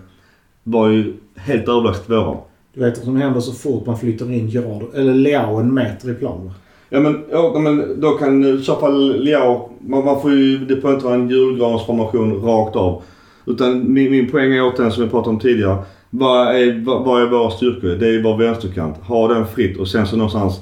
[0.63, 2.37] var ju helt överlägset våra.
[2.73, 6.11] Du vet vad som händer så fort man flyttar in Gerard, eller Leao en meter
[6.11, 6.51] i plan.
[6.89, 10.81] Ja men, ja, men då kan i så fall Leao, man, man får ju, det
[10.81, 13.01] får inte vara en julgransformation rakt av.
[13.45, 15.77] Utan min, min poäng är återigen som vi pratade om tidigare.
[16.09, 17.89] Vad är, vad, vad är våra styrkor?
[17.89, 18.97] Det är ju vår vänsterkant.
[18.97, 20.61] Ha den fritt och sen så någonstans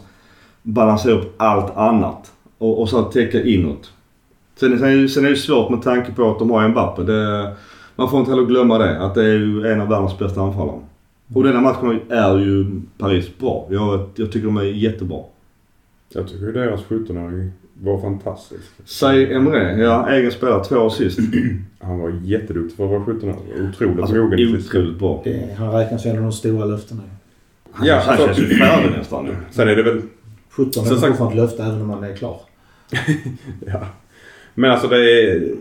[0.63, 2.31] balansera upp allt annat.
[2.57, 3.91] Och, och så täcka inåt.
[4.59, 7.03] Sen, sen, är det- sen är det svårt med tanke på att de har Mbappe.
[7.03, 7.53] Det,
[7.95, 8.99] man får inte heller glömma det.
[9.01, 10.79] Att det är ju en av världens bästa anfallare.
[11.33, 12.65] Och denna matchen är ju
[12.97, 13.67] Paris bra.
[13.69, 15.19] Jag, jag tycker de är jättebra.
[16.13, 18.63] Jag tycker ju deras 17-åring var fantastisk.
[18.85, 21.19] Say Emre, ja egen spelare, två assist.
[21.79, 23.35] Han var jätteduktig för att vara 17 år.
[23.69, 24.55] Otroligt Alltså, mogen.
[24.57, 25.21] otroligt bra.
[25.23, 27.01] Det, han räknas ju en av de stora löftena.
[27.71, 29.35] Han, Ja, han alltså- känns ju färdig nästan nu.
[29.51, 30.01] Sen är det väl
[30.55, 32.41] 17 är fortfarande ett löfte även om han är klar.
[33.65, 33.87] Ja.
[34.53, 35.55] Men alltså det är...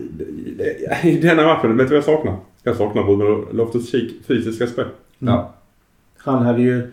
[1.05, 2.37] I denna matchen, vet du vad jag saknar?
[2.63, 4.85] Jag saknar Ruben Loftus-Cheek fysiska spel.
[5.19, 5.53] Ja.
[6.17, 6.91] Han hade ju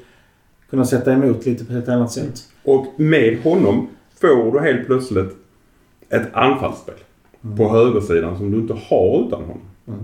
[0.70, 2.42] kunnat sätta emot lite på ett annat sätt.
[2.62, 3.88] Och med honom
[4.20, 5.36] får du helt plötsligt
[6.08, 6.94] ett anfallsspel
[7.56, 9.60] på högersidan som du inte har utan honom.
[9.88, 10.00] Mm.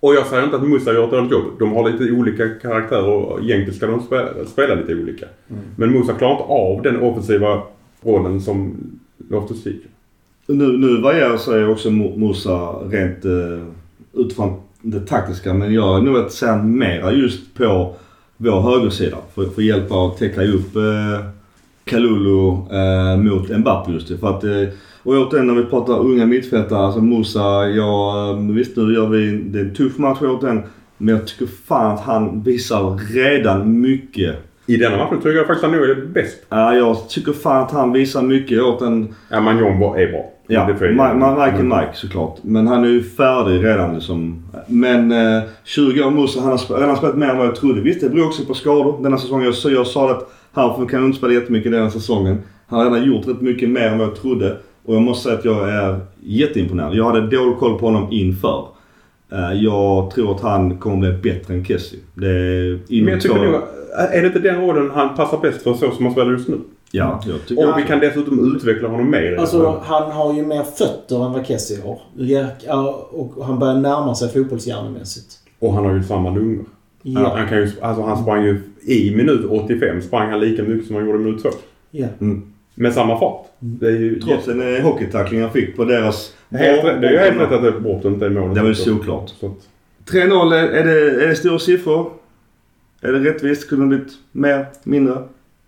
[0.00, 1.44] Och jag säger inte att Musa gör ett dåligt jobb.
[1.58, 5.26] De har lite olika karaktärer och egentligen ska de spela, spela lite olika.
[5.48, 5.62] Mm.
[5.76, 7.62] Men Musa klarar inte av den offensiva
[8.02, 8.76] rollen som
[9.30, 9.80] Loftus-Cheek.
[10.46, 13.64] Nu, nu varierar sig också Mo- Musa rent eh,
[14.12, 15.54] utifrån det taktiska.
[15.54, 17.94] Men jag är nog att säga mera just på
[18.36, 19.16] vår högersida.
[19.34, 21.26] För, för att hjälpa att täcka upp eh,
[21.90, 24.18] Kalulu eh, mot Mbappé just det.
[24.18, 24.50] För att, eh,
[25.02, 29.30] och återigen när vi pratar unga mittfältare, alltså Musa, ja eh, visst nu gör vi,
[29.32, 30.62] det är en tuff match återigen.
[30.98, 34.36] Men jag tycker fan att han visar redan mycket.
[34.66, 36.36] I denna matchen tycker jag faktiskt han nog är bäst.
[36.48, 40.32] Ja, jag tycker fan att han visar mycket åt en Ja, Manjon var- är bra.
[40.54, 40.66] Ja.
[40.96, 41.14] Ma-
[41.80, 42.38] Mike såklart.
[42.42, 44.42] Men han är ju färdig redan liksom.
[44.66, 47.80] Men eh, 20 år Musa, han har sp- redan spelat mer än vad jag trodde.
[47.80, 49.44] Visst, det beror också på skador denna säsongen.
[49.44, 52.38] Jag, så jag sa att han kan inte spela jättemycket denna säsongen.
[52.66, 54.56] Han har redan gjort rätt mycket mer än vad jag trodde.
[54.84, 56.94] Och jag måste säga att jag är jätteimponerad.
[56.94, 58.64] Jag hade dålig koll på honom inför.
[59.32, 61.98] Eh, jag tror att han kommer bli bättre än Kessie.
[62.14, 63.60] Det är Men jag tycker nog,
[64.12, 66.58] är det inte den rollen han passar bäst för så som han spelar just nu?
[66.92, 69.36] Ja, jag tycker Och vi kan dessutom utveckla honom mer.
[69.36, 72.00] Alltså han har ju mer fötter än vad Kessie har.
[73.10, 75.38] Och han börjar närma sig fotbollshjärnemässigt.
[75.58, 76.64] Och han har ju samma lungor.
[77.04, 77.34] Han, Ja.
[77.36, 80.96] han, kan ju, alltså han sprang ju i minut 85 sprang han lika mycket som
[80.96, 81.48] han gjorde i minut 2.
[81.90, 82.06] ja.
[82.20, 82.42] Mm.
[82.74, 83.46] Med samma fart.
[83.58, 86.32] Det är ju Trots en eh, hockeytackling han fick på deras...
[86.50, 88.54] helt, det är ju helt rätt att det bortom inte är målet.
[88.54, 89.28] Det var ju solklart.
[89.40, 89.68] Så att,
[90.12, 92.10] 3-0, är är det, är det stora siffror?
[93.00, 93.68] Är det rättvist?
[93.68, 94.66] Kunde det blivit mer?
[94.84, 95.22] Mindre?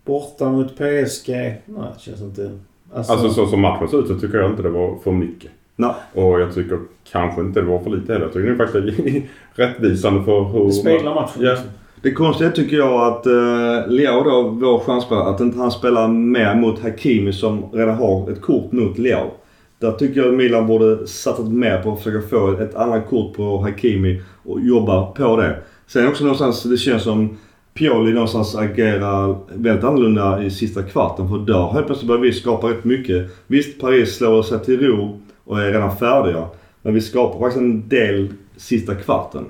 [0.05, 1.29] Borta mot PSG.
[1.29, 2.59] Nej, det känns inte...
[2.93, 5.51] Alltså, alltså så som matchen ser ut så tycker jag inte det var för mycket.
[5.75, 5.93] Nej.
[6.13, 6.79] Och jag tycker
[7.11, 8.25] kanske inte det var för lite heller.
[8.25, 9.23] Jag tycker nog faktiskt det är
[9.67, 10.65] rättvisande för hur...
[10.65, 11.43] det speglar matchen.
[11.43, 11.57] Ja.
[12.01, 16.55] Det konstiga tycker jag att uh, Leao då, vår chansspelare, att inte han spelar mer
[16.55, 19.31] mot Hakimi som redan har ett kort mot Leao.
[19.79, 23.35] Där tycker jag att Milan borde satsat mer på att försöka få ett annat kort
[23.35, 25.57] på Hakimi och jobba på det.
[25.87, 27.37] Sen också någonstans, det känns som
[27.73, 31.29] Pioli någonstans agerar väldigt annorlunda i sista kvarten.
[31.29, 33.31] För där helt plötsligt börjar vi skapa rätt mycket.
[33.47, 36.47] Visst, Paris slår sig till ro och är redan färdiga.
[36.81, 39.45] Men vi skapar faktiskt en del sista kvarten.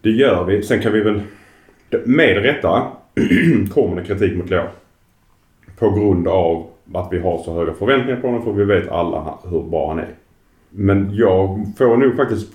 [0.00, 0.62] Det gör vi.
[0.62, 1.20] Sen kan vi väl
[2.04, 2.82] med rätta
[3.74, 4.64] kommer det kritik mot Leo.
[5.78, 9.38] På grund av att vi har så höga förväntningar på honom för vi vet alla
[9.44, 10.14] hur bra han är.
[10.70, 12.52] Men jag får nog faktiskt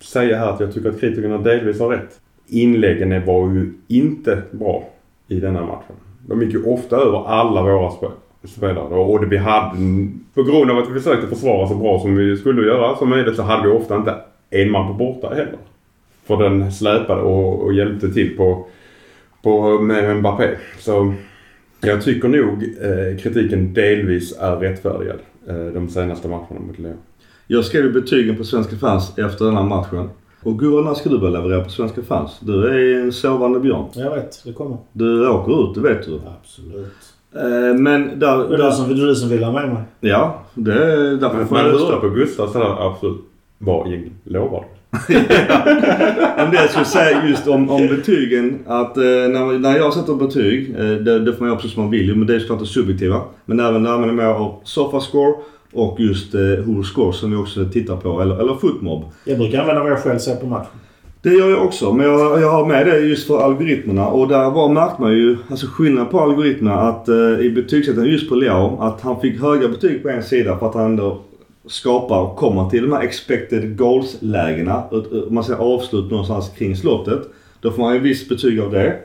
[0.00, 2.20] säga här att jag tycker att kritikerna delvis har rätt.
[2.48, 4.88] Inläggen var ju inte bra
[5.28, 5.96] i denna matchen.
[6.26, 7.90] De gick ju ofta över alla våra
[8.44, 9.76] spelare och det vi hade,
[10.34, 13.36] på grund av att vi försökte försvara så bra som vi skulle göra som möjligt
[13.36, 14.14] så hade vi ofta inte
[14.50, 15.58] en man på borta heller.
[16.24, 18.66] För den släpade och, och hjälpte till på,
[19.42, 20.48] på med Mbappé.
[20.78, 21.14] Så
[21.80, 25.18] jag tycker nog eh, kritiken delvis är rättfärdigad
[25.48, 26.96] eh, de senaste matcherna mot Leo.
[27.46, 30.08] Jag skrev ju betygen på svenska fans efter den här matchen.
[30.46, 32.36] Och gud när ska du börja leverera på svenska fans?
[32.40, 33.84] Du är en sovande björn.
[33.94, 34.76] Jag vet, det kommer.
[34.92, 36.20] Du åker ut, det vet du.
[36.40, 36.92] Absolut.
[37.34, 38.48] Eh, men där...
[38.48, 39.82] Det är där du som, är du som vill ha med mig.
[40.00, 41.96] ja, det är därför Men får man jag rösta.
[41.96, 43.20] på Gustav sådär absolut.
[43.58, 45.14] Vad egentligen lovar du?
[46.36, 50.14] Men det jag skulle säga just om, om betygen att eh, när, när jag sätter
[50.14, 52.60] betyg, eh, det, det får man göra precis som man vill men det är såklart
[52.60, 53.20] det subjektiva.
[53.44, 55.34] Men även där använder jag mig av Sofascore
[55.76, 59.04] och just eh, Who Score som vi också tittar på, eller, eller Footmob.
[59.24, 60.70] Jag brukar använda vad jag själv ser på matchen.
[61.22, 64.50] Det gör jag också, men jag, jag har med det just för algoritmerna och där
[64.50, 68.80] var märkte man ju, alltså skillnad på algoritmerna att eh, i betygssättningen just på Leo,
[68.80, 71.20] att han fick höga betyg på en sida för att han ändå
[71.66, 74.82] skapar och kommer till de här expected goals-lägena.
[75.28, 77.20] Om man säger avslut någonstans kring slottet.
[77.60, 78.96] Då får man ju visst betyg av det.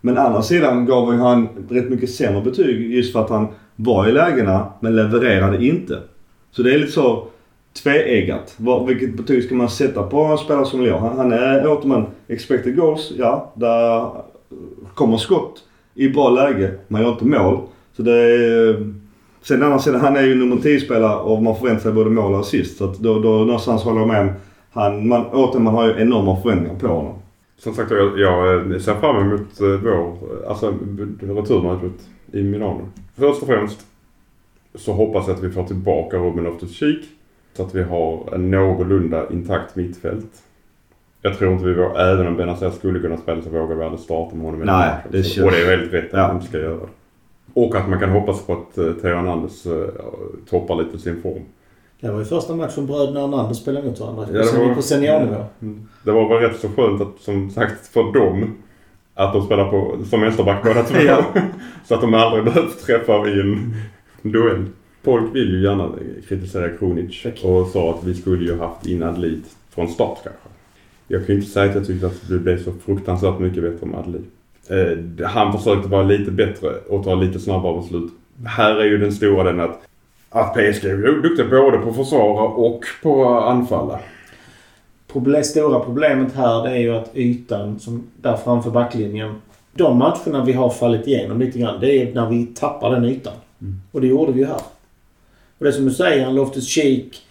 [0.00, 4.12] Men andra sidan gav han rätt mycket sämre betyg just för att han var i
[4.12, 5.98] lägena men levererade inte.
[6.56, 7.26] Så det är lite så
[7.82, 8.56] tveeggat.
[8.86, 10.96] Vilket betyg ska man sätta på en spelare som Leo?
[10.96, 13.52] Han, han är återigen expected goals, ja.
[13.54, 14.10] Där
[14.94, 15.62] kommer skott
[15.94, 16.70] i bra läge.
[16.88, 17.60] Man gör inte mål.
[17.96, 18.92] Så det är...
[19.42, 22.40] Sen andra sidan, han är ju nummer 10-spelare och man förväntar sig både mål och
[22.40, 22.78] assist.
[22.78, 24.32] Så att då, då någonstans håller jag med om.
[24.72, 27.14] Han, man, återigen, man har ju enorma förväntningar på honom.
[27.58, 30.16] Som sagt jag, jag eh, ser fram emot eh, vår,
[30.48, 30.74] alltså
[31.20, 32.88] returmatchet i Milano.
[33.16, 33.86] Först och främst
[34.74, 37.02] så hoppas jag att vi får tillbaka Ruben Loftus-Cheek.
[37.56, 40.42] Så att vi har en någorlunda intakt mittfält.
[41.22, 44.00] Jag tror inte vi vågar, även om Benazer skulle kunna spela så vågar vi aldrig
[44.00, 45.10] starta med honom i den Nej, matchen.
[45.12, 46.26] det Och det är väldigt rätt att Ja.
[46.28, 46.88] de inte ska göra det.
[47.54, 49.84] Och att man kan hoppas på att uh, Theo Hernandez uh,
[50.50, 51.42] toppar lite sin form.
[52.00, 54.26] Det var ju första matchen bröderna Hernandez spelade mot varandra.
[54.32, 55.44] Ja, det var- på seniornivå.
[55.62, 55.88] Mm.
[56.04, 58.54] Det var väl rätt så skönt att, som sagt, för dem
[59.14, 60.98] att de spelar på, som vänsterback båda två.
[61.06, 61.24] Ja.
[61.84, 63.74] så att de aldrig behövt träffa i en
[64.32, 64.64] duell.
[65.02, 65.92] Folk vill ju gärna
[66.28, 70.48] kritisera Kronic och sa att vi skulle ju haft in Adlit från start kanske.
[71.08, 73.86] Jag kan ju inte säga att jag tyckte att det blev så fruktansvärt mycket bättre
[73.86, 74.24] med Adlit.
[74.68, 78.12] Eh, han försökte vara lite bättre och ta lite snabbare beslut.
[78.44, 79.80] Här är ju den stora den att,
[80.30, 84.00] att PSG är duktiga både på att försvara och på att anfalla.
[85.12, 89.34] Problem, stora problemet här det är ju att ytan som där framför backlinjen.
[89.72, 91.80] De matcherna vi har fallit igenom lite grann.
[91.80, 93.32] Det är när vi tappar den ytan.
[93.60, 93.80] Mm.
[93.92, 94.60] Och det gjorde vi ju här.
[95.58, 97.22] Och det som du säger, han Loftus Cheek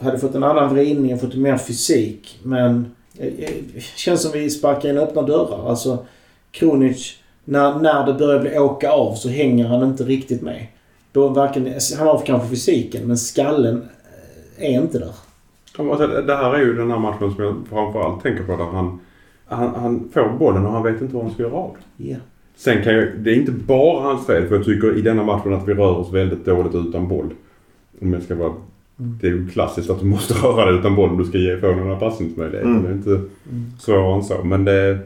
[0.00, 2.38] hade fått en annan vridning och fått mer fysik.
[2.42, 5.68] Men eh, eh, känns som vi sparkar in öppna dörrar.
[5.68, 6.06] Alltså
[6.50, 10.66] Kronic, när, när det börjar bli åka av så hänger han inte riktigt med.
[11.12, 13.88] Då varken, han har kanske fysiken men skallen
[14.58, 15.14] eh, är inte där.
[15.78, 19.00] Alltså, Det här är ju den här matchen som jag framförallt tänker på där han,
[19.46, 22.08] han, han får bollen och han vet inte vad han ska göra av den.
[22.08, 22.16] Ja.
[22.56, 25.54] Sen kan jag, det är inte bara hans fel för jag tycker i denna matchen
[25.54, 27.30] att vi rör oss väldigt dåligt utan boll.
[28.00, 28.52] Om jag ska vara...
[28.98, 29.18] Mm.
[29.20, 31.60] Det är ju klassiskt att du måste röra dig utan boll om du ska ge,
[31.60, 32.70] få några passningsmöjligheter.
[32.70, 32.82] Mm.
[32.82, 33.20] Det är inte
[33.78, 34.44] svårare än så.
[34.44, 34.98] Men det.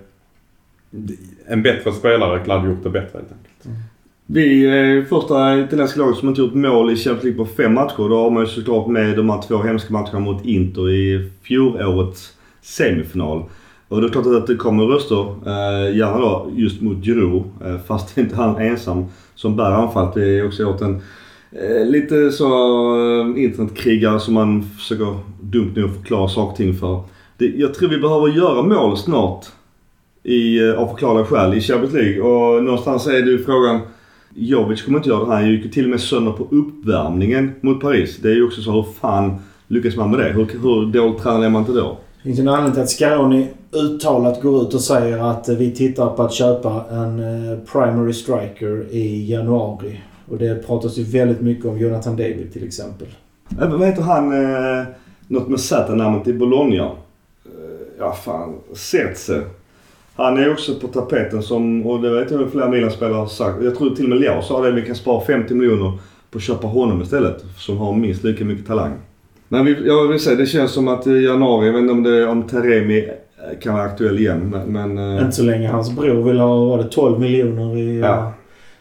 [1.46, 3.80] En bättre spelare hade gjort det bättre helt enkelt.
[4.26, 8.08] Vi är första italienska laget som inte gjort mål i Champions League på fem matcher.
[8.08, 12.32] Då har man ju såklart med de här två hemska matcherna mot Inter i fjolårets
[12.62, 13.44] semifinal.
[13.88, 17.42] Och det är klart att det kommer röster, eh, gärna då just mot Giroud.
[17.64, 19.04] Eh, fast det är inte han ensam
[19.34, 20.14] som bär anfallet.
[20.14, 21.00] Det är också åt en
[21.52, 22.46] eh, lite så
[22.96, 27.00] eh, internetkrigare som man försöker dumt nog förklara saker och ting för.
[27.38, 29.46] Det, jag tror vi behöver göra mål snart.
[30.22, 32.20] I, eh, av förklarliga skäl i Champions League.
[32.22, 33.80] Och någonstans är det ju frågan
[34.34, 35.42] Jovic kommer inte göra det här.
[35.42, 38.16] Han gick ju till och med sönder på uppvärmningen mot Paris.
[38.16, 39.36] Det är ju också så, hur fan
[39.68, 40.32] lyckas man med det?
[40.32, 41.98] Hur, hur dåligt tränad är man inte då?
[42.26, 45.70] Det finns en anledning till att Scaroni uttalat går ut och säger att eh, vi
[45.70, 50.00] tittar på att köpa en eh, primary striker i januari.
[50.28, 53.08] Och det pratas ju väldigt mycket om Jonathan David till exempel.
[53.60, 54.32] Äh, vad heter han?
[54.32, 54.84] Eh,
[55.26, 56.84] något med Z-namnet i Bologna.
[56.84, 56.90] Eh,
[57.98, 59.42] ja fan, Setze.
[60.14, 63.64] Han är också på tapeten som, och det vet jag flera Milan-spelare har sagt.
[63.64, 64.70] Jag tror till och med Leao sa det.
[64.70, 65.98] Vi kan spara 50 miljoner
[66.30, 67.44] på att köpa honom istället.
[67.58, 68.92] Som har minst lika mycket talang.
[69.48, 72.02] Men vi, jag vill säga, det känns som att i januari, jag vet inte om,
[72.02, 73.08] det, om Taremi
[73.60, 74.50] kan vara aktuell igen.
[74.50, 78.00] Men, men eh, Inte så länge hans bror vill ha, var det 12 miljoner i...
[78.00, 78.32] Ja.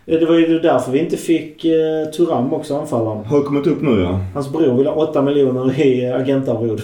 [0.05, 3.25] Eh, Det var ju därför vi inte fick eh, Turam också anfallaren.
[3.25, 4.19] har kommit upp nu ja.
[4.33, 6.81] Hans bror vill ha 8 miljoner i agentarvod.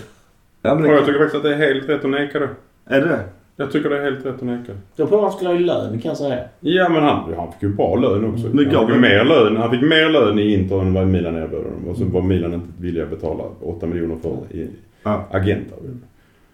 [0.62, 2.50] ja men jag det, tycker faktiskt att det är helt rätt att neka det.
[2.86, 3.20] är det?
[3.56, 4.72] Jag tycker det är helt rätt att neka.
[4.96, 6.40] Då på han skulle ha i lön kan jag säga.
[6.60, 8.48] Ja men han, han fick ju bra lön också.
[8.54, 11.64] Men han, fick mer lön, han fick mer lön i Inter än vad Milan erbjöd
[11.64, 11.88] honom.
[11.90, 14.68] Och så var Milan inte villiga att betala 8 miljoner för i
[15.04, 15.26] Ja.
[15.32, 15.78] agenter.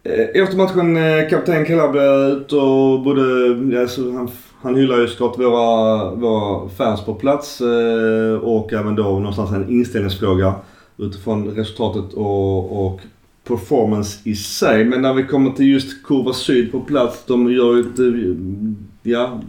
[0.04, 4.30] Eh, Efter matchen, eh, kapten Calabria ut och både, alltså, han,
[4.62, 9.70] han hyllar ju såklart våra, våra fans på plats eh, och även då någonstans en
[9.70, 10.54] inställningsfråga
[10.98, 13.02] utifrån resultatet och, och
[13.48, 14.86] performance i sig.
[14.86, 19.12] Men när vi kommer till just Kurva Syd på plats, de gör ju ett, eh,
[19.12, 19.42] ja,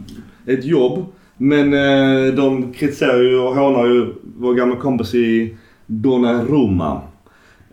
[0.45, 1.05] ett jobb.
[1.37, 7.01] Men eh, de kritiserar ju och hånar ju vår gamla kompis i Donnarumma.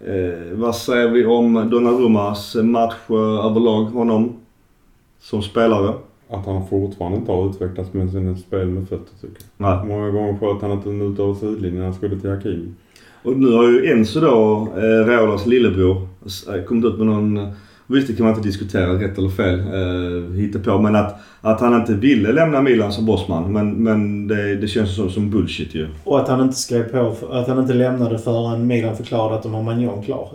[0.06, 4.32] Eh, vad säger vi om Donnarummas match eh, överlag, honom
[5.20, 5.94] som spelare?
[6.30, 9.68] Att han fortfarande inte har utvecklats med sina spel med fötter tycker jag.
[9.68, 9.88] Nej.
[9.88, 12.72] Många gånger sköt han inte ut över sidlinjen när han skulle till Hakimi.
[13.26, 16.08] Och nu har ju Enzo då, eh, Rolas lillebror,
[16.56, 17.36] eh, kommit ut med någon...
[17.36, 17.48] eh,
[17.88, 20.78] Visst, det kan man inte diskutera rätt eller fel, eh, hitta på.
[20.78, 23.52] Men att, att han inte ville lämna Milan som bossman.
[23.52, 25.86] Men, men det, det känns som, som bullshit ju.
[26.04, 29.42] Och att han inte skrev på, för, att han inte lämnade förrän Milan förklarade att
[29.42, 30.28] de har Magnon klar.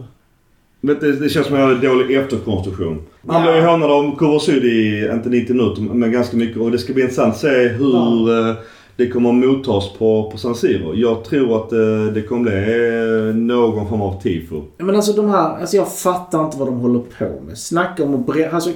[0.81, 2.99] Men det, det känns som en dålig efterkonstruktion.
[3.27, 3.51] Han Ja.
[3.51, 6.57] blev ju hånad av Kurva Syd i, inte 90 minuter, men ganska mycket.
[6.57, 8.55] Och det ska bli intressant att se hur eh,
[9.01, 10.95] det kommer att mottas på, på San Siro.
[10.95, 14.61] Jag tror att eh, det kommer bli eh, någon form av tifo.
[14.77, 17.57] Men alltså de här, alltså jag fattar inte vad de håller på med.
[17.57, 18.69] Snacka om att bre- alltså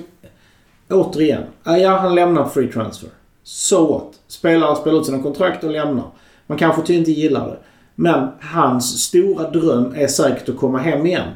[0.89, 1.41] Återigen.
[1.63, 3.09] Ja, Ja, han lämnar free transfer.
[3.43, 4.11] So what?
[4.27, 6.03] Spelare spelar ut sina kontrakt och lämnar.
[6.47, 7.57] Man kanske ty- inte gillar det.
[7.95, 11.27] Men hans stora dröm är säkert att komma hem igen.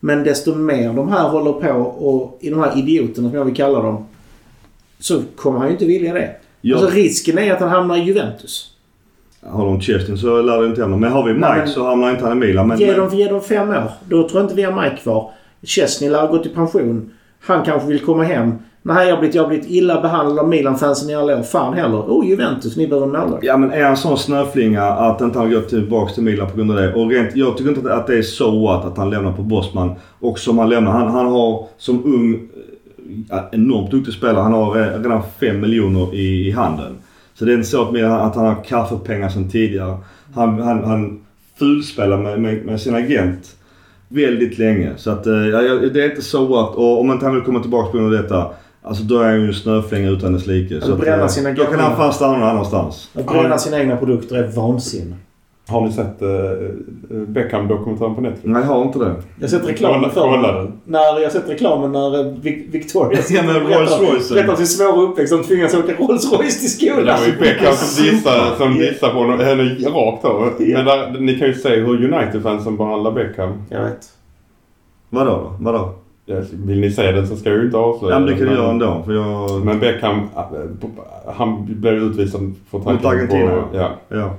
[0.00, 3.54] Men desto mer de här håller på och i de här idioterna som jag vill
[3.56, 4.04] kalla dem.
[4.98, 6.30] Så kommer han ju inte vilja det.
[6.68, 6.76] Ja.
[6.76, 8.70] Alltså risken är att han hamnar i Juventus.
[9.46, 10.96] Har de Chestin så lär det inte hända.
[10.96, 12.68] Men har vi Mike Nej, men- så hamnar inte han i Milan.
[12.68, 13.90] Men, Ge dem, ge dem fem år.
[14.08, 15.30] Då tror jag inte vi har Mike kvar.
[15.62, 17.10] Chesney lär ha gått i pension.
[17.46, 18.52] Han kanske vill komma hem.
[18.82, 21.42] Nej, jag har blivit, jag har blivit illa behandlad av Milan-fansen i alla år.
[21.42, 21.98] Fan heller.
[21.98, 23.44] Oh, Juventus, ni behöver en målvakt.
[23.44, 26.70] Ja men är han sån snöflinga att inte han går tillbaka till Milan på grund
[26.70, 26.94] av det.
[26.94, 29.94] Och rent, jag tycker inte att det är så what att han lämnar på Bosman.
[30.20, 30.92] Och som han lämnar.
[30.92, 32.48] Han, han har som ung,
[33.52, 34.42] enormt duktig spelare.
[34.42, 36.96] Han har eh, redan 5 miljoner i, i handen.
[37.34, 39.96] Så det är inte så att, att han har kaffepengar sedan tidigare.
[40.34, 41.20] Han, han, han
[41.58, 43.56] fulspelar med, med, med sin agent
[44.08, 44.92] väldigt länge.
[44.96, 46.74] Så att eh, ja, det är inte så what.
[46.74, 48.50] Och om inte han vill komma tillbaka på grund av detta.
[48.82, 50.80] Alltså då är han ju en snöflinga utan dess like.
[50.80, 53.10] Så att, eh, sina då kan han fan stanna någon annanstans.
[53.14, 55.16] Att bränna sina egna produkter är vansinne.
[55.70, 58.44] Har ni sett uh, Beckham-dokumentären på Netflix?
[58.44, 59.14] Nej, jag har inte det.
[59.36, 60.72] Jag har sett reklamen för kolla den.
[60.84, 64.34] När Jag har sett reklamen när eh, Vic- Victoria Ja, men Rolls Royce.
[64.34, 65.32] berättar sin svåra uppväxt.
[65.32, 67.18] De tvingas åka Rolls Royce till Det skolan.
[67.20, 70.52] var ju Beckham som dissade, som dissade på honom- henne rakt av.
[70.58, 73.52] Men där, ni kan ju se hur United-fansen behandlar Beckham.
[73.68, 74.08] Jag vet.
[75.10, 75.52] Vadå då?
[75.60, 75.92] Vadå?
[76.52, 78.54] Vill ni se den så ska jag ju inte avslöja Ja men det kan du
[78.54, 79.02] göra ändå.
[79.06, 79.64] För jag...
[79.64, 80.42] Men Beckham, äh,
[81.36, 83.76] han blev utvisad för Mot tackling Argentina, på...
[83.76, 83.90] Ja.
[84.08, 84.30] Ja.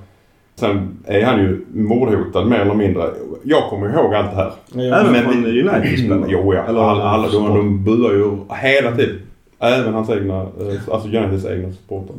[0.60, 3.10] Sen är han ju mordhotad mer eller mindre.
[3.44, 4.52] Jag kommer ihåg allt det här.
[5.00, 6.26] Även Men- från United-spelare?
[6.28, 6.64] Jo, ja.
[6.68, 9.20] Eller alla, alla de, de buar ju hela tiden.
[9.60, 12.16] Även hans egna, eh, alltså Uniteds egna supportrar.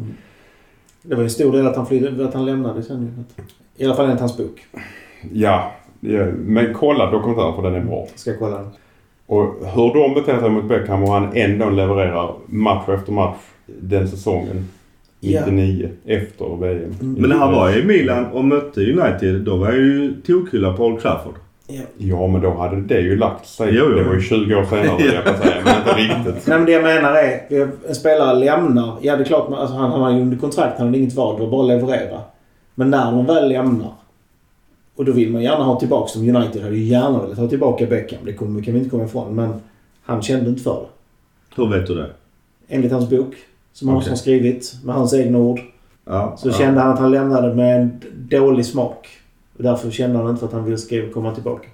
[1.02, 3.02] Det var en stor del att han, flydde, att han lämnade sen.
[3.02, 3.42] ju.
[3.84, 4.60] I alla fall enligt hans bok.
[5.32, 8.06] Ja, ja, men kolla dokumentären för den är bra.
[8.14, 8.68] Ska jag kolla den.
[9.26, 13.36] Och hur de beter sig mot Beckham och han ändå levererar match efter match
[13.66, 14.68] den säsongen.
[15.20, 15.40] Ja.
[15.46, 16.94] 99 efter VM.
[17.00, 20.84] Men när han var i Milan och mötte United, då var jag ju tokhyllad på
[20.84, 21.34] Old Trafford.
[21.66, 21.82] Ja.
[21.98, 23.68] Ja, men då hade det ju lagt sig.
[23.72, 23.96] Jo, jo.
[23.96, 25.54] Det var ju 20 år senare, vill jag på säga.
[25.64, 25.90] Men inte
[26.26, 26.46] riktigt.
[26.46, 28.96] Nej, men det jag menar är, en spelare lämnar.
[29.00, 31.36] Ja, det är klart, alltså, han, han har ju under kontrakt, han hade inget val.
[31.36, 32.20] Det var bara att leverera.
[32.74, 33.92] Men när man väl lämnar.
[34.96, 37.86] Och då vill man gärna ha tillbaka som United hade ju gärna velat ha tillbaka
[37.86, 38.20] Beckham.
[38.24, 39.34] Det kommer, kan vi inte komma ifrån.
[39.34, 39.52] Men
[40.02, 41.62] han kände inte för det.
[41.62, 42.10] Hur vet du det?
[42.68, 43.34] Enligt hans bok,
[43.72, 45.60] som också har skrivit, med hans egna ord.
[46.04, 46.34] Ja.
[46.38, 46.52] Så ja.
[46.52, 49.08] kände han att han lämnade med en dålig smak.
[49.56, 51.68] Och därför kände han inte att han ville skriva komma tillbaka.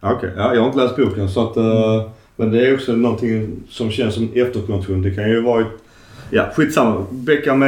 [0.00, 1.56] Okej, ja, jag har inte läst boken så att...
[1.56, 2.02] eh,
[2.36, 5.02] men det är också någonting som känns som efterkonstruktion.
[5.02, 5.66] Det kan ju vara ett...
[6.30, 7.06] Ja, skitsamma.
[7.10, 7.60] Beckham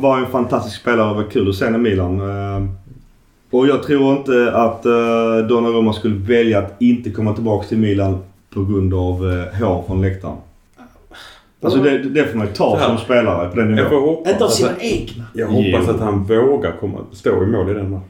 [0.00, 2.20] var en fantastisk spelare och var kul att se i Milan.
[2.20, 2.68] Eh,
[3.50, 8.18] och jag tror inte att uh, Donnarumma skulle välja att inte komma tillbaka till Milan
[8.54, 10.36] på grund av uh, hår från läktaren.
[11.64, 14.08] Alltså det, det får man ju ta som spelare på den Jag får nivån.
[14.08, 15.24] hoppas, Inte av sina att, egna.
[15.34, 18.04] jag hoppas att han vågar komma, stå i mål i den matchen.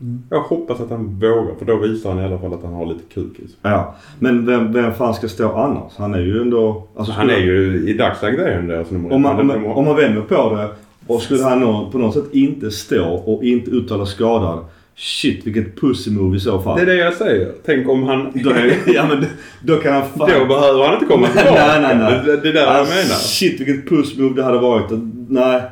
[0.00, 0.22] Mm.
[0.30, 2.86] Jag hoppas att han vågar, för då visar han i alla fall att han har
[2.86, 3.56] lite kuk i sig.
[3.62, 3.94] Ja.
[4.18, 5.92] Men vem, vem fan ska stå annars?
[5.96, 6.82] Han är ju ändå...
[6.96, 9.14] Alltså, Han är ju, i dagsläget är han deras nummer ett.
[9.14, 10.68] Om man, om, det man, om man vänder på det
[11.06, 14.58] och skulle han på något sätt inte stå och inte uttala skadad.
[15.04, 16.76] Shit vilket pussy move i så fall.
[16.76, 17.52] Det är det jag säger.
[17.66, 18.32] Tänk om han...
[18.44, 19.24] Då, är, ja, men
[19.62, 20.30] då kan han fan...
[20.38, 21.66] Då behöver han inte komma tillbaka.
[21.66, 22.20] Nej, nej, nej.
[22.26, 23.14] Det, det är det jag Alltså, menar.
[23.14, 24.86] Shit vilket puss move det hade varit.
[25.28, 25.62] Nej.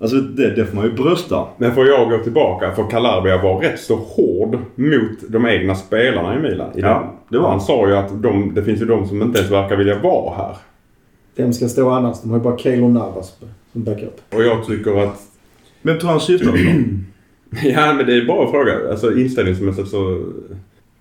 [0.00, 1.44] Alltså det, det får man ju brösta.
[1.58, 6.34] Men får jag gå tillbaka, för Calabria var rätt så hård mot de egna spelarna
[6.36, 6.70] i Milan.
[6.78, 7.08] I Ja, den.
[7.28, 7.60] det var Han han.
[7.66, 10.56] sa ju att de, det finns ju de som inte ens verkar vilja vara här.
[11.36, 12.20] Vem ska stå annars?
[12.22, 13.32] De har ju bara Keylor Navas
[13.72, 14.20] som backup.
[14.34, 15.20] Och jag tycker att...
[15.82, 16.58] Vem tror han syftar på?
[17.64, 18.90] Ja, men det är bara en fråga.
[18.90, 20.24] Alltså inställningsmässigt så...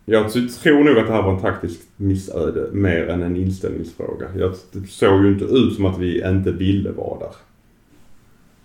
[0.05, 0.31] Jag
[0.63, 4.25] tror nog att det här var en taktisk missöde mer än en inställningsfråga.
[4.37, 4.53] Jag,
[4.87, 7.29] såg ju inte ut som att vi inte ville vara där.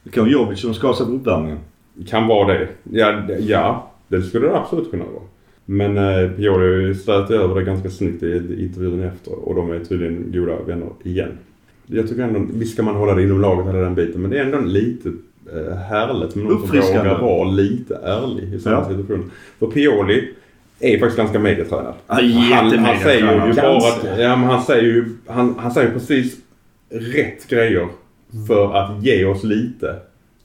[0.02, 0.74] Det kan vara Jovic som
[1.06, 1.58] på uppvärmningen.
[2.08, 2.68] Kan vara det.
[2.92, 5.22] Ja, det- ja det skulle det absolut kunna vara.
[5.64, 10.32] Men eh, Pioli slöt över det ganska snyggt i intervjun efter och de är tydligen
[10.32, 11.32] goda vänner igen.
[11.86, 14.38] Jag tycker ändå, visst ska man hålla det inom laget hela den biten, men det
[14.38, 15.12] är ändå lite
[15.88, 18.88] härligt med någon som vågar vara lite ärlig i sådana Ja.
[18.88, 19.24] situationer.
[19.58, 20.28] För Pioli
[20.80, 21.94] är faktiskt ganska medietränad.
[22.06, 25.90] Ja, han, han säger ju bara att, ja, men han säger ju, han, han säger
[25.90, 26.36] precis
[26.90, 27.88] rätt grejer
[28.48, 29.96] för att ge oss lite.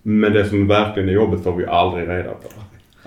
[0.04, 2.50] Men det som verkligen är jobbigt får vi aldrig reda på.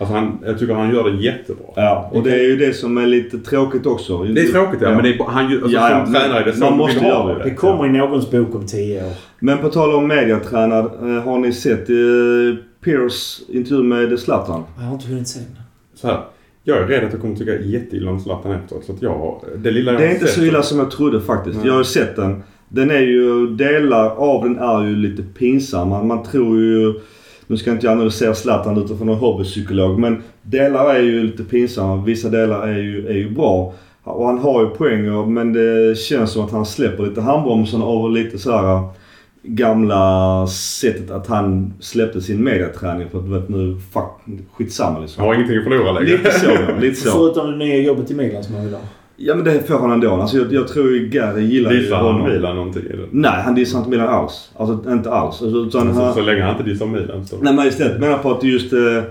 [0.03, 1.65] Alltså han, jag tycker han gör det jättebra.
[1.77, 4.23] Ja, och det är ju det som är lite tråkigt också.
[4.23, 6.53] Det är tråkigt ja, men det är, han, ju- alltså, Ja, ja, som tränare det
[6.53, 7.45] så man måste göra det.
[7.45, 9.13] Det kommer i någons bok om tio år.
[9.39, 10.85] Men på tal om mediatränad.
[10.85, 11.95] eh, Har ni sett eh,
[12.85, 14.63] Pierce intervju med Zlatan?
[14.77, 15.57] Jag har inte hunnit se den.
[15.95, 16.21] Så här,
[16.65, 18.85] jag är rädd att jag kommer tycka jätteilla om Zlatan efteråt.
[18.85, 21.21] Så att jag, det lilla jag Det är inte sett- så illa som jag trodde
[21.21, 21.57] faktiskt.
[21.57, 21.67] Nej.
[21.67, 22.43] Jag har ju sett den.
[22.69, 26.03] Den är ju, delar av den är ju lite pinsamma.
[26.03, 26.95] Man tror ju,
[27.47, 32.05] nu ska inte jag analysera Zlatan utifrån någon hobbypsykolog men delar är ju lite pinsamma.
[32.05, 33.75] Vissa delar är ju, är ju bra.
[34.05, 38.11] Och han har ju poänger men det känns som att han släpper lite handbromsen av
[38.11, 38.89] lite så här
[39.43, 45.25] gamla sättet att han släppte sin mediaträning för att vet nu, fuck, skitsamma Jag liksom.
[45.25, 46.17] har ingenting att förlora längre.
[46.17, 46.51] Lite så
[46.81, 47.11] lite så.
[47.11, 48.81] Förutom det nya jobbet i Milan som han vill ha.
[49.17, 50.11] Ja men det får han ändå.
[50.11, 52.29] Alltså jag, jag tror Gary gillar ju Dissar han honom.
[52.29, 53.07] Milan någonting i det?
[53.11, 54.51] Nej, han dissar inte Milan alls.
[54.57, 55.43] Alltså inte alls.
[55.43, 57.37] Alltså, Utan Så, han, så länge han inte dissar Milan så...
[57.41, 59.03] Nej men istället menar på att just eh,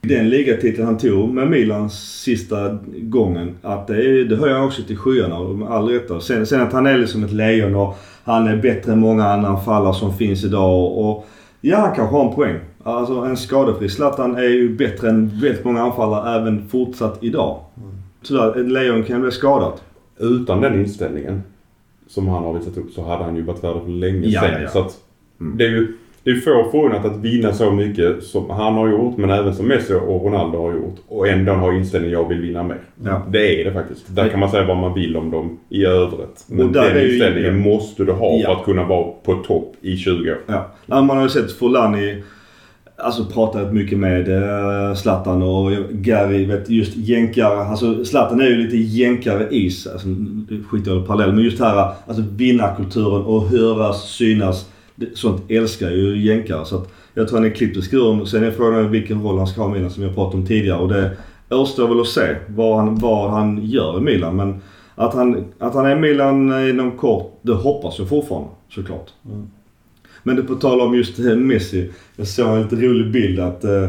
[0.00, 3.54] den ligatiteln han tog med Milans sista gången.
[3.62, 6.20] Att det, är, det höjer han också till skyarna och med all rätta.
[6.20, 9.48] Sen, sen att han är liksom ett lejon och han är bättre än många andra
[9.48, 10.98] anfallare som finns idag.
[10.98, 11.26] Och,
[11.60, 12.56] ja, han kanske har en poäng.
[12.84, 17.58] Alltså en skadefri Zlatan är ju bättre än väldigt många anfallare även fortsatt idag.
[18.22, 19.82] Tyvärr, ett lejon kan bli skadat.
[20.18, 21.42] Utan den inställningen
[22.08, 24.50] som han har visat upp så hade han ju varit värd för länge Ja, sedan.
[24.52, 24.68] ja, ja.
[24.68, 24.96] Så att
[25.40, 25.58] Mm.
[25.58, 25.92] det är ju
[26.22, 29.66] det är få förunnat att vinna så mycket som han har gjort men även som
[29.68, 30.96] Messi och Ronaldo har gjort.
[31.08, 32.80] Och ändå ha inställningen jag vill vinna mer.
[33.04, 33.22] Ja.
[33.30, 34.04] Det är det faktiskt.
[34.16, 36.44] Där kan man säga vad man vill om dem i övrigt.
[36.48, 38.46] Men Och den ju- inställningen måste du ha Ja.
[38.46, 40.38] för att kunna vara på topp i 20 år.
[40.46, 40.70] Ja.
[40.86, 42.22] Man har ju sett Fulani
[43.00, 47.64] Alltså pratat mycket med eh, Zlatan och Gary, vet just jänkare.
[47.64, 49.92] Alltså Zlatan är ju lite jänkare i sig.
[49.92, 50.08] Alltså,
[50.86, 51.32] jag i parallell.
[51.32, 54.68] Men just här, alltså vinnarkulturen och höras, synas.
[55.14, 56.64] Sånt älskar ju jänkare.
[56.64, 58.26] Så att jag tror han är klippt i skuren.
[58.26, 60.78] Sen är frågan vilken roll han ska ha i Milan som jag pratade om tidigare.
[60.78, 61.10] Och det
[61.50, 64.36] återstår väl att se vad han, vad han gör i Milan.
[64.36, 64.60] Men
[64.94, 69.10] att han, att han är i Milan eh, inom kort, det hoppas jag fortfarande såklart.
[69.26, 69.46] Mm.
[70.22, 71.90] Men det på tal om just eh, Messi.
[72.16, 73.88] Jag såg en lite rolig bild att eh,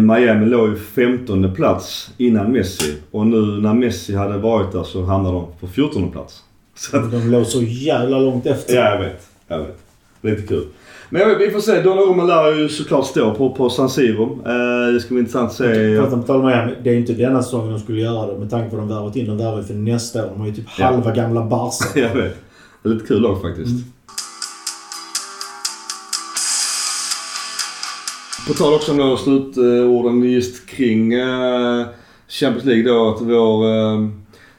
[0.00, 2.94] Miami låg ju 15 plats innan Messi.
[3.10, 6.40] Och nu när Messi hade varit där så hamnade de på 14 plats.
[6.76, 8.74] Så att, De låg så jävla långt efter.
[8.74, 9.26] ja, jag vet.
[9.48, 9.78] Jag vet.
[10.20, 10.64] Lite kul.
[11.10, 11.82] Men jag vet, vi får se.
[11.82, 14.38] Donnarumma lär ju såklart stå på, på San Siro.
[14.46, 15.98] Eh, det ska bli intressant att se.
[16.00, 18.50] Fast de talar med, det är ju inte denna säsongen de skulle göra det med
[18.50, 19.26] tanke på att de värvat in.
[19.26, 20.30] De värvar för nästa år.
[20.30, 20.84] De har ju typ Ja.
[20.84, 21.98] halva gamla Barca.
[22.00, 22.36] Jag vet.
[22.82, 23.86] Det är lite kul lag faktiskt.
[28.46, 31.86] På tal också om slutorden just kring eh,
[32.28, 34.08] Champions League då att vår eh,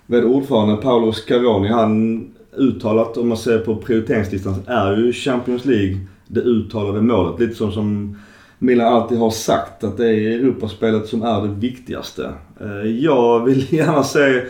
[0.05, 2.25] vd ordförande Paolo Scaroni han
[2.57, 5.97] uttalat om man ser på prioriteringslistan så är ju Champions League
[6.27, 7.39] det uttalade målet.
[7.39, 8.17] Lite som, som
[8.59, 12.33] Milan alltid har sagt att det är Europaspelet som är det viktigaste.
[12.61, 14.43] Eh, jag vill gärna se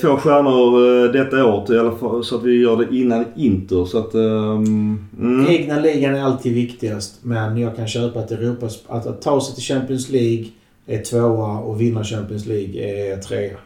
[0.00, 3.84] två stjärnor eh, detta året i alla fall, så att vi gör det innan Inter.
[3.84, 4.14] Så att...
[4.14, 5.46] ehm, mm.
[5.48, 7.18] Egna ligan är alltid viktigast.
[7.22, 10.46] Men jag kan köpa att, Europas, att, att ta sig till Champions League
[10.86, 13.56] är tvåa och vinna Champions League är trea.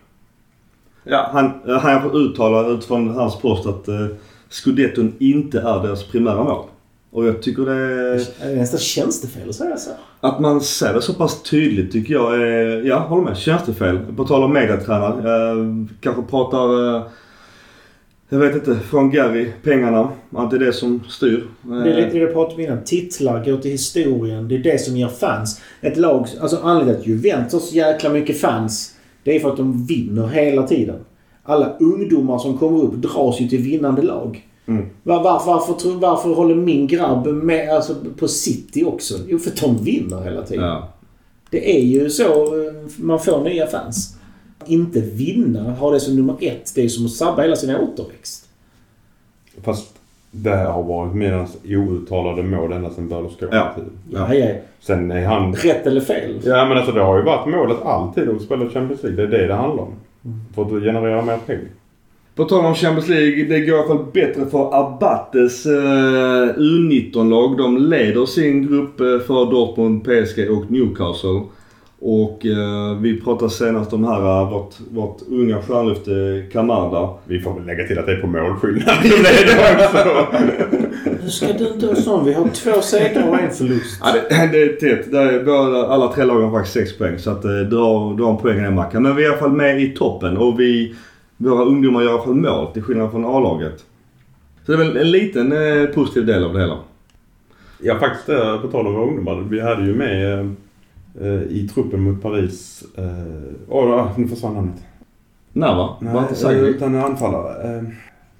[1.05, 4.06] Ja, han, eh, han får uttala utifrån hans post att uh,
[4.48, 6.64] Scudetton inte är deras primära mål.
[7.17, 8.15] Och jag tycker det...
[8.15, 9.91] Det är nästan tjänstefel att säga så.
[10.21, 12.85] Att man säger det så pass tydligt tycker jag är...
[12.87, 13.37] Ja, håller med.
[13.37, 13.99] Tjänstefel.
[14.17, 15.55] På tal om mediatränare.
[15.55, 16.97] Uh, kanske pratar...
[16.97, 17.03] eh,
[18.29, 18.77] jag vet inte.
[18.77, 20.09] Från Gary, pengarna.
[20.35, 21.47] Att det är det som styr.
[21.63, 22.85] Det är lite det jag pratade om innan.
[22.85, 24.49] Titlar går till historien.
[24.49, 25.61] Det är det som ger fans.
[25.81, 26.27] Ett lag...
[26.41, 28.95] Alltså anledningen till att Juventus har så jäkla mycket fans.
[29.23, 30.99] Det är för att de vinner hela tiden.
[31.43, 34.47] Alla ungdomar som kommer upp dras ju till vinnande lag.
[34.69, 34.87] Mm.
[35.03, 39.15] Var, varför, varför, varför håller min grabb med alltså, på City också?
[39.29, 40.65] Jo, för de vinner hela tiden.
[40.65, 40.89] Ja.
[41.51, 44.17] Det är ju så eh, man får nya fans.
[44.59, 47.77] Att inte vinna, ha det som nummer ett, det är som att sabba hela sin
[47.77, 48.49] återväxt.
[49.63, 49.95] Fast
[50.31, 53.73] det här har varit Milans outtalade mål ända sedan Berlusconi Ja.
[53.77, 53.85] tid.
[54.11, 54.55] Ja, ja.
[54.81, 55.55] Sen är han...
[55.55, 56.41] Rätt eller fel?
[56.45, 59.27] Ja men alltså det har ju varit målet alltid att spela Champions League.
[59.27, 59.95] Det är det det handlar om.
[60.55, 61.69] För att generera mer pengar.
[62.37, 67.57] På tal om Champions League, det går i alla fall bättre för Abates eh, U19-lag.
[67.59, 71.41] De leder sin grupp eh, för Dortmund, PSG och Newcastle.
[72.01, 77.11] Och eh, vi pratade senast om här, eh, vårt, vårt unga stjärnlyfte Kamada.
[77.25, 78.95] Vi får väl lägga till att det är på målskillnad.
[81.23, 82.25] Nu ska du inte vara sån.
[82.25, 84.01] Vi har två segrar och en förlust.
[84.05, 85.13] Ja, det, det är tätt.
[85.13, 87.19] Det är, båda, alla tre lagen har faktiskt sex poäng.
[87.19, 89.03] Så att, eh, du, har, du har en poäng i Mackan.
[89.03, 90.95] Men vi är i alla fall med i toppen och vi,
[91.37, 93.85] våra ungdomar gör i alla fall mål till skillnad från A-laget.
[94.67, 96.79] Så det är väl en liten eh, positiv del av det hela.
[97.83, 99.47] Ja faktiskt eh, på tal om ungdomar.
[99.51, 100.47] Vi hade ju med eh,
[101.21, 102.85] eh, i truppen mot Paris.
[102.97, 103.05] eh,
[103.69, 104.85] Åh, oh, nu försvann namnet.
[105.53, 105.97] När va?
[106.01, 106.69] Var inte eh, Sagri?
[106.69, 107.77] utan anfallare.
[107.79, 107.83] Eh,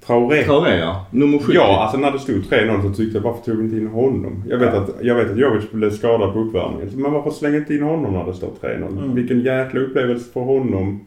[0.05, 0.43] Traoré.
[0.43, 1.05] Traoré ja.
[1.11, 1.51] Nummer 70.
[1.55, 4.43] Ja, alltså när det stod 3-0 så tyckte jag varför tog vi inte in honom?
[4.49, 4.79] Jag vet, Ja.
[4.81, 6.89] att, jag vet att Jovic blev skadad på uppvärmningen.
[7.01, 8.87] Men varför slänger inte in honom när det står 3-0?
[8.87, 9.15] Mm.
[9.15, 10.99] Vilken jäkla upplevelse för honom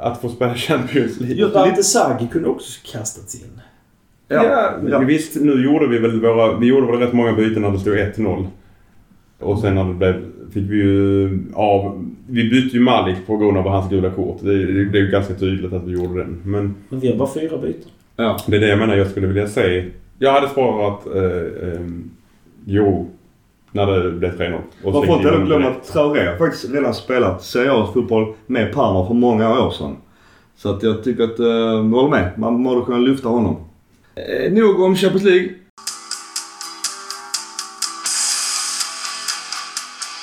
[0.00, 1.48] att få spela Champions League.
[1.48, 3.60] Dante Saggi kunde också kastats in.
[4.28, 4.98] Ja, ja.
[4.98, 5.40] visst.
[5.40, 6.58] Nu gjorde vi väl våra...
[6.58, 8.46] Vi gjorde väl rätt många byten när det stod 1-0.
[9.38, 10.24] Och sen när det blev...
[10.52, 12.08] Fick vi ju av...
[12.28, 14.38] Vi bytte ju Malik på grund av hans gula kort.
[14.40, 16.42] Det, det, det är ju ganska tydligt att vi gjorde den.
[16.44, 17.90] Men Men vi har bara fyra byten.
[18.16, 18.38] Ja.
[18.46, 19.84] det är det jag menar jag skulle vilja se.
[20.18, 21.06] Jag hade sparat...
[21.06, 21.86] Eh, eh,
[22.64, 23.10] jo.
[23.72, 24.60] När det blev 3-0.
[24.84, 28.34] Och Man får inte in heller glömma att Traoré har faktiskt redan spelat seriös fotboll
[28.46, 29.96] med Parma för många år sedan.
[30.56, 32.38] Så att jag tycker att, jag håller med.
[32.38, 33.56] Man borde kunna lyfta honom.
[34.14, 35.48] Eh, nog om Champions League.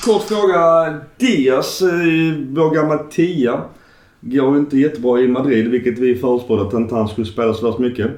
[0.03, 0.93] Kort fråga.
[1.17, 1.87] Diaz, eh,
[2.49, 3.61] vår gamla tia,
[4.21, 7.79] går inte jättebra i Madrid, vilket vi förutspådde att inte han skulle spela så värst
[7.79, 8.11] mycket.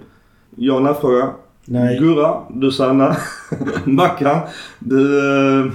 [0.55, 1.29] Ja och nej-fråga.
[1.65, 1.99] Nej.
[1.99, 3.15] Gurra, du säger nej.
[3.85, 4.39] Mackan,
[4.79, 5.19] du...
[5.19, 5.71] eh,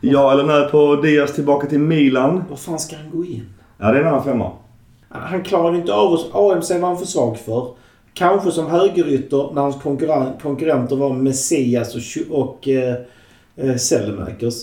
[0.00, 2.44] ja eller nej på Diaz tillbaka till Milan?
[2.50, 3.46] Vad fan ska han gå in?
[3.78, 4.52] Ja, det är en annan femma.
[5.08, 6.26] Han klarade inte av oss.
[6.34, 7.68] AMC var han för svag för.
[8.14, 12.94] Kanske som högerytter när hans konkurren- konkurrenter var Messias och, och eh,
[13.56, 14.54] eh, Sellemakers.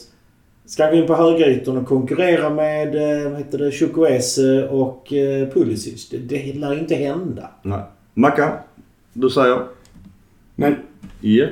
[0.65, 2.95] Ska han gå in på högeryttern och konkurrera med
[3.25, 6.09] eh, vad heter det, Chukwueze och eh, Pulisic?
[6.09, 7.49] Det, det lär inte hända.
[7.61, 7.81] Nej.
[8.13, 8.49] Mackan,
[9.13, 9.59] du säger?
[10.59, 10.75] Nej.
[11.21, 11.49] Japp.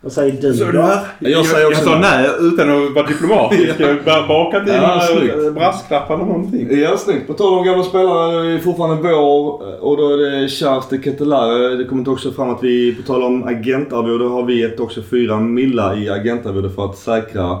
[0.00, 0.78] Vad säger du Så då?
[1.18, 2.28] Jag Jag, säger jag, också sa nej.
[2.40, 3.74] utan att vara diplomatisk.
[3.80, 5.54] Jag bara bakat in Ja, snyggt.
[5.54, 6.68] brasklappar eller någonting.
[6.80, 7.26] Ja, snyggt.
[7.26, 11.02] På tal om gamla spelare, det är fortfarande vår och då är det Charles de
[11.02, 11.76] Ketelare.
[11.76, 15.40] Det kommer också fram att vi, på tal om agentarvode, har vi gett också fyra
[15.40, 17.58] millar i agentarvode för att säkra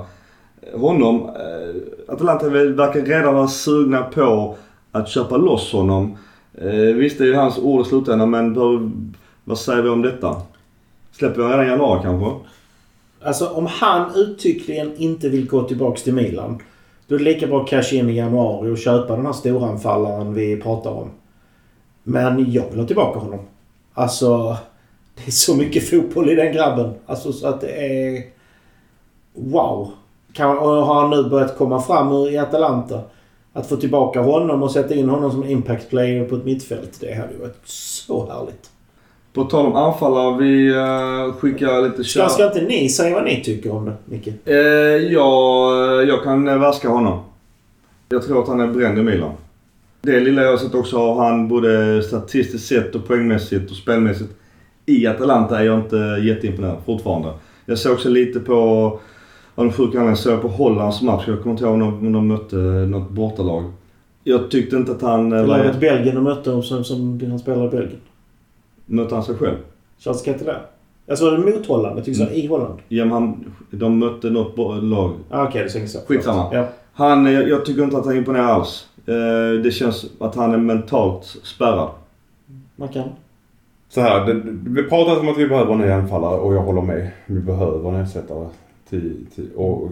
[0.74, 1.22] honom.
[1.22, 4.56] Eh, Atalanta verkar redan vara sugna på
[4.92, 6.16] att köpa loss honom.
[6.62, 8.92] Eh, Visst, det är ju hans ord i slutändan, men vad,
[9.44, 10.36] vad säger vi om detta?
[11.18, 12.30] Släpper vi redan i januari kanske?
[13.22, 16.58] Alltså om han uttryckligen inte vill gå tillbaks till Milan.
[17.06, 20.34] Då är det lika bra att casha in i januari och köpa den här storanfallaren
[20.34, 21.10] vi pratar om.
[22.02, 23.40] Men jag vill ha tillbaka honom.
[23.94, 24.56] Alltså,
[25.14, 26.94] det är så mycket fotboll i den grabben.
[27.06, 28.22] Alltså så att det är...
[29.34, 29.90] Wow!
[30.32, 33.00] Kan, och har han nu börjat komma fram ur- i Atalanta.
[33.52, 37.00] Att få tillbaka honom och sätta in honom som impact player på ett mittfält.
[37.00, 38.70] Det hade ju varit så härligt.
[39.32, 43.42] På tal om anfallare, vi uh, skickar lite Ska, ska inte ni säga vad ni
[43.44, 44.28] tycker om det, Micke?
[44.44, 44.56] Eh,
[45.12, 45.72] ja,
[46.02, 47.20] jag kan eh, vaska honom.
[48.08, 49.32] Jag tror att han är bränd i Milan.
[50.02, 54.30] Det lilla jag har sett också av han både statistiskt sett och poängmässigt och spelmässigt
[54.86, 57.28] i Atalanta är jag inte jätteimponerad fortfarande.
[57.66, 58.54] Jag såg också lite på,
[59.54, 61.24] av den sjuka anledningen, såg jag på Hollands match.
[61.26, 63.64] Jag kommer inte ihåg om de mötte något bortalag.
[64.24, 65.58] Jag tyckte inte att han eh, Det var...
[65.58, 68.00] laget Belgien och mötte som, som han spelar i Belgien.
[68.90, 69.56] Mötte han sig själv?
[69.98, 70.60] Charles Keteler.
[71.06, 71.98] Jag såg det mot Holland.
[71.98, 72.34] Jag tyckte Mm.
[72.34, 72.78] i Holland.
[72.88, 75.12] Ja, men han, de mötte något lag.
[75.30, 75.98] Ah, Okej, det säger så.
[76.06, 76.46] Skitsamma.
[76.52, 76.68] Ja.
[76.92, 78.88] Han, eh, jag tycker inte att han imponerar alls.
[79.06, 81.88] Eh, Det känns att han är mentalt spärrad.
[82.76, 83.08] Man kan.
[83.88, 86.82] Så här, det, det pratas om att vi behöver en ny anfallare och jag håller
[86.82, 87.10] med.
[87.26, 88.48] Vi behöver en ersättare.
[88.88, 89.90] Till, till, och,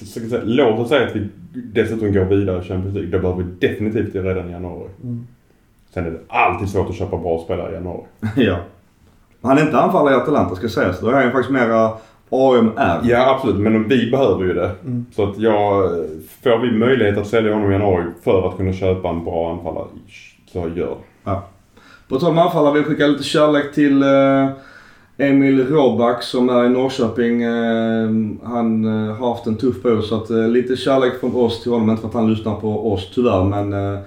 [0.00, 3.10] jag säga, låt oss säga att vi dessutom går vidare i Champions League.
[3.10, 4.88] Det behöver vi definitivt redan i januari.
[5.02, 5.26] Mm.
[5.94, 8.04] Sen är det alltid svårt att köpa bra spelare i januari.
[8.36, 8.56] ja.
[9.42, 11.00] Han är inte anfallare i Atalanta ska sägas.
[11.00, 11.90] Då är han ju faktiskt mera
[12.30, 13.00] AMR.
[13.02, 14.70] Ja absolut, men vi behöver ju det.
[14.84, 15.06] Mm.
[15.12, 15.90] Så att jag,
[16.42, 19.86] får vi möjlighet att sälja honom i januari för att kunna köpa en bra anfallare
[20.52, 21.40] så gör det.
[22.08, 24.48] På tal om anfallare vill jag skicka lite kärlek till eh,
[25.16, 27.42] Emil Råback som är i Norrköping.
[27.42, 28.10] Eh,
[28.42, 31.72] han eh, har haft en tuff period så att eh, lite kärlek från oss till
[31.72, 31.90] honom.
[31.90, 34.00] Inte för att han lyssnar på oss tyvärr men eh,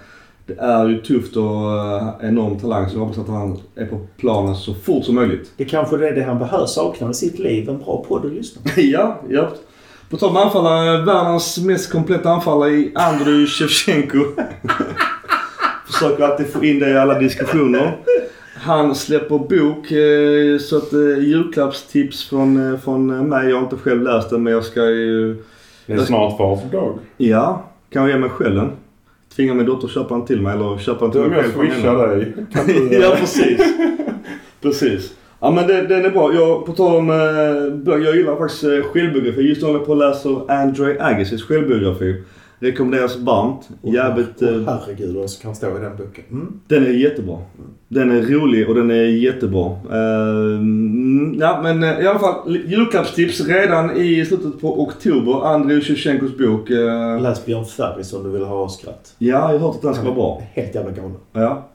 [0.46, 4.00] det är ju tufft och eh, enorm talang så jag hoppas att han är på
[4.18, 5.52] planen så fort som möjligt.
[5.58, 7.70] Det kanske är det han behöver sakna i sitt liv.
[7.70, 8.70] En bra podd att lyssna på.
[8.82, 9.50] ja, ja.
[10.10, 14.20] På tal om anfallare, världens mest kompletta anfallare i Andrei Shevchenko.
[15.86, 17.98] Försöker alltid få in det i alla diskussioner.
[18.56, 23.50] Han släpper bok eh, så att eh, julklappstips från, från mig.
[23.50, 25.44] Jag har inte själv läst den men jag ska ju...
[25.86, 27.00] Det är snart fars dag.
[27.18, 28.72] Ja, kan jag ge mig själv den?
[29.36, 31.54] Tvinga min dotter att köpa den till mig eller köpa den till mig jag själv.
[31.54, 31.76] från henne.
[31.76, 32.34] swishar dig.
[32.90, 33.62] Du, ja, precis.
[34.62, 35.14] precis.
[35.40, 36.34] Ja men det, den är bra.
[36.34, 39.42] Jag, på tal om eh, böcker, jag gillar faktiskt eh, självbiografi.
[39.42, 42.24] Just nu håller jag på att läsa Andre Agassiz självbiografi.
[42.60, 43.70] Rekommenderas varmt.
[43.82, 44.42] Jävligt...
[44.42, 46.24] Eh, herregud vad som kan stå i den boken.
[46.32, 46.60] Mm.
[46.68, 47.38] den är jättebra.
[47.88, 49.72] Den är rolig och den är jättebra.
[49.92, 55.46] Mm, ja men eh, i alla fall julklappstips redan i slutet på oktober.
[55.48, 56.70] Andrei Shevchenkos bok.
[56.70, 59.16] Eh, Läs Björn Ferry om du vill ha skratt.
[59.18, 60.42] ja, jag har hört att den ska vara bra.
[60.54, 61.18] Helt jävla galen.
[61.34, 61.70] Ja.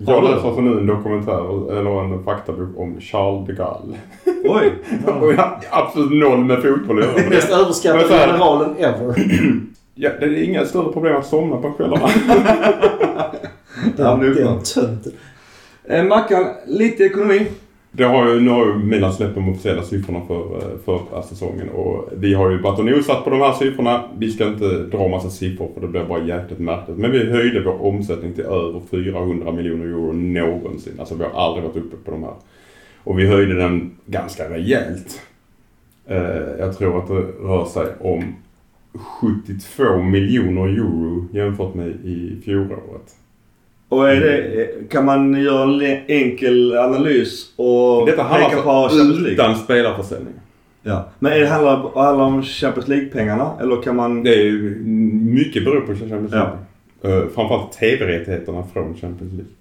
[0.00, 3.96] Jag läser alltså nu en dokumentär, eller en faktabok om Charles de Gaulle.
[4.44, 4.72] Oj.
[5.36, 7.30] Har absolut noll med fotboll att göra.
[7.30, 9.14] Mest överskattade generalen ever.
[10.00, 12.08] Ja, det är inga större problem att somna på kvällarna.
[13.96, 15.12] Ja, Den, den tönten.
[15.84, 17.46] Eh, Mackan, lite ekonomi.
[17.90, 21.68] Det har ju, nu har ju Milan släppt de officiella siffrorna för för förra säsongen
[21.68, 24.04] och vi har ju varit och nosat på de här siffrorna.
[24.18, 26.96] Vi ska inte dra massa siffror för det blir bara jäkligt märkligt.
[26.98, 30.92] Men vi höjde vår omsättning till över 400 miljoner euro någonsin.
[30.98, 32.34] Alltså vi har aldrig varit uppe på de här.
[33.04, 35.20] Och vi höjde den ganska rejält.
[36.06, 36.16] Eh,
[36.58, 38.34] jag tror att det rör sig om
[38.98, 43.14] 72 miljoner euro jämfört med i fjolåret.
[43.88, 48.98] Och är det, kan man göra en enkel analys och Detta handlar peka på alltså
[48.98, 49.34] Champions League?
[49.34, 50.34] utan spelarförsäljning.
[50.82, 51.08] Ja.
[51.18, 54.22] Men är det handlar, handlar om Champions League-pengarna eller kan man...
[54.22, 54.82] Det är ju
[55.24, 56.56] mycket beror på Champions Ja.
[57.02, 57.22] League.
[57.22, 59.52] Eh, framförallt TV-rättigheterna från Champions League.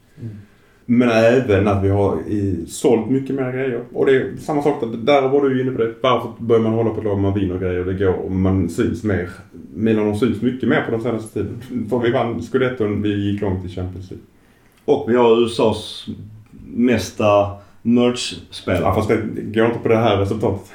[0.89, 3.83] Men även att vi har i, sålt mycket mer grejer.
[3.93, 5.93] Och det är samma sak där, där var du inne på det.
[6.01, 7.85] Varför börjar man hålla på ett lag man vinner grejer?
[7.85, 9.29] Det går och man syns mer.
[9.73, 11.87] Milan har syns mycket mer på den senaste tiden.
[11.89, 14.25] För vi vann scudetton, vi gick långt i Champions League.
[14.85, 16.07] Och vi har USAs
[16.73, 17.51] mesta
[17.81, 18.81] merch-spelare.
[18.81, 20.71] Ja, fast det går inte på det här resultatet.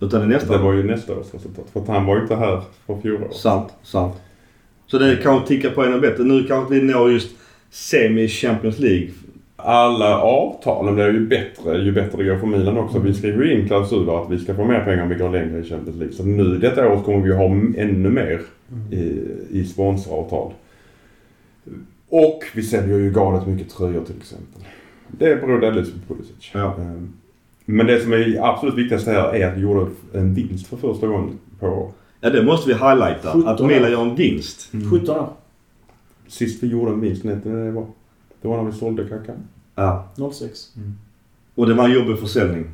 [0.00, 0.52] Utan det är nästa.
[0.52, 1.66] Det var ju nästa års resultat.
[1.72, 3.34] För att han var ju inte här för fjolåret.
[3.34, 4.14] Sant, sant.
[4.86, 6.24] Så det kanske tickar på ännu bättre.
[6.24, 7.30] Nu kanske vi når just
[7.70, 9.10] semi-Champions League.
[9.66, 12.98] Alla avtalen blir ju bättre ju bättre det går för Milan också.
[12.98, 15.58] Vi skriver ju in klausuler att vi ska få mer pengar om vi går längre
[15.58, 16.14] i Champions League.
[16.14, 18.40] Så nu detta året kommer vi ha ännu mer
[18.90, 19.20] i,
[19.50, 20.52] i sponsoravtal.
[22.08, 24.62] Och vi säljer ju galet mycket tröjor till exempel.
[25.08, 26.50] Det beror delvis på Pulisic.
[26.54, 26.76] Ja.
[26.78, 27.12] Ehm,
[27.64, 31.06] Men det som är absolut viktigast här är att vi gjorde en vinst för första
[31.06, 33.32] gången på Ja, det måste vi highlighta.
[33.32, 34.72] 17 Att Milan gör en vinst.
[34.90, 35.28] 17 år.
[36.28, 37.86] Sist vi gjorde en vinst, när det var?
[38.44, 39.36] Det var när vi sålde Kakan.
[39.74, 40.04] Ja.
[40.32, 40.72] 06.
[41.54, 42.66] Och det var en jobbig försäljning.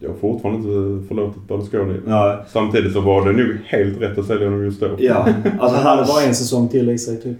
[0.00, 2.00] Jag har fortfarande inte förlåtit Berlusconi.
[2.06, 2.44] Ja.
[2.48, 4.96] Samtidigt så var det nog helt rätt att sälja honom just då.
[4.98, 5.28] Ja.
[5.60, 7.36] Alltså Han hade bara en säsong till i sig typ.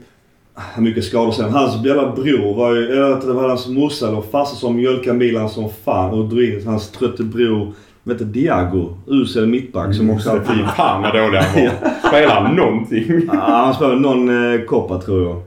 [0.79, 1.51] Mycket skador sen.
[1.51, 2.95] Hans jävla bror var ju...
[2.95, 6.29] Jag vet inte, det var hans morsa eller farsa som mjölkade Milan som fan och
[6.29, 7.73] drog in hans trötte bror.
[8.03, 8.95] Vet du, Diago.
[9.07, 10.31] Usel mittback som också...
[10.31, 12.09] Så fy fan vad dålig han var.
[12.09, 13.29] Spelar han någonting?
[13.33, 15.43] Ja, han spelade någon eh, koppa tror jag.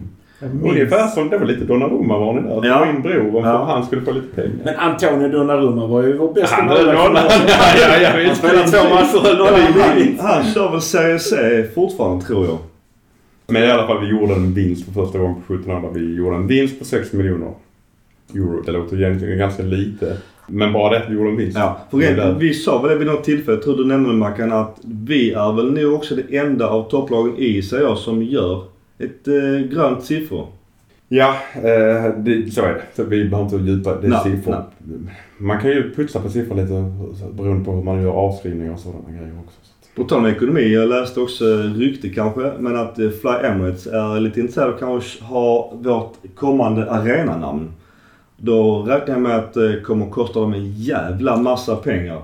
[0.64, 2.50] Ungefär som det var lite Donnarumma var ni där.
[2.50, 2.62] Ja.
[2.64, 2.90] Ja.
[2.90, 3.56] in bror för Ja.
[3.58, 4.52] att han skulle få lite pengar.
[4.64, 7.08] Men Antonio Donnarumma var ju vår bästa Han höll målvakt.
[7.08, 7.24] nollan.
[7.48, 11.36] Ja, ja, ja, Han spelade två matcher och han, kör väl Serie C
[11.76, 12.58] fortfarande tror jag.
[13.48, 15.92] Men i alla fall, vi gjorde en vinst för första gången på 17 år.
[15.94, 17.52] Vi gjorde en vinst på 6 miljoner
[18.36, 18.62] euro.
[18.66, 20.18] Det låter egentligen ganska lite.
[20.48, 21.58] Men bara det att vi gjorde en vinst.
[21.58, 24.16] Ja, för rent, vi sa väl det vid något tillfälle, jag tror du nämnde det
[24.16, 28.64] Mackan, att vi är väl nu också det enda av topplagen i sig som gör
[29.00, 30.48] ett eh, grönt siffror.
[31.08, 32.82] Ja, eh, det, så är det.
[32.96, 34.64] Så vi behöver inte djupa det är Nej, siffror.
[35.38, 36.74] Man kan ju putsa på siffror lite
[37.34, 39.60] beroende på hur man gör avskrivningar och sådana grejer också.
[39.96, 44.20] På tal om ekonomi, jag läste också rykte kanske, men att eh, Fly Emirates är
[44.20, 47.72] lite intresserade av kanske ha vårt kommande arenanamn.
[48.38, 52.22] Då räknar jag med att det kommer att kosta dem en jävla massa pengar.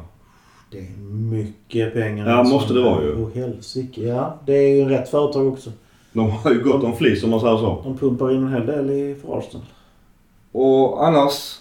[0.71, 2.29] Det är mycket pengar.
[2.29, 3.15] Ja, måste det vara ju.
[3.15, 4.01] Åh helsike.
[4.01, 5.71] Ja, det är ju rätt företag också.
[6.13, 7.81] De har ju gått om flis om man säger så.
[7.83, 9.65] De pumpar in en hel del i för Arsenal.
[10.51, 11.59] Och annars?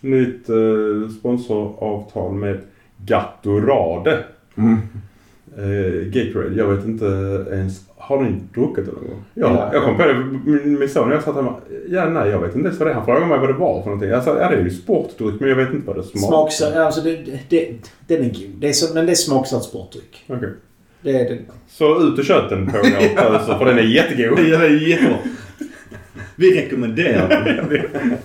[0.00, 2.58] Nytt eh, sponsoravtal med
[2.96, 4.24] Gatorade.
[4.56, 4.78] Mm.
[5.58, 7.04] Eh, Gatorade, jag vet inte
[7.52, 7.80] ens.
[7.96, 9.22] Har ni druckit det någon gång?
[9.34, 9.70] Ja, Ja.
[9.72, 10.14] jag kom på det.
[10.44, 11.54] Min, min son jag satt hemma.
[11.88, 12.94] Ja, nej, jag vet inte ens vad det är.
[12.94, 14.10] Han frågade mig vad det var för någonting.
[14.10, 16.26] Jag sa, ja det är ju sportdryck men jag vet inte vad det smakar.
[16.28, 16.76] Smaksatt.
[16.76, 17.76] Alltså det, det,
[18.06, 18.54] den är god.
[18.60, 20.24] Det är så, men det är smaksatt sportdryck.
[20.28, 20.48] Okej.
[21.02, 21.38] Det är det.
[21.68, 24.38] Så ut och köp den på er för den är jättegod.
[24.38, 25.16] Ja, det är jättebra.
[26.36, 27.82] Vi rekommenderar den.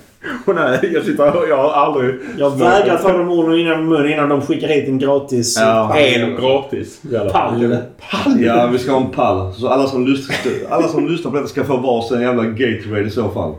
[0.45, 2.15] Och nej, jag sitter här, jag har aldrig...
[2.38, 5.89] Jag vägrar ta de orden innan mun innan de skickar hit en gratis Ja.
[5.93, 6.02] pall.
[6.03, 7.02] En gratis.
[7.31, 7.77] fall.
[8.11, 8.41] Pall.
[8.43, 9.53] Ja, vi ska ha en pall.
[9.53, 10.38] Så alla som lyssnar,
[10.69, 13.53] alla som lyssnar på detta ska få varsin jävla Gatorade i så fall.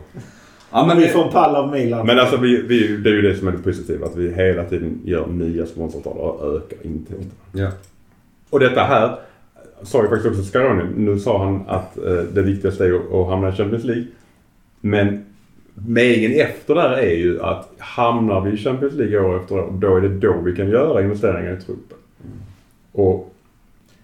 [0.72, 2.06] Ja, men Vi får en pall av Milan.
[2.06, 4.06] Men alltså vi, vi, det är ju det som är det positiva.
[4.06, 7.30] Att vi hela tiden gör nya sponsoravtal och ökar intäkterna.
[7.52, 7.68] ja.
[8.50, 9.18] Och detta här
[9.82, 10.84] sa ju faktiskt också Scaroni.
[10.96, 14.04] Nu sa han att eh, det viktigaste är att, hamna i Champions League.
[14.80, 15.24] Men
[15.74, 19.96] meningen efter där är ju att hamnar vi i Champions League år efter år, då
[19.96, 21.98] är det då vi kan göra investeringar i truppen.
[22.92, 23.34] Och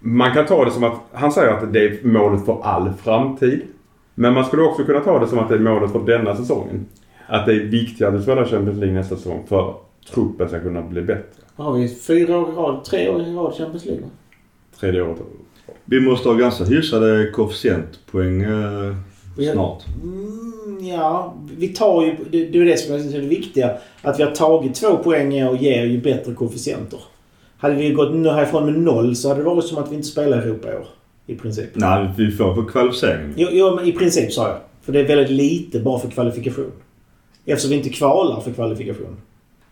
[0.01, 3.63] man kan ta det som att, han säger att det är målet för all framtid.
[4.15, 6.87] Men man skulle också kunna ta det som att det är målet för denna säsongen.
[7.27, 9.77] Att det är viktigare att spela Champions League nästa säsong för att
[10.15, 11.43] truppen ska kunna bli bättre.
[11.57, 14.03] Har vi fyra år i rad, tre år i rad Champions League?
[14.83, 15.19] Tredje året.
[15.85, 18.95] Vi måste ha ganska hyfsade koefficientpoäng eh,
[19.53, 19.83] snart.
[20.03, 22.17] Mm, ja, vi tar ju...
[22.31, 23.71] Det, det är det som är det viktiga.
[24.03, 26.99] Att vi har tagit två poäng i år ger ju bättre koefficienter.
[27.59, 30.09] Hade vi gått nu härifrån med noll så hade det varit som att vi inte
[30.09, 30.87] spelar Europa i år.
[31.27, 31.71] I princip.
[31.75, 33.35] Nej, vi får för kvalificeringen.
[33.37, 34.59] Jo, jo i princip sa jag.
[34.83, 36.73] För det är väldigt lite bara för kvalifikation.
[37.47, 39.17] Eftersom vi inte kvalar för kvalifikation.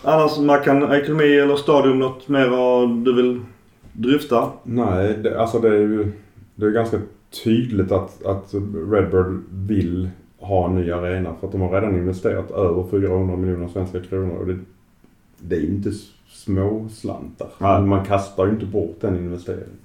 [0.02, 3.40] Annars, Mackan, ekonomi eller stadion, något mer vad du vill
[4.02, 4.52] dryfta?
[4.62, 6.12] Nej, det, alltså det är ju
[6.54, 7.00] det är ganska
[7.44, 8.54] tydligt att, att
[8.90, 13.68] Redbird vill ha en ny arena för att de har redan investerat över 400 miljoner
[13.68, 14.36] svenska kronor.
[14.36, 14.58] Och det
[15.42, 15.92] det är ju inte
[16.28, 17.48] små slantar.
[17.58, 17.82] Nej.
[17.82, 19.78] Man kastar ju inte bort den investeringen.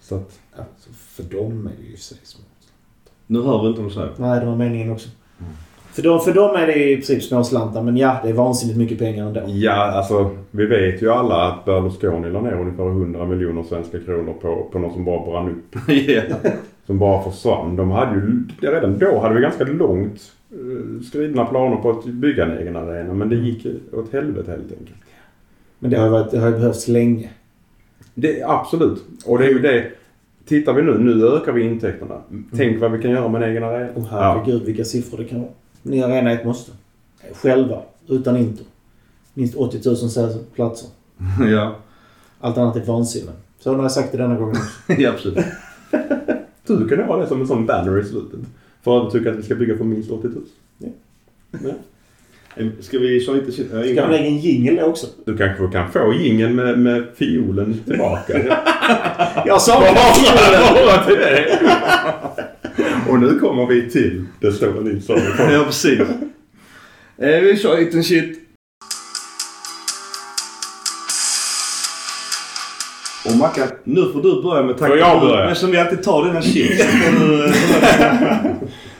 [0.00, 2.46] Så att, Alltså, för dem är det ju i sig smart.
[3.26, 4.12] Nu hör vi inte vad du säger.
[4.16, 5.08] Nej, det var meningen också.
[5.94, 8.98] För, dem, för dem är det i princip småslantar, men ja, det är vansinnigt mycket
[8.98, 9.40] pengar ändå.
[9.46, 14.34] ja, alltså vi vet ju alla att Berlusconi la ner ungefär 100 miljoner svenska kronor
[14.40, 15.80] på, på något som bara brann upp.
[16.08, 16.22] Ja.
[16.86, 17.76] Som bara försvann.
[17.76, 22.44] De hade ju, redan då hade vi ganska långt eh, skrivna planer på att bygga
[22.44, 23.14] en egen arena.
[23.14, 24.98] Men det gick åt helvete helt enkelt.
[25.78, 27.30] Men det har ju, varit, det har ju behövts länge.
[28.14, 29.04] Det, absolut.
[29.26, 29.84] Och det är ju det.
[30.46, 32.20] Tittar vi nu, nu ökar vi intäkterna.
[32.56, 33.88] Tänk vad vi kan göra med en egen arena.
[33.94, 35.50] Och herregud vilka siffror det kan vara.
[35.86, 36.72] Ny arena är ett måste.
[37.32, 38.66] Själva, utan Inter.
[39.34, 40.88] Minst 80 000 säte- platser.
[41.50, 41.76] ja.
[42.40, 43.32] Allt annat är vansinne.
[43.60, 44.92] Så har jag sagt det denna gången också.
[45.02, 45.44] ja, absolut.
[46.66, 48.40] Du kan ha det som en sån banner i slutet.
[48.82, 51.72] För att tycka att vi ska bygga för minst 80 000.
[52.56, 53.62] Eh, Ska vi köra lite...
[53.62, 55.06] Äh, Ska jag ha en jingel också?
[55.24, 58.38] Du kanske kan få jingeln med, med fiolen tillbaka.
[59.46, 61.58] Jag sa Bara till det.
[63.08, 65.16] Och nu kommer vi till det stora som
[65.52, 66.00] Ja, precis.
[67.18, 68.38] Eh, vi kör lite shit.
[73.26, 75.44] Och Mackan, nu får du börja med Får jag börja?
[75.44, 77.44] Eftersom vi alltid tar dina shit så får du...
[77.46, 78.54] eh,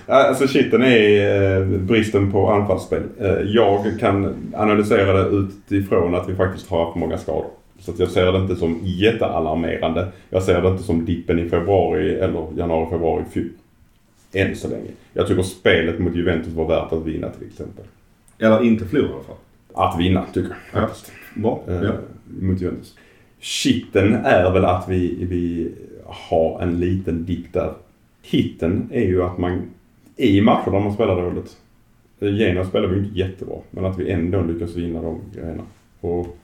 [0.06, 3.02] Alltså shiten är eh, bristen på anfallsspel.
[3.20, 7.50] Eh, jag kan analysera det utifrån att vi faktiskt har haft många skador.
[7.78, 10.06] Så jag ser det inte som jättealarmerande.
[10.30, 13.48] Jag ser det inte som dippen i februari eller januari, februari fjol.
[14.34, 14.90] Än så länge.
[15.12, 17.84] Jag tycker spelet mot Juventus var värt att vinna till exempel.
[18.38, 19.36] Eller inte förlora i alla fall.
[19.74, 20.86] Att vinna tycker jag Ja.
[20.86, 21.12] faktiskt.
[21.34, 21.64] Bra.
[21.68, 21.92] Eh, Ja.
[22.40, 22.96] Mot Juventus.
[23.40, 25.72] Shitten är väl att vi, vi
[26.06, 27.72] har en liten dipp där.
[28.22, 29.62] Hitten är ju att man
[30.16, 31.56] i matcher där man spelar dåligt.
[32.20, 33.56] Genoa spelar vi inte jättebra.
[33.70, 35.62] Men att vi ändå lyckas vinna de grejerna.
[36.00, 36.36] Och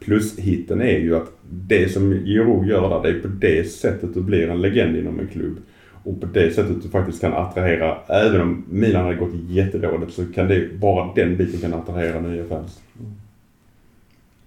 [0.00, 4.22] plushitten är ju att det som Giroud gör där, det är på det sättet du
[4.22, 5.56] blir en legend inom en klubb.
[6.04, 10.26] Och på det sättet du faktiskt kan attrahera, även om Milan hade gått jättedåligt så
[10.26, 12.80] kan det, bara den biten kan attrahera nya fans.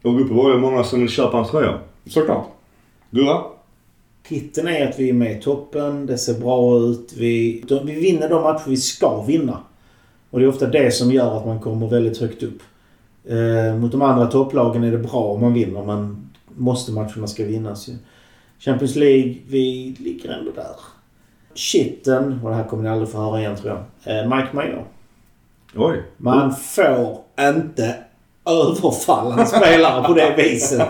[0.01, 1.79] Och uppe var det många som vill köpa hans tröja.
[2.05, 2.47] Såklart.
[3.11, 3.41] Gurra?
[4.27, 6.05] Hitten är att vi är med i toppen.
[6.05, 7.13] Det ser bra ut.
[7.17, 9.59] Vi, de, vi vinner de matcher vi ska vinna.
[10.29, 12.61] Och det är ofta det som gör att man kommer väldigt högt upp.
[13.25, 17.45] Eh, mot de andra topplagen är det bra om man vinner men måste matcherna ska
[17.45, 17.93] vinnas ju.
[18.59, 20.75] Champions League, vi ligger ändå där.
[21.55, 24.17] Shitten, och det här kommer ni aldrig få höra igen tror jag.
[24.19, 24.83] Eh, Mike Mayor.
[25.75, 26.03] Oj.
[26.17, 27.95] Man får inte
[28.49, 30.87] överfalla en spelare på det viset.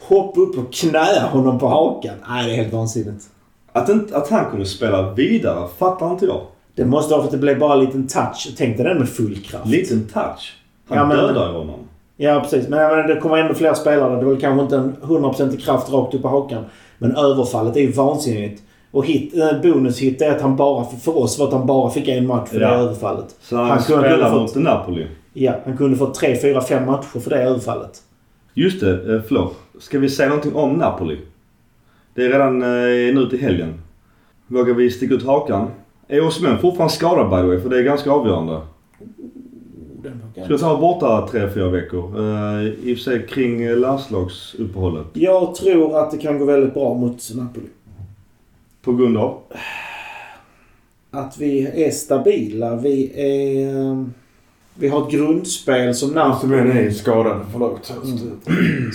[0.00, 2.14] Hoppa upp och knä honom på hakan.
[2.28, 3.24] Nej, det är helt vansinnigt.
[3.72, 6.40] Att, inte, att han kunde spela vidare fattar inte jag.
[6.74, 8.54] Det måste vara för att det blev bara en liten touch.
[8.58, 9.66] Tänk dig den med full kraft.
[9.66, 10.54] Liten touch.
[10.88, 11.80] Han Ja, men- dödar ju honom.
[12.16, 12.68] Ja, precis.
[12.68, 14.16] Men menar, det kommer ändå fler spelare.
[14.18, 16.64] Det var kanske inte en 100% kraft rakt upp på hakan.
[16.98, 18.62] Men överfallet är ju vansinnigt.
[18.96, 22.08] Och hit, eh, bonushit är att han bara, för oss var att han bara fick
[22.08, 22.70] en match för Ja.
[22.70, 23.36] det överfallet.
[23.40, 25.06] Så han, Han ha mot fått- Napoli.
[25.32, 28.02] Ja, han kunde få 3, 4, 5 matcher för det överfallet.
[28.54, 29.54] Just det, eh, förlåt.
[29.80, 31.18] Ska vi säga någonting om Napoli?
[32.14, 33.74] Det är redan eh, nu till helgen.
[34.46, 35.68] Vågar vi sticka ut hakan?
[36.08, 37.60] Är Osimhen fortfarande skadad by the way?
[37.60, 38.60] För det är ganska avgörande.
[40.44, 42.20] Ska ta borta tre, fyra veckor.
[42.20, 45.06] Uh, I och för sig kring eh, landslagsuppehållet.
[45.12, 47.66] Jag tror att det kan gå väldigt bra mot Napoli.
[48.86, 49.42] På grund av?
[51.10, 52.76] Att vi är stabila.
[52.76, 54.04] Vi är...
[54.74, 57.46] Vi har ett grundspel som Napoli, skadad.
[57.52, 57.92] Förlåt.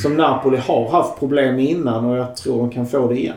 [0.01, 3.35] som Napoli har haft problem med innan och jag tror de kan få det igen.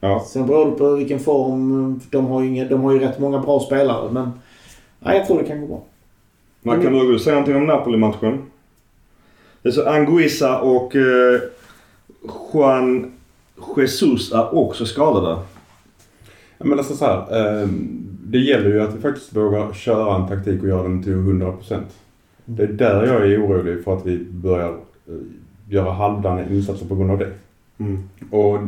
[0.00, 0.24] Ja.
[0.28, 2.00] Sen beror det på vilken form.
[2.10, 4.30] De har inga, de har ju rätt många bra spelare men...
[4.98, 5.82] Nej, jag tror det kan gå bra.
[6.62, 8.42] Man kan du säga någonting om Napoli-matchen?
[9.62, 11.40] Det är så Anguissa och eh,
[12.52, 13.12] Juan
[13.76, 15.38] Jesus är också skadade.
[16.58, 17.18] Ja, Men alltså så här.
[17.62, 17.68] Eh,
[18.24, 21.80] det gäller ju att vi faktiskt vågar köra en taktik och göra den till 100%.
[22.44, 25.14] Det är där jag är orolig för att vi börjar eh,
[25.68, 27.32] göra halvdana insatser på grund av det.
[27.78, 28.02] Mm.
[28.30, 28.58] Och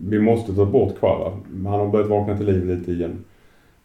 [0.00, 1.32] vi måste ta bort Kvara.
[1.52, 3.24] Han har börjat vakna till liv lite igen.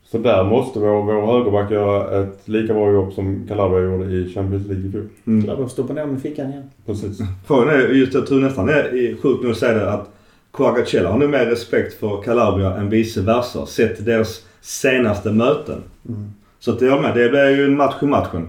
[0.04, 4.34] Så där måste vår, vår högerback göra ett lika bra jobb som Calabria gjorde i
[4.34, 5.08] Champions League i fjol.
[5.28, 5.46] Mm.
[5.46, 6.64] Jag stoppa ner i fickan igen.
[6.86, 7.20] Precis.
[7.48, 10.17] Frågan är just, jag tror nästan det är sjukt nog att säga det att
[10.58, 13.66] Quagacella har nu mer respekt för Calabria än vice versa.
[13.66, 15.84] Sett deras senaste möten.
[16.10, 16.30] Mm.
[16.60, 18.48] Så att jag med, det blir ju en match i matchen.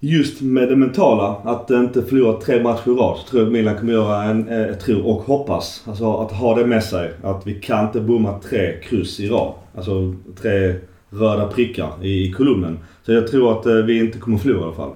[0.00, 3.52] Just med det mentala, att inte förlora tre matcher i rad, så tror jag att
[3.52, 5.82] Milan kommer göra en, eh, tror och hoppas.
[5.86, 7.10] Alltså att ha det med sig.
[7.22, 9.52] Att vi kan inte bomma tre kryss i rad.
[9.76, 10.74] Alltså tre
[11.10, 12.78] röda prickar i, i kolumnen.
[13.06, 14.92] Så jag tror att eh, vi inte kommer förlora i alla fall.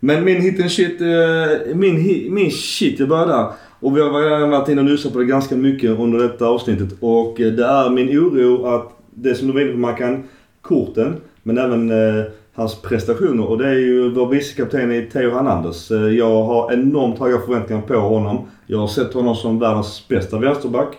[0.00, 3.46] Men min hit and shit, eh, min, min shit, jag börjar där.
[3.80, 6.98] Och vi har varit inne och lyssnat på det ganska mycket under detta avsnittet.
[7.00, 10.24] Och eh, det är min oro att det som du var inne på Mackan,
[10.60, 12.24] korten, men även eh,
[12.54, 13.50] hans prestationer.
[13.50, 15.90] Och det är ju vår vicekapten i Theo Hernandez.
[15.90, 18.38] Eh, jag har enormt höga förväntningar på honom.
[18.66, 20.96] Jag har sett honom som världens bästa vänsterback.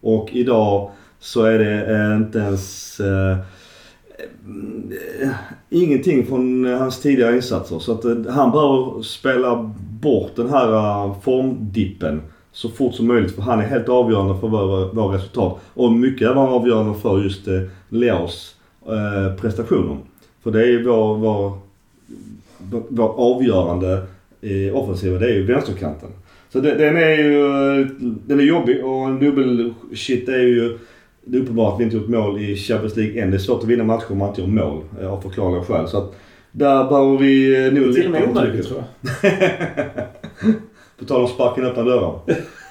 [0.00, 0.90] Och idag
[1.20, 3.36] så är det eh, inte ens eh,
[5.70, 7.78] ingenting från hans tidigare insatser.
[7.78, 12.22] Så att eh, han behöver spela bort den här eh, formdippen
[12.52, 15.60] så fort som möjligt för han är helt avgörande för våra, våra resultat.
[15.74, 18.56] Och mycket är han avgörande för just eh, Leos
[18.86, 19.96] eh, prestationer.
[20.42, 21.58] För det är ju vår, vår,
[22.88, 24.02] vår avgörande
[24.72, 26.08] offensiva, det är ju vänsterkanten.
[26.52, 27.42] Så det, den är ju
[28.26, 30.78] den är jobbig och en dubbel shit är ju
[31.24, 33.30] det är uppenbart att vi inte gjort mål i Champions League än.
[33.30, 35.88] Det är svårt att vinna matcher om man inte gör mål av förklarliga skäl.
[35.88, 36.14] Så att
[36.52, 38.82] där behöver vi eh, nog Till och med omöjligt tror
[39.22, 39.32] jag.
[40.98, 42.18] På tal om sparken öppna dörrar.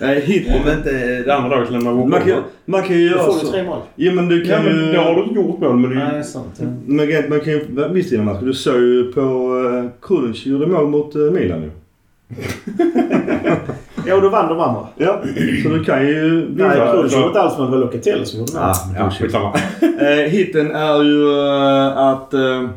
[0.01, 0.47] Nej, hit.
[0.47, 0.91] Om inte
[1.25, 3.51] det andra laget lämnar Man kan, man kan ju Då göra får du så.
[3.51, 3.77] tre mål.
[3.95, 4.93] Ja men du Ja kan men ju...
[4.93, 5.95] då har du inte gjort mål men du...
[5.95, 6.53] Nej, sant.
[6.59, 6.65] Ja.
[6.85, 8.45] Men man kan ju visst vinna matcher.
[8.45, 11.69] Du såg ju på uh, Krunic gjorde mål mot uh, Milan ju.
[14.07, 14.87] Ja, och då vann de andra.
[14.97, 15.21] Ja,
[15.63, 16.47] så du kan ju.
[16.55, 17.65] Nej, Krunic så- gjorde inte alls mål.
[17.65, 18.61] Det var Locatelli som gjorde mål.
[18.63, 19.53] Ah, Ja, skitsamma.
[20.01, 22.33] Eh, hitten är ju eh, att...
[22.33, 22.69] Uh,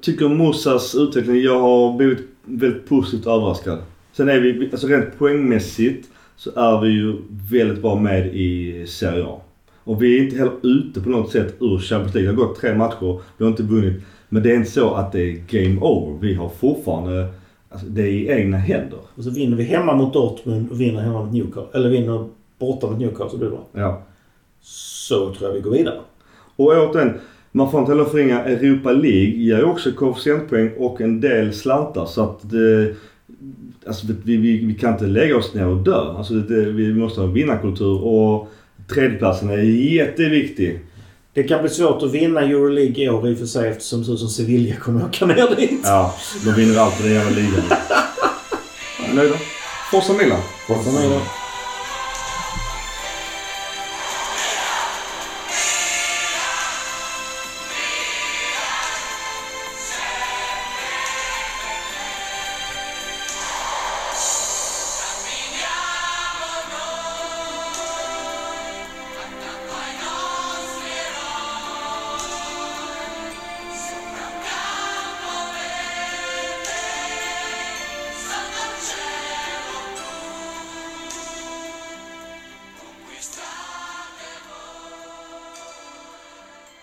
[0.00, 3.78] tycker Mosas utveckling, jag har blivit väldigt positivt överraskad.
[4.12, 7.16] Sen är vi, alltså rent poängmässigt så är vi ju
[7.50, 9.40] väldigt bra med i Serie A.
[9.84, 12.32] Och vi är inte heller ute på något sätt ur Champions League.
[12.32, 14.02] Det har gått tre matcher, vi har inte vunnit.
[14.28, 16.18] Men det är inte så att det är game over.
[16.20, 17.28] Vi har fortfarande,
[17.68, 18.98] alltså det är i egna händer.
[19.14, 21.78] Och så vinner vi hemma mot Dortmund och vinner hemma mot Newcastle.
[21.78, 22.28] Eller vinner
[22.58, 23.66] borta mot Newcastle blir det bra.
[23.72, 24.02] Ja.
[24.60, 26.00] Så tror jag vi går vidare.
[26.56, 27.18] Och återigen,
[27.52, 32.06] man får inte heller förringa Europa League ger ju också koefficientpoäng och en del slantar
[32.06, 32.94] så att det,
[33.86, 36.14] Alltså vi, vi, vi kan inte lägga oss ner och dö.
[36.16, 38.48] Alltså det, vi måste ha en vinnarkultur och
[38.94, 39.62] tredjeplatsen är
[39.92, 40.80] jätteviktig.
[41.32, 44.06] Det kan bli svårt att vinna Euroleague i år i och för sig eftersom ut
[44.18, 45.80] som Sevilla kommer åka ner dit.
[45.84, 46.14] Ja,
[46.44, 47.62] de vinner alltid den jävla ligan.
[49.14, 49.36] Nöjda?
[49.90, 50.40] Forza Milan.
[50.66, 51.39] Forza Milan.